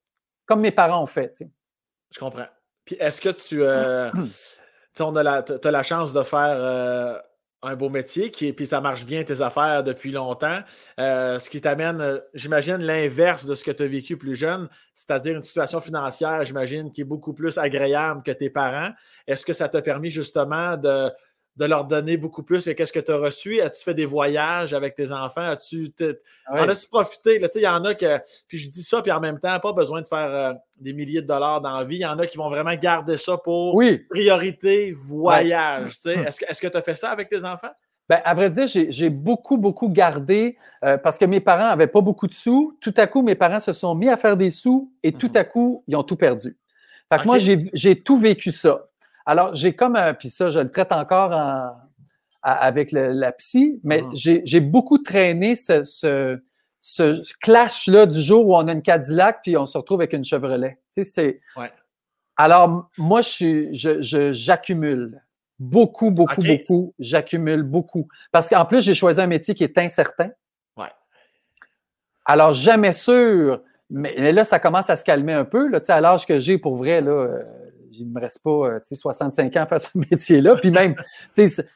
[0.45, 1.31] comme mes parents ont fait.
[1.31, 1.51] Tu sais.
[2.11, 2.47] Je comprends.
[2.85, 4.11] Puis est-ce que tu, euh,
[4.99, 7.23] as la chance de faire
[7.65, 10.59] un beau métier, qui, puis ça marche bien tes affaires depuis longtemps,
[10.99, 14.69] euh, ce qui t'amène, euh, j'imagine, l'inverse de ce que tu as vécu plus jeune,
[14.93, 18.91] c'est-à-dire une situation financière, j'imagine, qui est beaucoup plus agréable que tes parents.
[19.25, 21.09] Est-ce que ça t'a permis justement de,
[21.57, 23.61] de leur donner beaucoup plus que qu'est-ce que tu as reçu?
[23.61, 25.41] As-tu fait des voyages avec tes enfants?
[25.41, 25.93] As-tu
[26.47, 27.41] en as-tu profité?
[27.55, 30.01] Il y en a que, puis je dis ça, puis en même temps, pas besoin
[30.01, 31.97] de faire euh, des milliers de dollars dans la vie.
[31.97, 35.97] Il y en a qui vont vraiment garder ça pour priorité voyage.
[36.05, 37.71] Est-ce que tu as fait ça avec tes enfants?
[38.07, 42.01] Ben, à vrai dire, j'ai beaucoup, beaucoup gardé euh, parce que mes parents n'avaient pas
[42.01, 42.77] beaucoup de sous.
[42.79, 45.37] Tout à coup, mes parents se sont mis à faire des sous et tout mm-hmm.
[45.37, 46.55] à coup, ils ont tout perdu.
[47.09, 48.87] Fait que moi, j'ai tout vécu ça.
[49.25, 51.33] Alors, j'ai comme un, puis ça, je le traite encore
[52.41, 54.41] avec la psy, mais mm-hmm.
[54.45, 59.65] j'ai beaucoup traîné ce, ce, clash-là du jour où on a une Cadillac puis on
[59.65, 60.77] se retrouve avec une Chevrolet.
[60.93, 61.41] Tu sais, c'est.
[62.37, 63.69] Alors, moi, je
[64.31, 65.21] j'accumule.
[65.57, 66.93] beaucoup, beaucoup, beaucoup.
[66.99, 68.07] J'accumule beaucoup.
[68.31, 70.29] Parce qu'en plus, j'ai choisi un métier qui est incertain.
[70.77, 70.91] Ouais.
[72.25, 73.61] Alors, jamais sûr.
[73.89, 75.67] Mais là, ça commence à se calmer un peu.
[75.67, 77.41] Là, à l'âge que j'ai, pour vrai, là, euh,
[77.99, 80.55] il ne me reste pas 65 euh, ans à faire ce métier-là.
[80.55, 80.95] Puis même,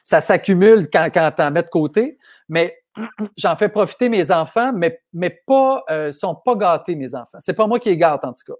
[0.04, 2.18] ça s'accumule quand, quand tu en mets de côté.
[2.48, 2.76] Mais
[3.36, 7.38] j'en fais profiter mes enfants, mais, mais pas, euh, sont pas gâtés, mes enfants.
[7.38, 8.58] C'est pas moi qui les gâte, en tout cas.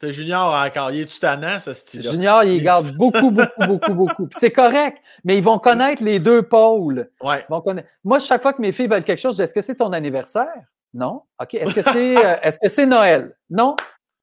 [0.00, 0.92] C'est Junior encore.
[0.92, 2.10] Il est-tu tannant, ce style-là?
[2.12, 4.28] Junior, il garde beaucoup, beaucoup, beaucoup, beaucoup.
[4.36, 7.10] c'est correct, mais ils vont connaître les deux pôles.
[7.20, 7.44] Ouais.
[7.48, 7.88] Ils vont connaître...
[8.04, 9.92] Moi, chaque fois que mes filles veulent quelque chose, je dis Est-ce que c'est ton
[9.92, 10.46] anniversaire?
[10.94, 11.22] Non.
[11.40, 11.54] OK.
[11.54, 13.36] Est-ce que c'est euh, que c'est Noël?
[13.50, 13.74] Non.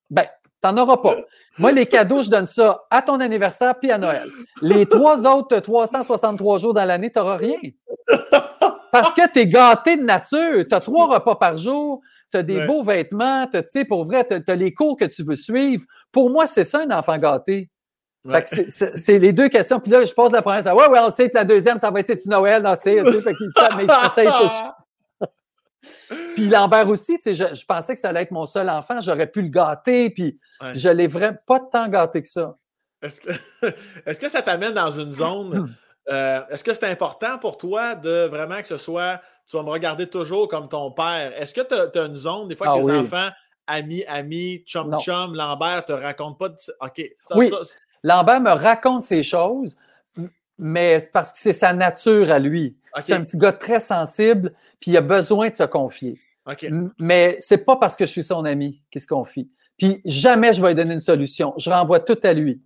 [0.09, 0.25] Ben,
[0.61, 1.15] t'en auras pas.
[1.57, 4.27] Moi, les cadeaux, je donne ça à ton anniversaire puis à Noël.
[4.61, 7.57] Les trois autres 363 jours dans l'année, tu n'auras rien.
[8.91, 10.65] Parce que tu es gâté de nature.
[10.67, 12.01] Tu as trois repas par jour,
[12.31, 15.23] tu as des beaux vêtements, tu sais, pour vrai, tu as, les cours que tu
[15.23, 15.83] veux suivre.
[16.11, 17.69] Pour moi, c'est ça un enfant gâté.
[18.67, 19.79] C'est les deux questions.
[19.79, 21.91] Puis là, je pose la première, ça, ouais, ouais, on sait, puis la deuxième, ça
[21.91, 24.49] va être c'est Noël, non, c'est, tu sais, fait qu'ils savent, mais ils
[26.35, 29.01] Puis Lambert aussi, tu sais, je, je, pensais que ça allait être mon seul enfant,
[29.01, 30.39] j'aurais pu le gâter, puis
[30.73, 32.55] je l'ai vraiment pas tant gâté que ça.
[33.01, 33.31] Est-ce que,
[34.05, 35.75] est que ça t'amène dans une zone
[36.09, 39.71] euh, est-ce que c'est important pour toi de vraiment que ce soit, tu vas me
[39.71, 41.33] regarder toujours comme ton père?
[41.35, 43.29] Est-ce que tu as, une zone, des fois, que ah les enfants,
[43.67, 46.55] amis, amis, chum, chum, Lambert te raconte pas de.
[46.79, 47.51] OK, ça, oui.
[48.03, 49.75] Lambert me raconte ces choses,
[50.57, 52.77] mais c'est parce que c'est sa nature à lui.
[52.99, 56.19] C'est un petit gars très sensible, puis il a besoin de se confier.
[56.49, 56.67] OK.
[56.99, 59.51] Mais c'est pas parce que je suis son ami qu'il se confie.
[59.77, 61.53] Puis jamais je vais lui donner une solution.
[61.57, 62.61] Je renvoie tout à lui.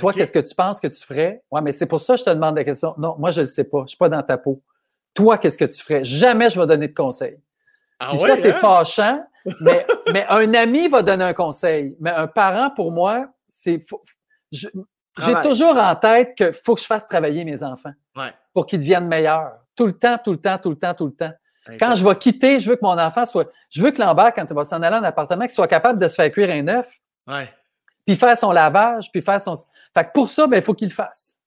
[0.00, 1.42] Toi, qu'est-ce que tu penses que tu ferais?
[1.50, 2.94] Oui, mais c'est pour ça que je te demande la question.
[2.98, 3.80] Non, moi, je ne le sais pas.
[3.80, 4.62] Je ne suis pas dans ta peau.
[5.14, 6.02] Toi, qu'est-ce que tu ferais?
[6.02, 7.38] Jamais je vais donner de conseils.
[7.98, 8.58] Ah Puis ça, c'est hein?
[8.58, 9.24] fâchant,
[9.60, 11.94] mais, mais un ami va donner un conseil.
[12.00, 13.84] Mais un parent, pour moi, c'est.
[15.18, 17.92] J'ai toujours en tête qu'il faut que je fasse travailler mes enfants
[18.52, 19.52] pour qu'ils deviennent meilleurs.
[19.76, 21.32] Tout le temps, tout le temps, tout le temps, tout le temps.
[21.78, 23.50] Quand je vais quitter, je veux que mon enfant soit.
[23.70, 26.08] Je veux que Lambert, quand il va s'en aller en appartement, qu'il soit capable de
[26.08, 26.88] se faire cuire un œuf.
[27.26, 27.48] Ouais
[28.06, 29.54] puis faire son lavage, puis faire son.
[29.94, 31.38] Fait que pour ça, ben, il faut qu'il le fasse.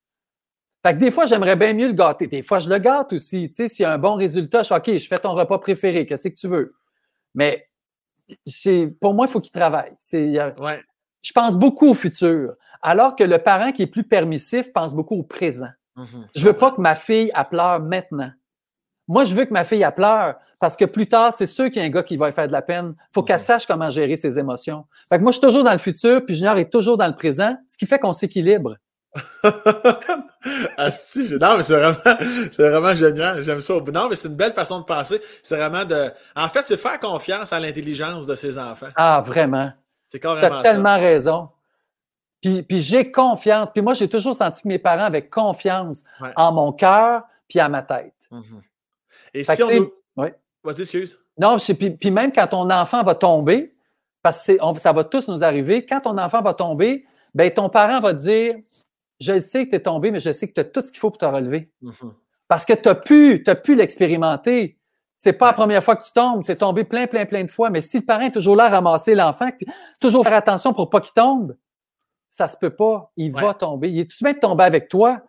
[0.84, 2.28] Fait que des fois, j'aimerais bien mieux le gâter.
[2.28, 3.50] Des fois, je le gâte aussi.
[3.50, 5.58] Tu sais, s'il y a un bon résultat, je suis OK, je fais ton repas
[5.58, 6.76] préféré, qu'est-ce que tu veux?
[7.34, 7.68] Mais
[8.46, 9.94] c'est, pour moi, il faut qu'il travaille.
[10.14, 10.84] Ouais.
[11.22, 12.54] Je pense beaucoup au futur.
[12.88, 15.70] Alors que le parent qui est plus permissif pense beaucoup au présent.
[15.98, 16.28] Mm-hmm.
[16.36, 18.32] Je veux pas que ma fille a pleure maintenant.
[19.07, 21.82] Moi, je veux que ma fille a pleure parce que plus tard, c'est sûr qu'il
[21.82, 22.94] y a un gars qui va lui faire de la peine.
[22.95, 24.86] Il faut qu'elle sache comment gérer ses émotions.
[25.10, 27.16] Fait que moi, je suis toujours dans le futur, puis Junior est toujours dans le
[27.16, 28.76] présent, ce qui fait qu'on s'équilibre.
[30.78, 31.98] Asti, non, mais c'est vraiment,
[32.52, 33.41] c'est vraiment génial.
[33.41, 33.74] J'aime ça.
[33.74, 35.22] Non, mais c'est une belle façon de penser.
[35.41, 36.12] C'est vraiment de.
[36.36, 38.90] En fait, c'est faire confiance à l'intelligence de ses enfants.
[38.95, 39.72] Ah, vraiment.
[40.07, 40.48] C'est carrément.
[40.48, 41.49] Tu as tellement raison.
[42.46, 43.72] Puis, puis j'ai confiance.
[43.72, 46.04] Puis moi, j'ai toujours senti que mes parents avaient confiance
[46.36, 48.14] en mon cœur puis à ma tête.
[48.32, 48.62] Mm-hmm.
[49.34, 49.90] Et si on.
[50.18, 50.28] Oui.
[50.64, 51.20] Vas-y, excuse.
[51.40, 53.76] Non, puis, puis, même quand ton enfant va tomber,
[54.22, 58.00] parce que ça va tous nous arriver, quand ton enfant va tomber, ben ton parent
[58.00, 58.56] va te dire
[59.20, 61.00] Je sais que tu es tombé, mais je sais que tu as tout ce qu'il
[61.00, 61.72] faut pour te relever.
[61.82, 62.12] Mm-hmm.
[62.48, 64.78] Parce que tu as pu, as pu l'expérimenter.
[65.16, 67.50] C'est pas la première fois que tu tombes, tu es tombé plein, plein, plein de
[67.50, 69.50] fois, mais si le parent est toujours là à ramasser l'enfant,
[70.00, 71.56] toujours faire attention pour pas qu'il tombe,
[72.36, 73.10] ça se peut pas.
[73.16, 73.90] Il va tomber.
[73.90, 75.22] Il est tout de même de tomber avec toi,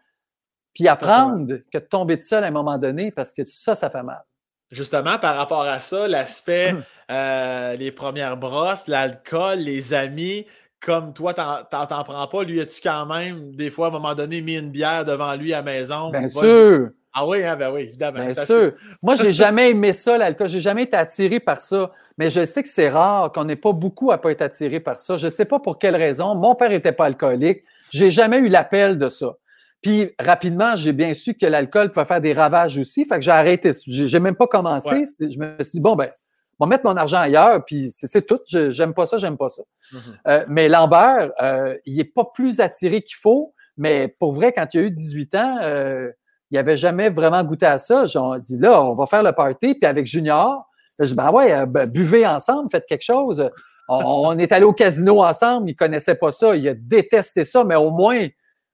[0.74, 3.90] puis apprendre que de tomber de seul à un moment donné, parce que ça, ça
[3.90, 4.24] fait mal.
[4.72, 6.82] Justement, par rapport à ça, l'aspect, hum.
[7.12, 10.46] euh, les premières brosses, l'alcool, les amis,
[10.80, 14.42] comme toi, t'en prends pas, lui, as-tu quand même, des fois, à un moment donné,
[14.42, 16.10] mis une bière devant lui à la maison?
[16.10, 16.90] Bien sûr!
[17.18, 18.26] Ah oui, hein, ben oui, évidemment.
[18.26, 18.72] Bien sûr.
[19.02, 20.48] Moi, j'ai jamais aimé ça, l'alcool.
[20.48, 21.90] J'ai jamais été attiré par ça.
[22.18, 24.98] Mais je sais que c'est rare qu'on n'ait pas beaucoup à pas être attiré par
[24.98, 25.16] ça.
[25.16, 26.34] Je sais pas pour quelle raison.
[26.34, 27.64] Mon père était pas alcoolique.
[27.90, 29.34] J'ai jamais eu l'appel de ça.
[29.80, 33.06] Puis rapidement, j'ai bien su que l'alcool pouvait faire des ravages aussi.
[33.06, 33.70] Fait que j'ai arrêté.
[33.86, 35.04] J'ai même pas commencé.
[35.18, 36.10] Je me suis dit, bon, ben,
[36.60, 38.38] je vais mettre mon argent ailleurs, puis c'est tout.
[38.46, 39.62] J'aime pas ça, j'aime pas ça.
[39.62, 39.98] Mm-hmm.
[40.28, 44.66] Euh, mais Lambert, euh, il est pas plus attiré qu'il faut, mais pour vrai, quand
[44.74, 46.10] il a eu 18 ans, euh,
[46.50, 48.06] il avait jamais vraiment goûté à ça.
[48.06, 50.64] J'ai dit, là, on va faire le party, puis avec Junior,
[50.98, 53.50] je dis, ben ouais, ben, buvez ensemble, faites quelque chose.
[53.88, 57.64] On, on est allé au casino ensemble, il connaissait pas ça, il a détesté ça,
[57.64, 58.26] mais au moins,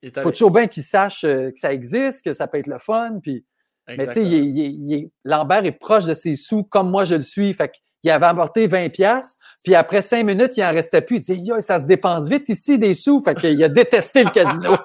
[0.03, 2.79] il faut toujours bien qu'il sache euh, que ça existe, que ça peut être le
[2.79, 3.21] fun.
[3.23, 3.45] Puis,
[3.89, 7.53] mais tu sais, Lambert est proche de ses sous comme moi je le suis.
[7.55, 7.71] Fait
[8.03, 11.29] qu'il avait apporté 20 pièces puis après cinq minutes, il en restait plus.
[11.29, 13.23] Il dit, ça se dépense vite ici des sous.
[13.23, 14.77] Fait qu'il a détesté le casino.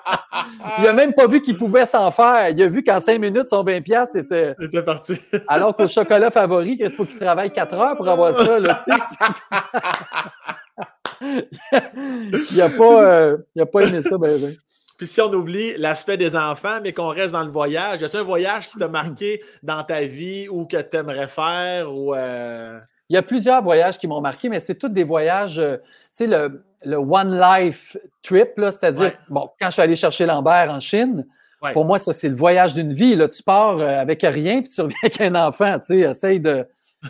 [0.80, 2.50] il a même pas vu qu'il pouvait s'en faire.
[2.50, 4.12] Il a vu qu'en cinq minutes, son 20 pièces.
[4.14, 4.54] C'était
[4.86, 5.20] parti.
[5.48, 8.80] Alors qu'au chocolat favori, il faut qu'il travaille quatre heures pour avoir ça, là,
[11.22, 14.54] il n'a pas, euh, a pas aimé ça, ben, ben.
[15.00, 18.24] Puis si on oublie l'aspect des enfants, mais qu'on reste dans le voyage, est-ce un
[18.24, 21.92] voyage qui t'a marqué dans ta vie ou que tu aimerais faire?
[21.92, 22.80] Ou, euh?
[23.10, 25.78] Il y a plusieurs voyages qui m'ont marqué, mais c'est tous des voyages, euh,
[26.16, 30.80] tu sais, le, One Life Trip, c'est-à-dire, bon, quand je suis allé chercher Lambert en
[30.80, 31.26] Chine,
[31.74, 33.16] pour moi, ça, c'est le voyage d'une vie.
[33.16, 36.40] Là, tu pars euh, avec rien, puis tu reviens avec un enfant, tu sais, essaye
[36.40, 36.68] de...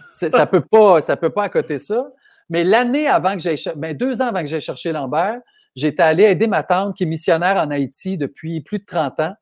[0.10, 2.07] Ça peut pas, ça peut pas à côté ça.
[2.49, 5.40] Mais l'année avant que j'aille, ben deux ans avant que j'aille chercher Lambert,
[5.76, 9.34] j'étais allé aider ma tante qui est missionnaire en Haïti depuis plus de 30 ans.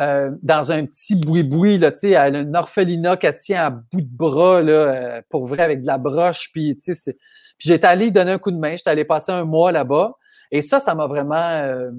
[0.00, 3.70] Euh, dans un petit boui-boui, là, tu sais, elle a une orphelinat qu'elle tient à
[3.70, 7.12] bout de bras, là, euh, pour vrai, avec de la broche, puis, tu sais,
[7.58, 10.14] puis j'étais allé donner un coup de main, j'étais allé passer un mois là-bas,
[10.50, 11.92] et ça, ça m'a vraiment, euh,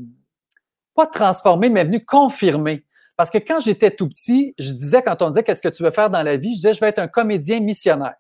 [0.94, 2.86] pas transformé, mais venu confirmer.
[3.16, 5.92] Parce que quand j'étais tout petit, je disais, quand on disait qu'est-ce que tu veux
[5.92, 8.16] faire dans la vie, je disais, je vais être un comédien missionnaire.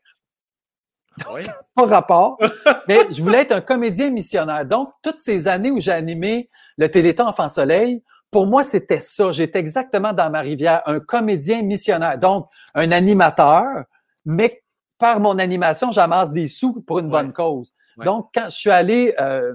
[1.26, 1.41] Ah oui.
[1.76, 2.38] pas rapport,
[2.88, 4.65] mais je voulais être un comédien missionnaire.
[4.65, 8.03] Donc, toutes ces années où j'ai animé le Téléthon Enfant Soleil,
[8.35, 9.31] pour moi, c'était ça.
[9.31, 12.17] J'étais exactement dans ma rivière, un comédien missionnaire.
[12.17, 13.85] Donc, un animateur,
[14.25, 14.61] mais
[14.97, 17.71] par mon animation, j'amasse des sous pour une bonne cause.
[18.03, 19.53] Donc, quand je suis allé euh,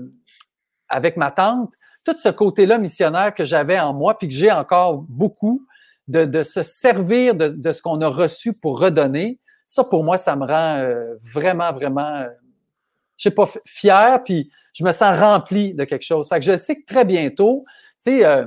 [0.88, 1.74] avec ma tante,
[2.04, 5.66] tout ce côté-là missionnaire que j'avais en moi, puis que j'ai encore beaucoup,
[6.08, 9.38] de, se servir de, ce qu'on a reçu pour redonner,
[9.68, 12.28] ça, pour moi, ça me rend euh, vraiment, vraiment, euh,
[13.18, 16.30] je sais pas, fier, puis je me sens rempli de quelque chose.
[16.30, 17.62] Fait que je sais que très bientôt,
[18.02, 18.46] tu sais, euh,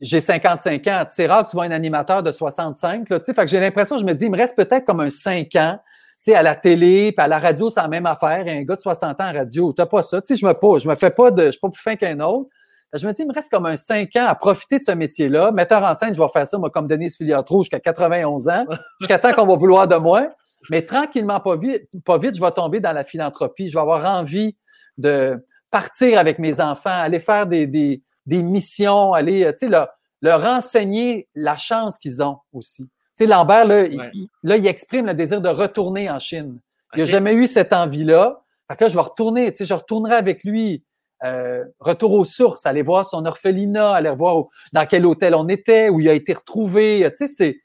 [0.00, 3.46] j'ai 55 ans, c'est rare que tu vois un animateur de 65, là, fait que
[3.46, 5.78] j'ai l'impression, je me dis, il me reste peut-être comme un 5 ans,
[6.20, 8.44] sais, à la télé, puis à la radio, c'est la même affaire.
[8.46, 10.20] un gars de 60 ans en radio, t'as pas ça.
[10.22, 12.20] Sais, je me pas, je me fais pas de, je suis pas plus fin qu'un
[12.20, 12.48] autre.
[12.92, 15.52] Je me dis, il me reste comme un 5 ans à profiter de ce métier-là.
[15.52, 18.66] Metteur en scène, je vais faire ça, moi, comme Denise Filiatro, jusqu'à 91 ans,
[19.00, 20.28] jusqu'à temps qu'on va vouloir de moi.
[20.70, 23.68] Mais tranquillement, pas vite, pas vite, je vais tomber dans la philanthropie.
[23.68, 24.56] Je vais avoir envie
[24.98, 29.88] de partir avec mes enfants, aller faire des, des, des missions, aller, tu sais, leur,
[30.22, 32.84] leur enseigner la chance qu'ils ont aussi.
[32.84, 36.60] Tu sais, Lambert, là, il, là, il exprime le désir de retourner en Chine.
[36.94, 38.40] Il n'a jamais eu cette envie-là.
[38.68, 40.84] Fait que là, je vais retourner, tu sais, je retournerai avec lui.
[41.22, 45.90] Euh, retour aux sources, aller voir son orphelinat, aller voir dans quel hôtel on était,
[45.90, 47.06] où il a été retrouvé.
[47.10, 47.60] Tu sais, c'est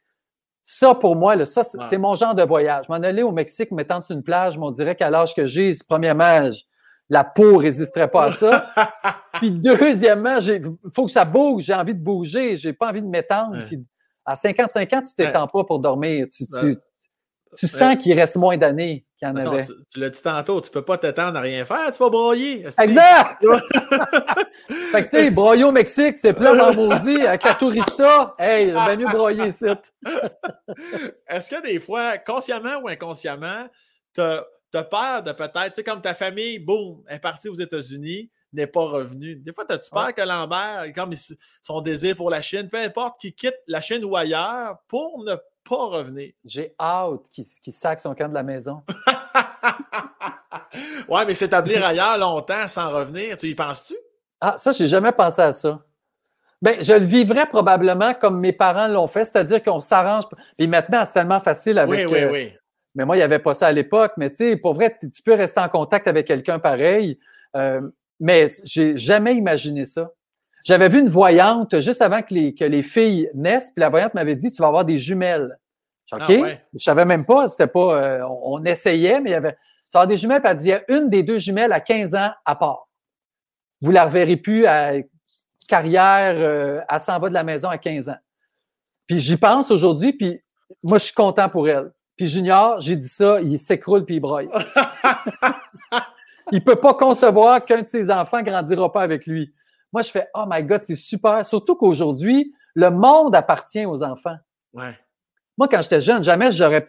[0.61, 2.89] ça pour moi, là, ça, c'est mon genre de voyage.
[2.89, 6.49] M'en aller au Mexique, m'étendre sur une plage, on dirait qu'à l'âge que j'ai, premièrement,
[7.09, 8.69] la peau résisterait pas à ça.
[9.33, 10.61] Puis deuxièmement, il
[10.93, 13.57] faut que ça bouge, j'ai envie de bouger, j'ai pas envie de m'étendre.
[14.25, 16.25] À 55 ans, tu t'étends pas pour dormir.
[16.35, 16.45] Tu,
[17.57, 19.65] tu, sens qu'il reste moins d'années qu'il y en avait.
[19.65, 22.65] Tu, l'as dit tantôt, tu peux pas t'étendre à rien faire, tu vas broyer.
[22.79, 23.45] Exact!
[24.91, 26.57] fait que tu sais, broyer au Mexique, c'est plein.
[26.57, 29.65] Avec la tourista, hey, bien mieux broyer ici.
[31.27, 33.67] Est-ce que des fois, consciemment ou inconsciemment,
[34.75, 38.29] tu as peur de peut-être, tu sais, comme ta famille, boum, est partie aux États-Unis,
[38.51, 39.35] n'est pas revenue.
[39.35, 41.13] Des fois, as-tu peur que Lambert, comme
[41.61, 45.35] son désir pour la Chine, peu importe, qu'il quitte la Chine ou ailleurs pour ne
[45.63, 46.33] pas revenir?
[46.43, 48.83] J'ai hâte qu'il qu sac son camp de la maison.
[51.07, 53.95] ouais, mais s'établir ailleurs longtemps sans revenir, tu y penses-tu?
[54.41, 55.81] Ah, ça, j'ai jamais pensé à ça.
[56.61, 60.25] Bien, je le vivrais probablement comme mes parents l'ont fait, c'est-à-dire qu'on s'arrange.
[60.57, 62.07] Puis maintenant, c'est tellement facile avec.
[62.07, 62.53] Oui, oui, euh, oui.
[62.95, 64.13] Mais moi, il n'y avait pas ça à l'époque.
[64.17, 67.19] Mais tu sais, pour vrai, tu peux rester en contact avec quelqu'un pareil.
[67.55, 67.81] Euh,
[68.19, 70.11] mais j'ai jamais imaginé ça.
[70.65, 74.13] J'avais vu une voyante juste avant que les, que les filles naissent, puis la voyante
[74.13, 75.59] m'avait dit Tu vas avoir des jumelles.
[76.11, 76.21] OK?
[76.21, 78.03] Ah Je savais même pas, c'était pas.
[78.03, 79.57] Euh, on, essayait, mais il y avait.
[79.89, 81.79] Ça va des jumelles, puis elle dit il y a une des deux jumelles à
[81.79, 82.87] 15 ans à part.
[83.81, 84.93] Vous la reverrez plus à
[85.67, 88.17] carrière, euh, elle s'en va de la maison à 15 ans.
[89.07, 90.41] Puis j'y pense aujourd'hui, puis
[90.83, 91.91] moi, je suis content pour elle.
[92.15, 94.45] Puis Junior, j'ai dit ça, il s'écroule puis il broye.
[96.51, 99.53] il peut pas concevoir qu'un de ses enfants grandira pas avec lui.
[99.91, 101.45] Moi, je fais, oh my God, c'est super.
[101.45, 104.35] Surtout qu'aujourd'hui, le monde appartient aux enfants.
[104.73, 104.97] Ouais.
[105.57, 106.85] Moi, quand j'étais jeune, jamais j'aurais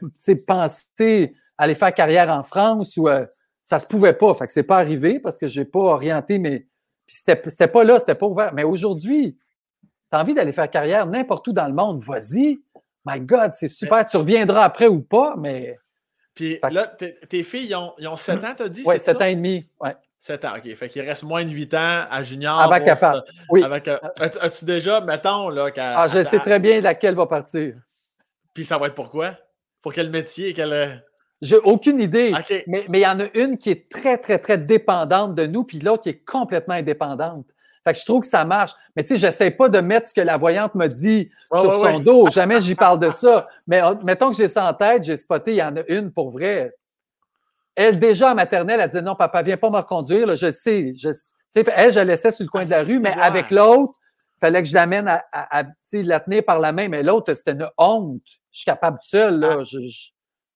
[0.46, 3.24] pensé aller faire carrière en France ou euh,
[3.62, 4.34] ça se pouvait pas.
[4.34, 6.66] Fait que c'est pas arrivé parce que j'ai pas orienté, mais
[7.06, 8.52] c'était, c'était pas là, c'était pas ouvert.
[8.54, 9.38] Mais aujourd'hui,
[10.10, 12.60] tu as envie d'aller faire carrière n'importe où dans le monde, vas-y.
[13.06, 14.04] My God, c'est super.
[14.04, 15.78] Tu reviendras après ou pas, mais.
[16.34, 18.82] Puis là, tes filles, ils ont, ils ont 7 ans, t'as dit?
[18.84, 19.66] Oui, 7 ans et demi.
[19.80, 19.96] Ouais.
[20.18, 20.74] 7 ans, OK.
[20.74, 22.60] Fait qu'il reste moins de 8 ans à junior.
[22.60, 23.22] Avec capable.
[23.48, 23.62] Oui.
[23.62, 27.76] Avec, euh, as-tu déjà, mettons, là, Ah, je sais très bien laquelle va partir.
[28.52, 29.36] Puis ça va être pourquoi?
[29.80, 30.52] Pour quel métier?
[30.52, 31.02] Quel...
[31.40, 32.34] J'ai aucune idée.
[32.66, 35.64] Mais, mais il y en a une qui est très, très, très dépendante de nous,
[35.64, 37.46] puis l'autre qui est complètement indépendante.
[37.86, 38.72] Fait que je trouve que ça marche.
[38.96, 42.00] Mais tu sais, j'essaie pas de mettre ce que la voyante me dit sur son
[42.00, 42.28] dos.
[42.28, 43.46] Jamais j'y parle de ça.
[43.64, 46.30] Mais mettons que j'ai ça en tête, j'ai spoté, il y en a une pour
[46.30, 46.72] vrai.
[47.76, 50.34] Elle, déjà en maternelle, elle disait non, papa, viens pas me reconduire.
[50.34, 50.94] je sais.
[50.94, 51.10] Je,
[51.54, 53.92] elle, je la laissais sur le coin de la ah, rue, mais avec l'autre,
[54.40, 57.68] fallait que je l'amène à, à, la tenir par la main, mais l'autre, c'était une
[57.78, 58.22] honte.
[58.50, 59.62] Je suis capable seul, là.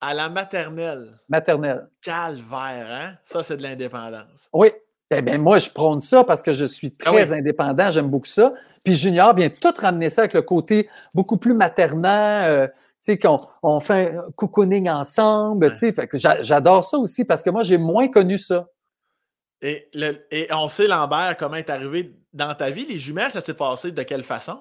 [0.00, 1.16] À, la maternelle.
[1.28, 1.88] Maternelle.
[2.02, 3.14] Calvaire, hein?
[3.22, 4.48] Ça, c'est de l'indépendance.
[4.52, 4.72] Oui.
[5.10, 8.26] Eh bien, moi, je prône ça parce que je suis ah très indépendant, j'aime beaucoup
[8.26, 8.52] ça.
[8.84, 12.66] Puis Junior vient tout ramener ça avec le côté beaucoup plus maternant, euh,
[13.00, 15.92] sais, qu'on on fait un cocooning ensemble, tu sais.
[15.92, 18.68] Fait que j'adore ça aussi parce que moi, j'ai moins connu ça.
[19.62, 19.90] Et,
[20.30, 22.86] et on sait, Lambert, comment est arrivé dans ta vie.
[22.86, 24.60] Les jumelles, ça s'est passé de quelle façon?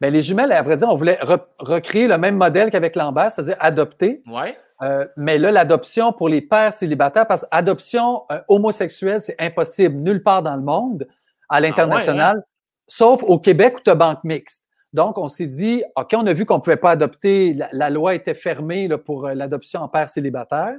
[0.00, 1.18] Bien, les jumelles, à vrai dire, on voulait
[1.58, 4.22] recréer le même modèle qu'avec Lambert, c'est-à-dire adopter.
[4.26, 4.56] Ouais.
[4.82, 10.22] Euh, mais là, l'adoption pour les pères célibataires, parce qu'adoption euh, homosexuelle, c'est impossible nulle
[10.22, 11.06] part dans le monde,
[11.48, 12.44] à ah l'international, hein?
[12.86, 14.64] sauf au Québec où tu as banque mixte.
[14.92, 18.14] Donc, on s'est dit, OK, on a vu qu'on ne pouvait pas adopter, la, loi
[18.14, 20.74] était fermée là, pour euh, l'adoption en père célibataire.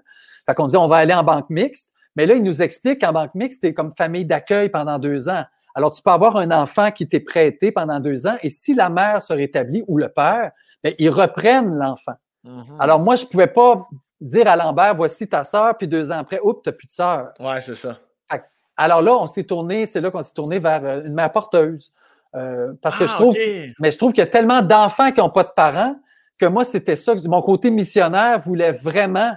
[0.46, 1.94] Fait qu'on dit, on va aller en banque mixte.
[2.16, 5.44] Mais là, il nous explique qu'en banque mixte, c'est comme famille d'accueil pendant deux ans.
[5.76, 8.90] Alors, tu peux avoir un enfant qui t'est prêté pendant deux ans et si la
[8.90, 10.52] mère se rétablit ou le père,
[10.84, 12.16] bien, ils reprennent l'enfant.
[12.46, 12.78] Mm-hmm.
[12.80, 13.88] Alors, moi, je ne pouvais pas
[14.20, 16.92] dire à Lambert, voici ta sœur, puis deux ans après, oups, tu n'as plus de
[16.92, 17.34] sœur.
[17.40, 17.98] Ouais, c'est ça.
[18.78, 21.92] Alors là, on s'est tourné, c'est là qu'on s'est tourné vers euh, une mère porteuse.
[22.34, 23.36] Euh, parce que je ah, trouve,
[23.80, 25.96] mais je trouve qu'il y a tellement d'enfants qui n'ont pas de parents
[26.40, 27.14] que moi, c'était ça.
[27.26, 29.34] Mon côté missionnaire voulait vraiment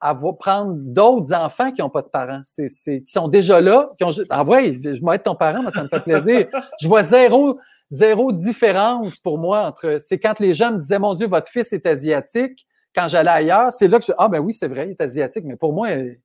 [0.00, 2.68] avoir, prendre d'autres enfants qui n'ont pas de parents, c'est,
[3.02, 5.82] qui sont déjà là, qui ont ah ouais, je vais être ton parent, moi, ça
[5.82, 6.48] me fait plaisir.
[6.80, 7.58] je vois zéro,
[7.90, 9.96] zéro différence pour moi entre.
[9.98, 12.66] C'est quand les gens me disaient Mon Dieu, votre fils est asiatique.
[12.94, 15.44] Quand j'allais ailleurs, c'est là que je Ah ben oui, c'est vrai, il est asiatique,
[15.44, 16.18] mais pour moi, il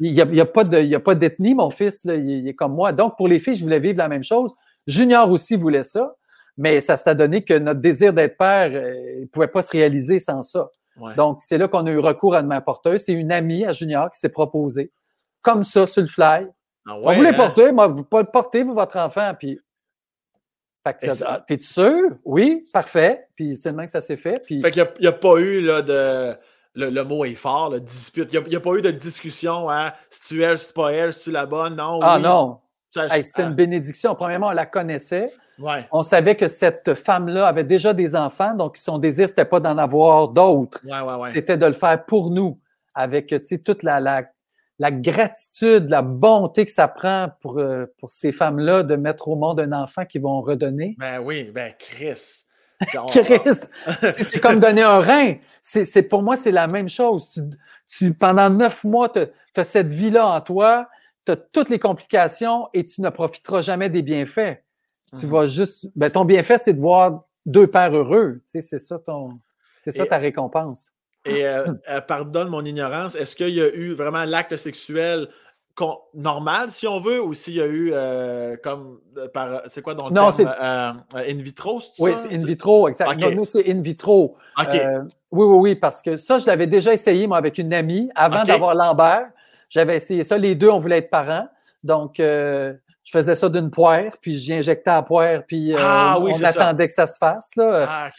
[0.00, 2.74] n'y a, y a, pas de, a pas d'ethnie, mon fils, là, il, est comme
[2.74, 2.92] moi.
[2.92, 4.54] Donc, pour les filles, je voulais vivre la même chose.
[4.86, 6.14] Junior aussi voulait ça,
[6.58, 10.20] mais ça s'est donné que notre désir d'être père euh, ne pouvait pas se réaliser
[10.20, 10.68] sans ça.
[11.16, 13.00] Donc, c'est là qu'on a eu recours à mère porteuse.
[13.00, 14.92] C'est une amie à Junior qui s'est proposée,
[15.42, 16.46] comme ça, sur le fly.
[16.86, 17.34] Ah ouais, on voulait hein?
[17.34, 19.58] porter, moi, vous portez vous, votre enfant, puis.
[21.46, 22.10] T'es sûr?
[22.24, 23.26] Oui, parfait.
[23.34, 24.42] Puis c'est le même que ça s'est fait.
[24.44, 24.60] Puis...
[24.60, 26.34] Fait qu'il n'y a, pas eu là, de.
[26.74, 28.30] Le, mot est fort, la dispute.
[28.32, 31.12] Il n'y a, pas eu de discussion à si tu es, si tu pas elle,
[31.12, 31.76] si tu la bonne.
[31.76, 32.00] Non.
[32.02, 32.58] Ah non.
[32.90, 34.14] C'était une bénédiction.
[34.14, 35.32] Premièrement, on la connaissait.
[35.92, 39.78] On savait que cette femme-là avait déjà des enfants, donc son désir, c'était pas d'en
[39.78, 40.82] avoir d'autres.
[41.30, 42.58] c'était de le faire pour nous,
[42.94, 43.34] avec
[43.64, 44.24] toute la, la,
[44.90, 49.60] gratitude, la bonté que ça prend pour, euh, pour ces femmes-là de mettre au monde
[49.60, 50.96] un enfant qu'ils vont redonner.
[50.98, 52.44] Ben oui, ben Chris.
[53.08, 53.60] Chris,
[54.22, 55.36] c'est comme donner un rein.
[55.62, 57.40] C'est pour moi, c'est la même chose.
[57.88, 59.20] Tu, pendant neuf mois, tu
[59.56, 60.88] as cette vie-là en toi,
[61.24, 64.62] tu as toutes les complications et tu ne profiteras jamais des bienfaits.
[65.18, 65.32] Tu mhm.
[65.32, 65.88] vas juste.
[65.94, 68.40] Ben, ton bienfait, c'est de voir deux pères heureux.
[68.44, 69.38] Tu sais, c'est ça ton.
[69.80, 70.93] C'est ça ta récompense.
[71.24, 75.28] Et euh, euh, pardonne mon ignorance, est-ce qu'il y a eu vraiment l'acte sexuel
[76.14, 79.00] normal, si on veut, ou s'il y a eu euh, comme
[79.32, 83.30] par c'est quoi dans le non, terme, in vitro, Oui, c'est in vitro, exactement.
[83.32, 84.36] nous, c'est in vitro.
[84.56, 84.76] oui,
[85.32, 88.74] oui, oui, parce que ça, je l'avais déjà essayé, moi, avec une amie, avant d'avoir
[88.76, 89.30] Lambert.
[89.68, 90.38] J'avais essayé ça.
[90.38, 91.48] Les deux, on voulait être parents.
[91.82, 92.20] Donc,
[93.04, 96.86] je faisais ça d'une poire, puis j'y injectais la poire, puis euh, ah on attendait
[96.86, 97.54] que ça se fasse.
[97.54, 97.86] Là.
[97.86, 98.10] Ah,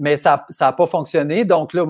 [0.00, 1.44] Mais ça n'a pas fonctionné.
[1.44, 1.84] Donc là,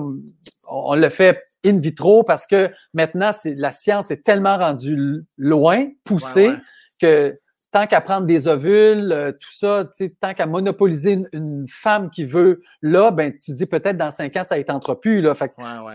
[0.69, 6.51] on, le fait in vitro parce que maintenant, la science est tellement rendue loin, poussée,
[6.99, 7.39] que
[7.71, 9.89] tant qu'à prendre des ovules, euh, tout ça,
[10.19, 14.43] tant qu'à monopoliser une, femme qui veut là, ben tu dis peut-être dans cinq ans,
[14.43, 15.21] ça va être plus.
[15.21, 15.33] Là.
[15.33, 15.51] Fait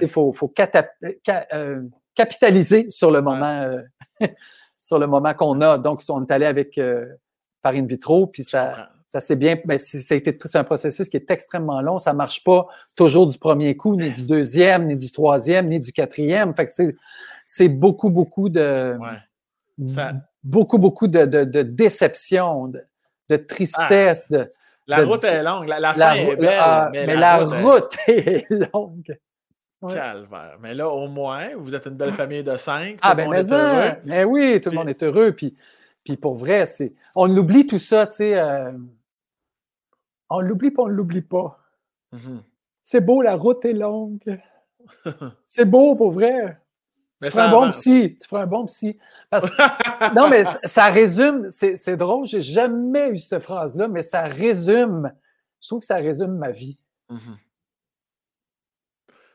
[0.09, 0.53] faut, faut
[1.53, 1.83] euh,
[2.15, 3.79] capitaliser sur le moment
[4.87, 5.79] sur le moment qu'on a.
[5.79, 7.07] Donc, on est allé avec euh,
[7.61, 9.57] par in vitro, puis ça, ça s'est bien.
[9.65, 11.99] Mais c'est un processus qui est extrêmement long.
[11.99, 12.67] Ça ne marche pas
[12.97, 16.55] toujours du premier coup, ni du deuxième, ni du troisième, ni du quatrième.
[16.55, 16.71] Fait que
[17.47, 18.97] c'est beaucoup, beaucoup de.
[20.43, 22.73] Beaucoup, beaucoup de, de, déception,
[23.29, 24.31] de, tristesse.
[24.31, 24.49] De,
[24.87, 25.69] la route est longue.
[25.69, 26.59] La, fin est belle.
[26.59, 29.19] Ah, mais, la, route, est longue.
[29.87, 30.57] Calvaire.
[30.61, 32.99] Mais là, au moins, vous êtes une belle famille de cinq.
[33.03, 33.93] Ah, ben, mais, heureux.
[34.05, 35.33] mais oui, tout le monde est heureux.
[35.33, 35.55] Puis,
[36.07, 36.95] puis pour vrai, c'est.
[37.17, 38.39] On oublie tout ça, tu sais.
[38.39, 38.71] Euh,
[40.31, 41.59] on l'oublie pas, on l'oublie pas.
[42.15, 42.39] Mm-hmm.
[42.85, 44.41] C'est beau, la route est longue.
[45.47, 46.61] c'est beau, pour vrai.
[47.21, 48.17] tu feras un bon psy.
[48.21, 48.97] Tu feras un bon psy.
[50.15, 55.13] non, mais ça résume, c'est drôle, j'ai jamais eu cette phrase-là, mais ça résume,
[55.61, 56.79] je trouve que ça résume ma vie.
[57.11, 57.37] Mm-hmm.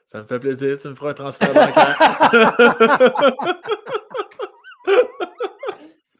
[0.07, 1.97] Ça me fait plaisir, tu me feras un transfert bancaire.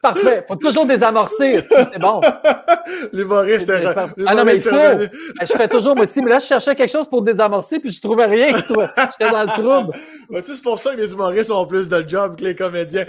[0.02, 0.44] c'est parfait.
[0.48, 2.20] Faut toujours désamorcer, c'est bon?
[3.12, 3.84] L'humoriste est.
[4.26, 4.70] Ah non, mais il faut.
[4.70, 5.10] Ben,
[5.40, 8.00] je fais toujours moi aussi, mais là, je cherchais quelque chose pour désamorcer, puis je
[8.00, 8.56] trouvais rien.
[8.56, 9.92] J'étais dans le trouble.
[10.44, 13.06] c'est pour ça que les humoristes ont plus de job que les comédiens.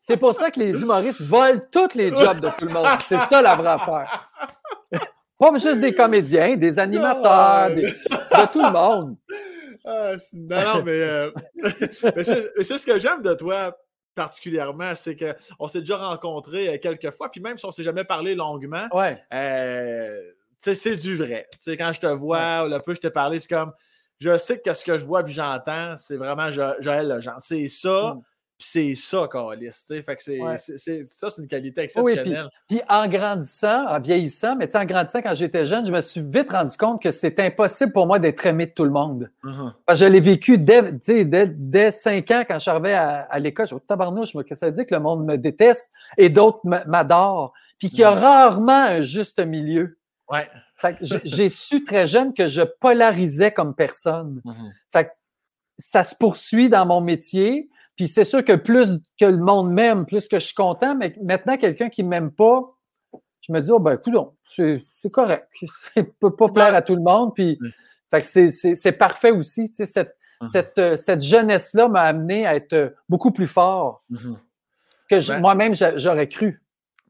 [0.00, 2.86] c'est pour ça que les humoristes volent tous les jobs de tout le monde.
[3.06, 4.28] C'est ça la vraie affaire.
[5.38, 9.16] Pas juste des comédiens, des animateurs, de tout le monde.
[9.84, 11.30] Ah, non, non, mais, euh,
[12.62, 13.76] c'est ce que j'aime de toi
[14.16, 17.84] particulièrement, c'est qu'on s'est déjà rencontrés euh, quelques fois, puis même si on ne s'est
[17.84, 19.22] jamais parlé longuement, ouais.
[19.32, 21.46] Euh, c'est du vrai.
[21.64, 23.72] quand je te vois ou le peu je te parlais, c'est comme
[24.18, 27.40] je sais que ce que je vois puis j'entends, c'est vraiment Joël Legendre.
[27.40, 28.14] C'est ça.
[28.14, 28.22] Mm.
[28.58, 29.70] Puis c'est ça, Carlis.
[29.86, 32.48] Fait que c'est, ça, c'est une qualité exceptionnelle.
[32.68, 36.50] puis, en grandissant, en vieillissant, mais en grandissant, quand j'étais jeune, je me suis vite
[36.50, 39.30] rendu compte que c'est impossible pour moi d'être aimé de tout le monde.
[39.44, 39.72] Uh-huh.
[39.84, 43.38] Parce que je l'ai vécu dès, dès, dès 5 ans quand je suis à, à
[43.38, 43.66] l'école.
[43.66, 47.52] Je me tabarnouche, que ça dit que le monde me déteste et d'autres m'adorent.
[47.78, 49.98] Puis qu'il y a rarement un juste milieu.
[50.30, 50.48] Ouais.
[51.02, 54.40] j'ai su très jeune que je polarisais comme personne.
[54.90, 55.10] Fait
[55.78, 57.68] ça se poursuit dans mon métier.
[57.96, 61.16] Puis c'est sûr que plus que le monde m'aime, plus que je suis content, mais
[61.22, 62.60] maintenant, quelqu'un qui ne m'aime pas,
[63.42, 63.98] je me dis, oh ben,
[64.46, 65.48] c'est correct.
[65.94, 67.32] Ça ne peut pas plaire à tout le monde.
[67.34, 67.58] Puis,
[68.10, 69.68] fait que c'est parfait aussi.
[69.70, 74.36] Tu sais, cette, cette, euh, cette jeunesse-là m'a amené à être beaucoup plus fort uh-huh.
[75.08, 76.62] que ben moi-même j'aurais cru.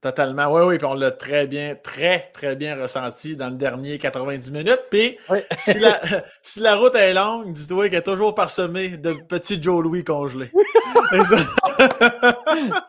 [0.03, 0.53] Totalement.
[0.53, 4.53] Oui, oui, puis on l'a très bien, très, très bien ressenti dans le dernier 90
[4.53, 4.83] minutes.
[4.91, 5.17] Puis
[5.57, 5.99] si, la,
[6.43, 10.53] si, la, route est longue, dis-toi qu'elle est toujours parsemée de petits Joe Louis congelés.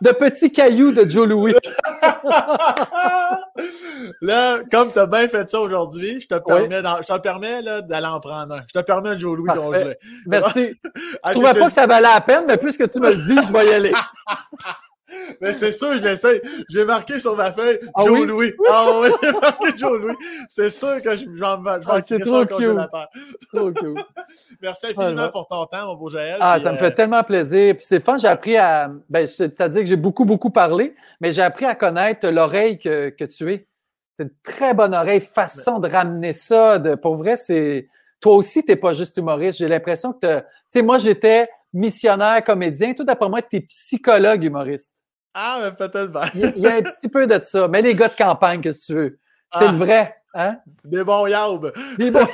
[0.02, 1.54] de petits cailloux de Joe Louis.
[4.22, 8.08] là, comme tu as bien fait ça aujourd'hui, je te permets, je te permets d'aller
[8.08, 8.64] en prendre un.
[8.68, 9.96] Je te permets un Joe Louis congelé.
[10.26, 10.78] Merci.
[11.26, 13.54] je trouvais pas que ça valait la peine, mais puisque tu me le dis, je
[13.54, 13.94] vais y aller.
[15.42, 16.42] Mais c'est sûr, je l'essaie.
[16.70, 18.54] J'ai marqué sur ma feuille ah Joe Louis.
[18.70, 20.16] Ah oui, j'ai marqué Joe Louis.
[20.50, 23.08] C'est sûr que je vais ah, C'est trop congélateur.
[23.54, 23.96] Trop cool.
[24.62, 26.38] Merci infiniment pour ton temps, mon beau Jaël.
[26.42, 27.76] Ah, ça me fait euh, tellement plaisir.
[27.76, 28.92] Puis c'est fun, j'ai appris à.
[29.10, 33.24] Ben, c'est-à-dire que j'ai beaucoup, beaucoup parlé, mais j'ai appris à connaître l'oreille que, que
[33.26, 33.68] tu es.
[34.16, 36.80] C'est une très bonne oreille, façon de ramener ça.
[36.80, 37.88] De, pour vrai, c'est.
[38.20, 39.60] Toi aussi, tu n'es pas juste humoriste.
[39.60, 42.94] J'ai l'impression que tu sais, moi, j'étais missionnaire, comédien.
[42.94, 45.04] Tout d'après moi, tu es psychologue humoriste.
[45.34, 46.52] Ah, mais peut-être bien.
[46.56, 47.68] il, y a un petit peu de ça.
[47.68, 49.20] Mais les gars de campagne, que tu veux?
[49.54, 49.72] C'est ah.
[49.72, 50.16] le vrai.
[50.34, 50.58] Hein?
[50.84, 51.72] Des bons yaubes.
[51.98, 52.28] Des bons,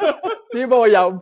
[0.52, 1.20] Des bons yaubes.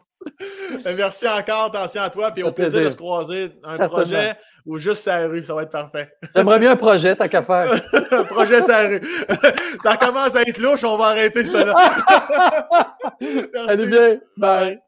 [0.84, 2.84] Merci encore, attention à toi, puis au plaisir.
[2.84, 6.10] de se croiser un projet ou juste sa rue, ça va être parfait.
[6.34, 7.72] J'aimerais bien un projet, tant qu'à faire.
[8.10, 9.00] un projet sa rue.
[9.82, 11.74] ça commence à être louche, on va arrêter ça là.
[13.68, 14.18] Allez bien.
[14.36, 14.80] Bye.